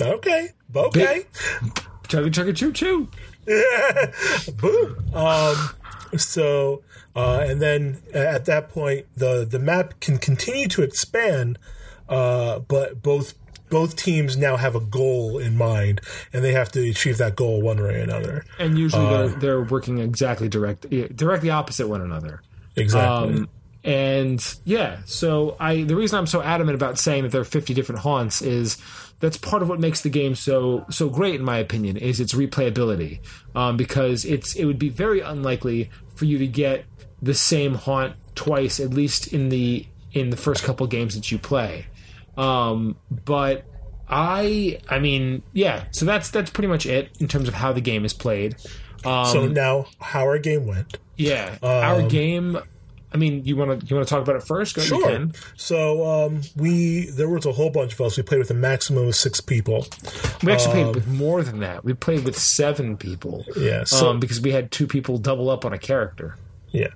[0.00, 1.22] okay, okay.
[2.08, 3.08] Chugga chugga choo choo.
[4.56, 5.14] Boom.
[5.14, 5.70] Um,
[6.16, 6.82] so,
[7.16, 11.58] uh, and then at that point, the the map can continue to expand,
[12.08, 13.34] uh, but both
[13.70, 16.00] both teams now have a goal in mind,
[16.32, 18.44] and they have to achieve that goal one way or another.
[18.58, 22.42] And usually they're, they're working exactly direct, directly opposite one another.
[22.76, 23.34] Exactly.
[23.34, 23.48] Um,
[23.82, 27.72] and yeah, so I the reason I'm so adamant about saying that there are 50
[27.72, 28.78] different haunts is
[29.20, 32.34] that's part of what makes the game so so great in my opinion is its
[32.34, 33.20] replayability
[33.54, 36.84] um, because it's it would be very unlikely for you to get
[37.22, 41.38] the same haunt twice at least in the in the first couple games that you
[41.38, 41.86] play
[42.36, 43.64] um, but
[44.08, 47.80] I I mean yeah so that's that's pretty much it in terms of how the
[47.80, 48.56] game is played
[49.04, 50.98] um, so now, how our game went.
[51.16, 52.58] yeah our game
[53.12, 55.28] I mean you want to you want to talk about it first Go, Sure.
[55.56, 58.16] So um, we there was a whole bunch of us.
[58.16, 59.86] We played with a maximum of six people.
[60.42, 61.84] We actually played with more than that.
[61.84, 63.44] We played with seven people.
[63.56, 63.84] Yeah.
[63.84, 66.36] So um, because we had two people double up on a character.
[66.70, 66.88] Yeah.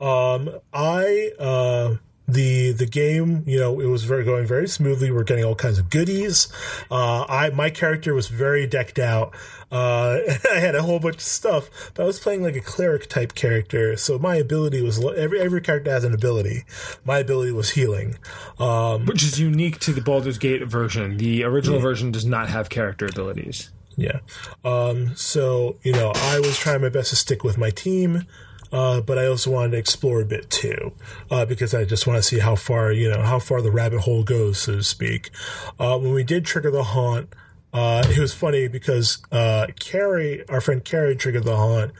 [0.00, 1.96] Um, I uh,
[2.26, 5.10] the the game, you know, it was very going very smoothly.
[5.10, 6.48] We're getting all kinds of goodies.
[6.90, 9.34] Uh, I my character was very decked out.
[9.70, 10.20] Uh,
[10.52, 13.34] I had a whole bunch of stuff, but I was playing like a cleric type
[13.34, 16.64] character, so my ability was every every character has an ability.
[17.04, 18.18] My ability was healing.
[18.58, 21.18] Um, Which is unique to the Baldur's Gate version.
[21.18, 23.70] The original version does not have character abilities.
[23.96, 24.20] Yeah.
[24.64, 28.26] Um, so, you know, I was trying my best to stick with my team,
[28.74, 30.92] uh, but I also wanted to explore a bit too,
[31.30, 34.00] uh, because I just want to see how far, you know, how far the rabbit
[34.00, 35.30] hole goes, so to speak.
[35.78, 37.32] Uh, when we did trigger the haunt,
[37.72, 41.92] uh, it was funny because uh, Carrie, our friend Carrie, triggered the haunt,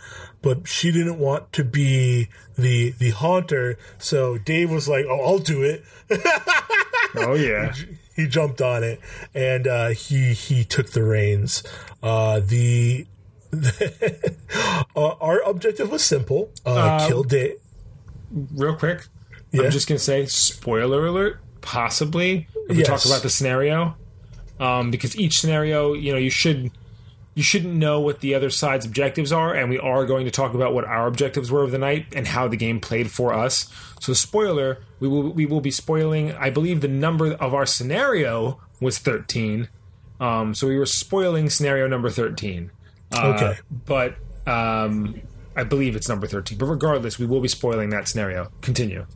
[0.43, 2.29] but she didn't want to be
[2.59, 3.79] the the haunter.
[3.99, 5.85] So Dave was like, "Oh, I'll do it."
[7.17, 7.73] Oh yeah.
[8.17, 9.01] he jumped on it
[9.33, 11.63] and uh, he he took the reins.
[12.03, 13.07] Uh, the,
[14.97, 17.57] our objective was simple: uh, kill Dave.
[18.55, 19.07] Real quick,
[19.53, 19.65] Yeah.
[19.65, 21.41] I'm just gonna say spoiler alert.
[21.61, 22.87] Possibly, if we Yes.
[22.89, 23.97] talk about the scenario,
[24.61, 26.71] um, because each scenario, you know, you should
[27.37, 30.55] you shouldn't know what the other side's objectives are, and we are going to talk
[30.55, 33.67] about what our objectives were of the night and how the game played for us.
[34.01, 36.33] So, spoiler, we will we will be spoiling.
[36.33, 39.69] I believe the number of our scenario was 13.
[40.21, 42.71] Um, so we were spoiling scenario number 13.
[43.17, 43.59] Uh, Okay.
[43.87, 44.17] but
[44.47, 45.21] um,
[45.57, 46.59] I believe it's number 13.
[46.59, 48.51] But regardless, we will be spoiling that scenario.
[48.61, 49.07] Continue.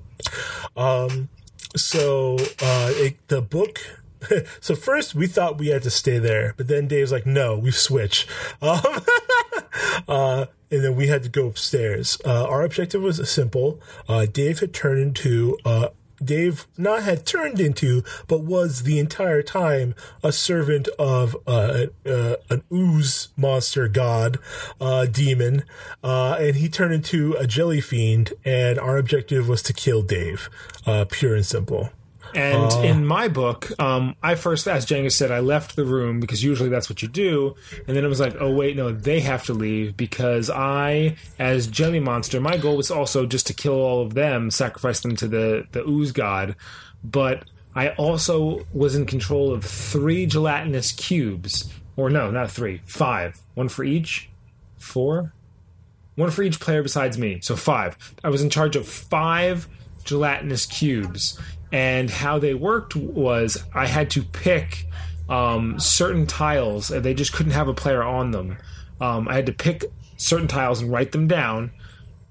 [0.77, 1.29] Um,
[1.77, 3.79] so uh, it, the book.
[4.61, 7.71] So first we thought we had to stay there, but then Dave's like, "No, we
[7.71, 8.27] switch,"
[8.61, 8.81] um,
[10.09, 12.19] uh, and then we had to go upstairs.
[12.25, 13.81] Uh, our objective was simple.
[14.09, 15.91] Uh, Dave had turned into uh,
[16.23, 22.37] Dave not had turned into, but was the entire time a servant of uh, uh,
[22.51, 24.39] an ooze monster god,
[24.81, 25.65] uh, demon,
[26.03, 28.33] uh, and he turned into a jelly fiend.
[28.45, 30.51] And our objective was to kill Dave,
[30.87, 31.91] uh, pure and simple.
[32.35, 36.43] And in my book, um, I first, as Jenga said, I left the room because
[36.43, 37.57] usually that's what you do.
[37.87, 41.67] And then it was like, oh, wait, no, they have to leave because I, as
[41.67, 45.29] Jelly Monster, my goal was also just to kill all of them, sacrifice them to
[45.29, 46.55] the, the ooze god.
[47.03, 47.45] But
[47.75, 53.69] I also was in control of three gelatinous cubes, or no, not three, five, one
[53.69, 54.29] for each,
[54.77, 55.33] four,
[56.17, 57.97] one for each player besides me, so five.
[58.25, 59.69] I was in charge of five
[60.05, 61.39] gelatinous cubes,
[61.73, 64.87] and how they worked was I had to pick
[65.29, 68.57] um, certain tiles, and they just couldn't have a player on them.
[69.01, 69.85] Um, I had to pick
[70.17, 71.71] certain tiles and write them down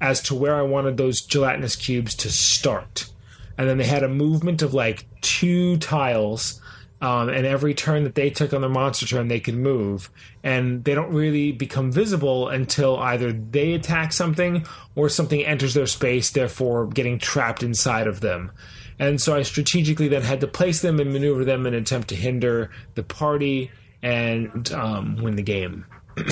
[0.02, 3.10] as to where I wanted those gelatinous cubes to start.
[3.58, 6.62] And then they had a movement of like two tiles,
[7.00, 10.10] um, and every turn that they took on their monster turn, they could move.
[10.44, 14.66] And they don't really become visible until either they attack something
[14.96, 18.52] or something enters their space, therefore getting trapped inside of them.
[19.00, 22.10] And so I strategically then had to place them and maneuver them in an attempt
[22.10, 23.72] to hinder the party
[24.02, 25.86] and um, win the game.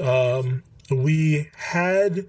[0.00, 2.26] Um, we had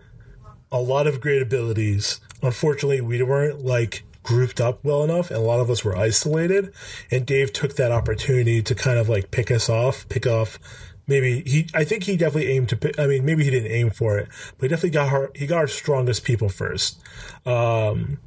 [0.71, 2.21] a lot of great abilities.
[2.41, 6.73] Unfortunately, we weren't like grouped up well enough, and a lot of us were isolated.
[7.09, 10.59] And Dave took that opportunity to kind of like pick us off, pick off.
[11.07, 12.77] Maybe he, I think he definitely aimed to.
[12.77, 15.47] Pick, I mean, maybe he didn't aim for it, but he definitely got our, he
[15.47, 16.99] got our strongest people first.
[17.45, 18.19] Um,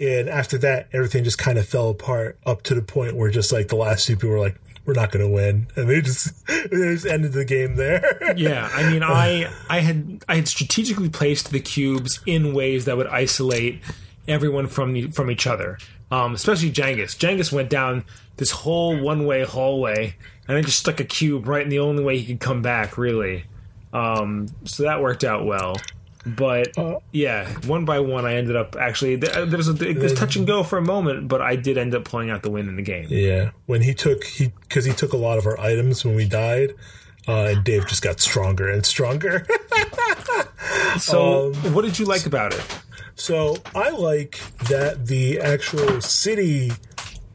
[0.00, 3.52] and after that, everything just kind of fell apart up to the point where just
[3.52, 6.46] like the last two people were like, we're not going to win, and they just
[6.46, 8.18] they just ended the game there.
[8.36, 12.96] yeah, I mean, I I had I had strategically placed the cubes in ways that
[12.96, 13.82] would isolate
[14.26, 15.78] everyone from the, from each other.
[16.10, 17.16] Um, especially Jangus.
[17.16, 18.04] Jangus went down
[18.36, 20.16] this whole one way hallway
[20.48, 22.98] and I just stuck a cube right in the only way he could come back.
[22.98, 23.44] Really,
[23.92, 25.76] um, so that worked out well.
[26.26, 26.74] But
[27.12, 30.46] yeah, one by one, I ended up actually there was a it was touch and
[30.46, 32.82] go for a moment, but I did end up pulling out the win in the
[32.82, 33.06] game.
[33.08, 36.26] Yeah, when he took he because he took a lot of our items when we
[36.26, 36.74] died,
[37.26, 39.46] uh, and Dave just got stronger and stronger.
[40.98, 42.64] So, what did you like about it?
[43.14, 46.72] so I like that the actual city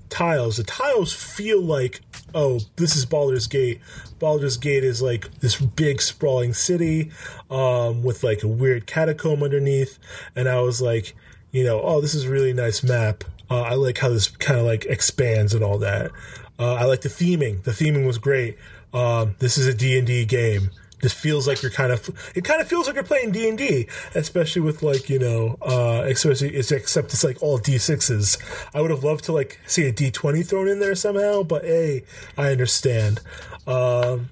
[0.09, 2.01] tiles, the tiles feel like
[2.35, 3.79] oh, this is Baldur's Gate.
[4.19, 7.11] Baldur's Gate is like this big sprawling city
[7.49, 9.97] um, with like a weird catacomb underneath,
[10.35, 11.15] and I was like,
[11.51, 13.23] you know, oh, this is really nice map.
[13.49, 16.11] Uh, I like how this kind of like expands and all that.
[16.59, 17.63] Uh, I like the theming.
[17.63, 18.57] The theming was great.
[18.93, 20.71] Um, this is a D and D game.
[21.05, 22.31] This feels like you're kind of.
[22.33, 25.55] It kind of feels like you're playing D and D, especially with like you know,
[25.61, 28.39] uh, especially it's except it's like all D sixes.
[28.73, 31.63] I would have loved to like see a D twenty thrown in there somehow, but
[31.63, 32.05] hey,
[32.39, 33.21] I understand.
[33.67, 34.31] Um,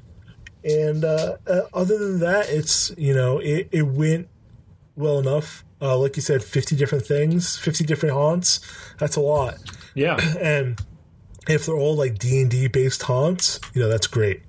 [0.63, 4.29] and uh, uh, other than that, it's you know, it, it went
[4.95, 5.63] well enough.
[5.79, 8.61] Uh, like you said, fifty different things, fifty different haunts.
[8.97, 9.57] That's a lot.
[9.93, 10.81] Yeah, And
[11.47, 14.41] if they're all like D and D based haunts, you know, that's great.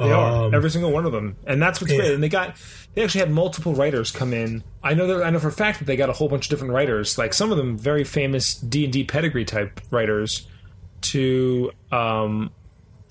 [0.00, 1.98] They are Um, every single one of them, and that's what's yeah.
[2.00, 2.12] great.
[2.14, 2.56] And they got
[2.94, 4.64] they actually had multiple writers come in.
[4.82, 6.50] I know that I know for a fact that they got a whole bunch of
[6.50, 10.46] different writers, like some of them very famous D and D pedigree type writers,
[11.02, 12.50] to um,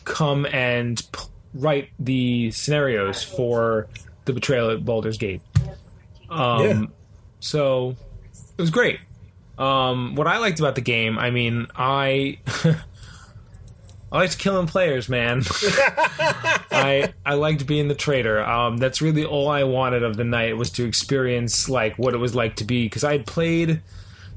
[0.03, 1.19] come and p-
[1.53, 3.87] write the scenarios for
[4.25, 5.41] the betrayal at Baldur's Gate.
[6.29, 6.81] Um, Yeah.
[7.39, 7.95] So
[8.57, 8.99] it was great.
[9.57, 12.39] Um, what I liked about the game, I mean, I
[14.11, 15.43] I liked killing players, man.
[16.71, 18.43] I I liked being the traitor.
[18.43, 22.17] Um, that's really all I wanted of the night was to experience like what it
[22.17, 23.81] was like to be because I had played.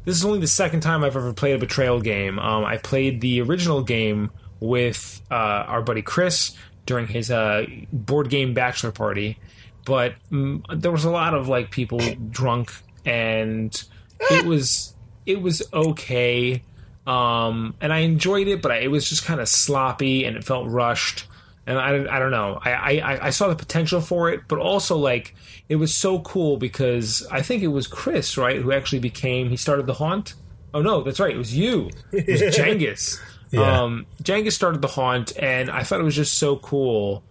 [0.04, 2.38] This is only the second time I've ever played a betrayal game.
[2.38, 4.30] Um, I played the original game
[4.60, 9.38] with uh, our buddy Chris during his uh, board game bachelor party,
[9.84, 12.00] but mm, there was a lot of like people
[12.30, 12.72] drunk,
[13.06, 13.82] and
[14.30, 14.94] it was
[15.24, 16.62] it was okay
[17.06, 20.44] um, and I enjoyed it, but I, it was just kind of sloppy and it
[20.44, 21.26] felt rushed.
[21.66, 22.58] And I, I don't know.
[22.62, 25.34] I, I, I saw the potential for it, but also like
[25.68, 29.48] it was so cool because I think it was Chris, right, who actually became.
[29.48, 30.34] He started the haunt.
[30.74, 31.34] Oh no, that's right.
[31.34, 31.90] It was you.
[32.12, 33.20] It was Jengus.
[33.50, 33.82] Yeah.
[33.82, 37.22] Um, Jengus started the haunt, and I thought it was just so cool.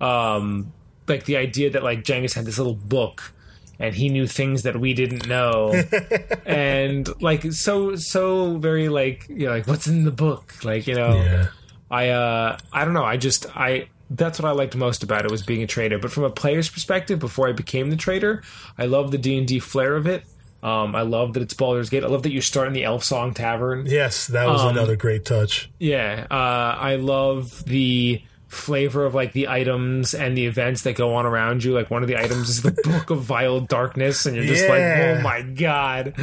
[0.00, 0.72] Um,
[1.08, 3.32] like the idea that like Jengus had this little book
[3.80, 5.72] and he knew things that we didn't know
[6.46, 10.94] and like so so very like you know like what's in the book like you
[10.94, 11.46] know Yeah.
[11.90, 15.30] i uh i don't know i just i that's what i liked most about it
[15.30, 18.42] was being a traitor but from a player's perspective before i became the traitor
[18.78, 20.24] i love the d&d flair of it
[20.62, 22.04] um, I love that it's Baldur's Gate.
[22.04, 23.86] I love that you start in the Elfsong Tavern.
[23.86, 25.70] Yes, that was Um, another great touch.
[25.78, 26.34] Yeah, uh,
[26.78, 28.20] I love the
[28.50, 31.72] flavor of like the items and the events that go on around you.
[31.72, 34.82] Like one of the items is the Book of Vile Darkness, and you're just like,
[34.82, 36.14] oh my god.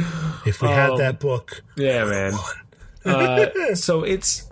[0.46, 2.34] If we had um, that book, Yeah, man.
[3.04, 4.50] Uh, so it's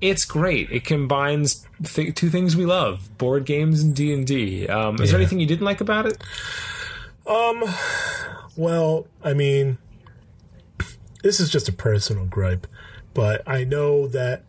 [0.00, 0.70] it's great.
[0.70, 4.68] It combines th- two things we love: board games and D and D.
[4.68, 6.22] Um, is there anything you didn't like about it?
[7.26, 7.64] Um,
[8.54, 9.78] well, I mean,
[11.24, 12.68] this is just a personal gripe,
[13.12, 14.44] but I know that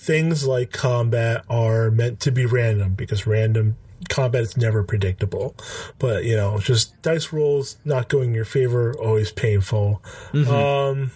[0.00, 3.76] things like combat are meant to be random because random
[4.08, 5.54] combat is never predictable.
[5.98, 10.02] But you know, just dice rolls not going in your favor always painful.
[10.54, 11.10] Um,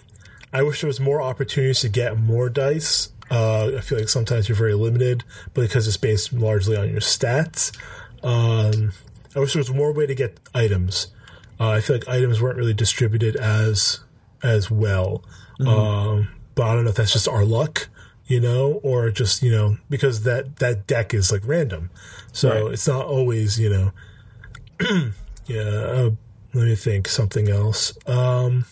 [0.53, 3.09] I wish there was more opportunities to get more dice.
[3.31, 5.23] Uh, I feel like sometimes you're very limited,
[5.55, 7.75] but because it's based largely on your stats.
[8.21, 8.91] Um,
[9.35, 11.07] I wish there was more way to get items.
[11.59, 14.01] Uh, I feel like items weren't really distributed as
[14.43, 15.23] as well.
[15.59, 17.89] Um, but I don't know if that's just our luck,
[18.27, 21.89] you know, or just you know because that that deck is like random,
[22.31, 22.73] so Right.
[22.73, 23.91] it's not always you know.
[25.47, 26.09] yeah, uh,
[26.53, 27.97] let me think something else.
[28.07, 28.65] Um,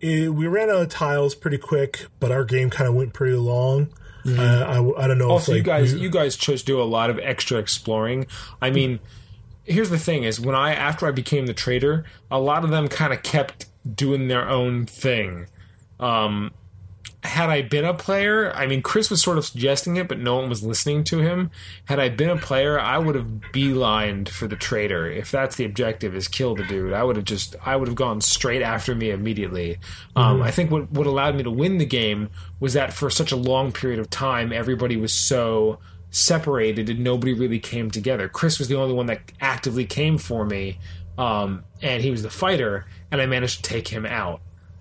[0.00, 3.36] it, we ran out of tiles pretty quick, but our game kind of went pretty
[3.36, 3.88] long.
[4.26, 5.30] Uh, I, I don't know.
[5.30, 7.58] Also, if, like, you guys, we- you guys chose to do a lot of extra
[7.58, 8.26] exploring.
[8.60, 9.00] I mean,
[9.64, 12.86] here's the thing: is when I after I became the traitor, a lot of them
[12.88, 15.46] kind of kept doing their own thing.
[15.98, 16.52] Um,
[17.24, 20.36] had I been a player, I mean, Chris was sort of suggesting it, but no
[20.36, 21.52] one was listening to him.
[21.84, 25.08] Had I been a player, I would have beelined for the traitor.
[25.08, 26.92] If that's the objective, is kill the dude.
[26.92, 29.78] I would have just, I would have gone straight after me immediately.
[30.16, 32.28] Um, I think what what allowed me to win the game
[32.58, 35.78] was that for such a long period of time, everybody was so
[36.10, 38.28] separated and nobody really came together.
[38.28, 40.78] Chris was the only one that actively came for me,
[41.18, 44.40] um, and he was the fighter, and I managed to take him out.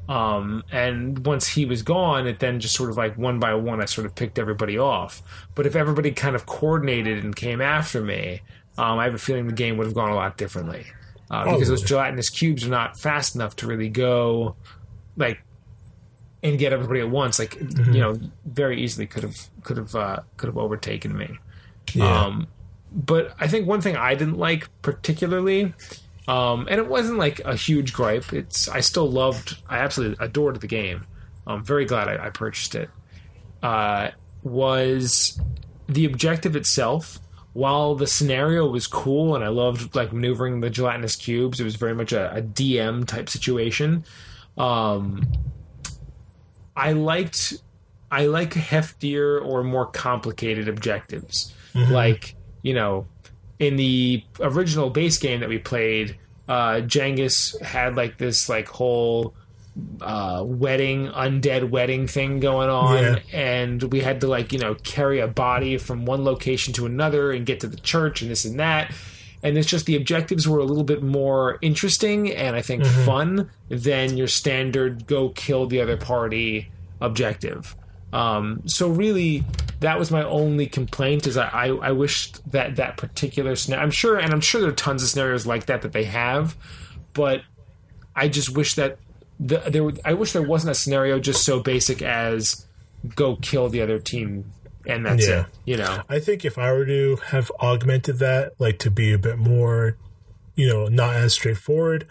[0.10, 3.82] Um, and once he was gone, it then just sort of like one by one,
[3.82, 5.22] I sort of picked everybody off.
[5.56, 8.42] But if everybody kind of coordinated and came after me,
[8.78, 10.86] um, I have a feeling the game would have gone a lot differently.
[11.30, 14.54] Uh, because those gelatinous cubes are not fast enough to really go
[15.16, 15.42] like
[16.44, 17.40] and get everybody at once.
[17.40, 21.40] Like you know, very easily could have could have uh, could have overtaken me.
[21.94, 22.26] yeah.
[22.26, 22.48] Um,
[22.94, 25.74] but I think one thing I didn't like particularly,
[26.28, 28.34] um, and it wasn't like a huge gripe.
[28.34, 31.06] It's I still loved, I absolutely adored the game.
[31.48, 32.90] I'm very glad I, I purchased it.
[33.64, 34.12] Uh,
[34.44, 35.40] was
[35.88, 37.20] the objective itself.
[37.54, 41.76] While the scenario was cool and I loved like maneuvering the gelatinous cubes, it was
[41.76, 44.06] very much a, a DM type situation.
[44.58, 45.30] Um,
[46.76, 47.62] I liked
[48.10, 51.54] I like heftier or more complicated objectives.
[51.92, 53.08] Like, you know,
[53.62, 56.18] in the original base game that we played,
[56.50, 59.34] uh Jengus had like this like whole
[60.02, 63.20] uh wedding undead wedding thing going on Yeah.
[63.32, 67.32] and we had to like, you know, carry a body from one location to another
[67.32, 68.92] and get to the church and this and that.
[69.44, 73.50] And it's just the objectives were a little bit more interesting and I think fun
[73.70, 76.70] than your standard go kill the other party
[77.00, 77.76] objective.
[78.14, 79.44] Um, so really,
[79.82, 81.28] that was my only complaint.
[81.28, 83.84] Is I, I I wished that that particular scenario.
[83.84, 86.56] I'm sure, and I'm sure there are tons of scenarios like that that they have,
[87.14, 87.42] but
[88.16, 88.98] I just wish that
[89.40, 89.90] the, there.
[90.06, 92.66] I wish there wasn't a scenario just so basic as
[93.16, 94.52] go kill the other team
[94.86, 95.42] and that's Yeah.
[95.42, 95.46] it.
[95.66, 99.18] You know, I think if I were to have augmented that, like to be a
[99.18, 99.98] bit more,
[100.62, 102.06] you know, not as straightforward,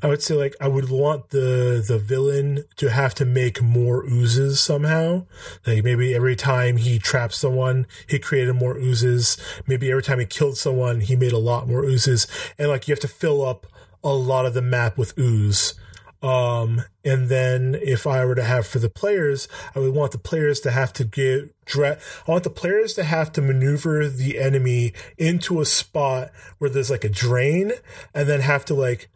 [0.00, 4.04] I would say like I would want the the villain to have to make more
[4.04, 5.26] oozes somehow.
[5.66, 9.36] Like maybe every time he trapped someone, he created more oozes.
[9.66, 12.28] Maybe every time he killed someone, he made a lot more oozes.
[12.60, 13.66] And like you have to fill up
[14.04, 15.74] a lot of the map with ooze.
[16.22, 20.18] Um, and then if I were to have for the players, I would want the
[20.18, 24.38] players to have to get dra- I want the players to have to maneuver the
[24.38, 27.72] enemy into a spot where there's like a drain
[28.14, 29.08] and then have to like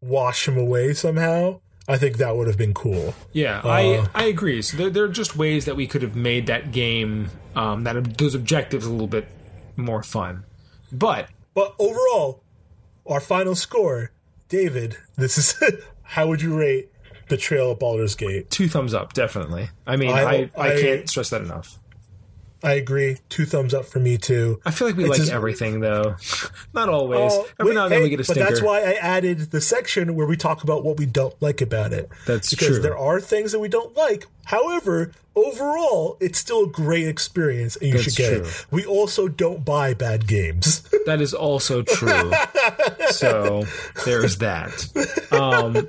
[0.00, 1.60] wash him away somehow.
[1.86, 3.14] I think that would have been cool.
[3.32, 4.62] Yeah, I I agree.
[4.62, 8.16] So there, there are just ways that we could have made that game, um, that
[8.16, 9.28] those objectives a little bit
[9.76, 10.44] more fun.
[10.90, 12.42] But But overall,
[13.06, 14.12] our final score,
[14.48, 15.62] David, this is
[16.04, 16.88] how would you rate
[17.28, 18.50] Betrayal at Baldur's Gate?
[18.50, 19.70] two thumbs up, definitely.
[19.86, 21.78] I mean, I- I, I, I- can't stress that enough.
[22.64, 23.18] I agree.
[23.28, 24.60] Two thumbs up for me too.
[24.64, 26.16] I feel like we It's like everything, though.
[26.74, 27.32] Not always.
[27.32, 28.40] Oh, Every wait, now and then hey, we get a stinker.
[28.40, 31.60] But that's why I added the section where we talk about what we don't like
[31.60, 32.08] about it.
[32.26, 32.80] That's because true.
[32.80, 34.26] there are things that we don't like.
[34.46, 38.46] However, overall, it's still a great experience, and you That's should get true.
[38.46, 38.66] it.
[38.70, 40.82] We also don't buy bad games.
[41.04, 42.32] That is also true.
[43.10, 43.64] so
[44.06, 44.86] there's that.
[45.30, 45.86] Um,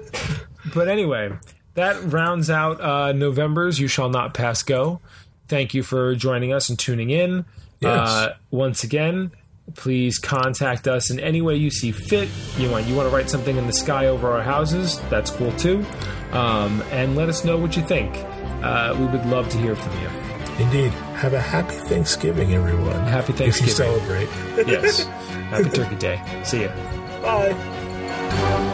[0.74, 1.32] but anyway,
[1.76, 5.00] that rounds out uh, November's You Shall Not Pass Go.
[5.48, 7.46] Thank you for joining us and tuning in.
[7.84, 9.32] Uh, once again,
[9.76, 12.30] please contact us in any way you see fit.
[12.58, 15.00] You want you want to write something in the sky over our houses?
[15.10, 15.86] That's cool too.
[16.32, 18.16] Um, and let us know what you think.
[18.64, 20.10] Uh, we would love to hear from you.
[20.66, 20.92] Indeed.
[21.16, 23.00] Have a happy Thanksgiving, everyone.
[23.06, 23.76] Happy If you Thanksgiving.
[23.76, 24.30] celebrate.
[24.68, 25.04] Yes.
[25.52, 26.42] Happy Turkey Day.
[26.44, 26.72] See ya.
[27.22, 28.72] Bye.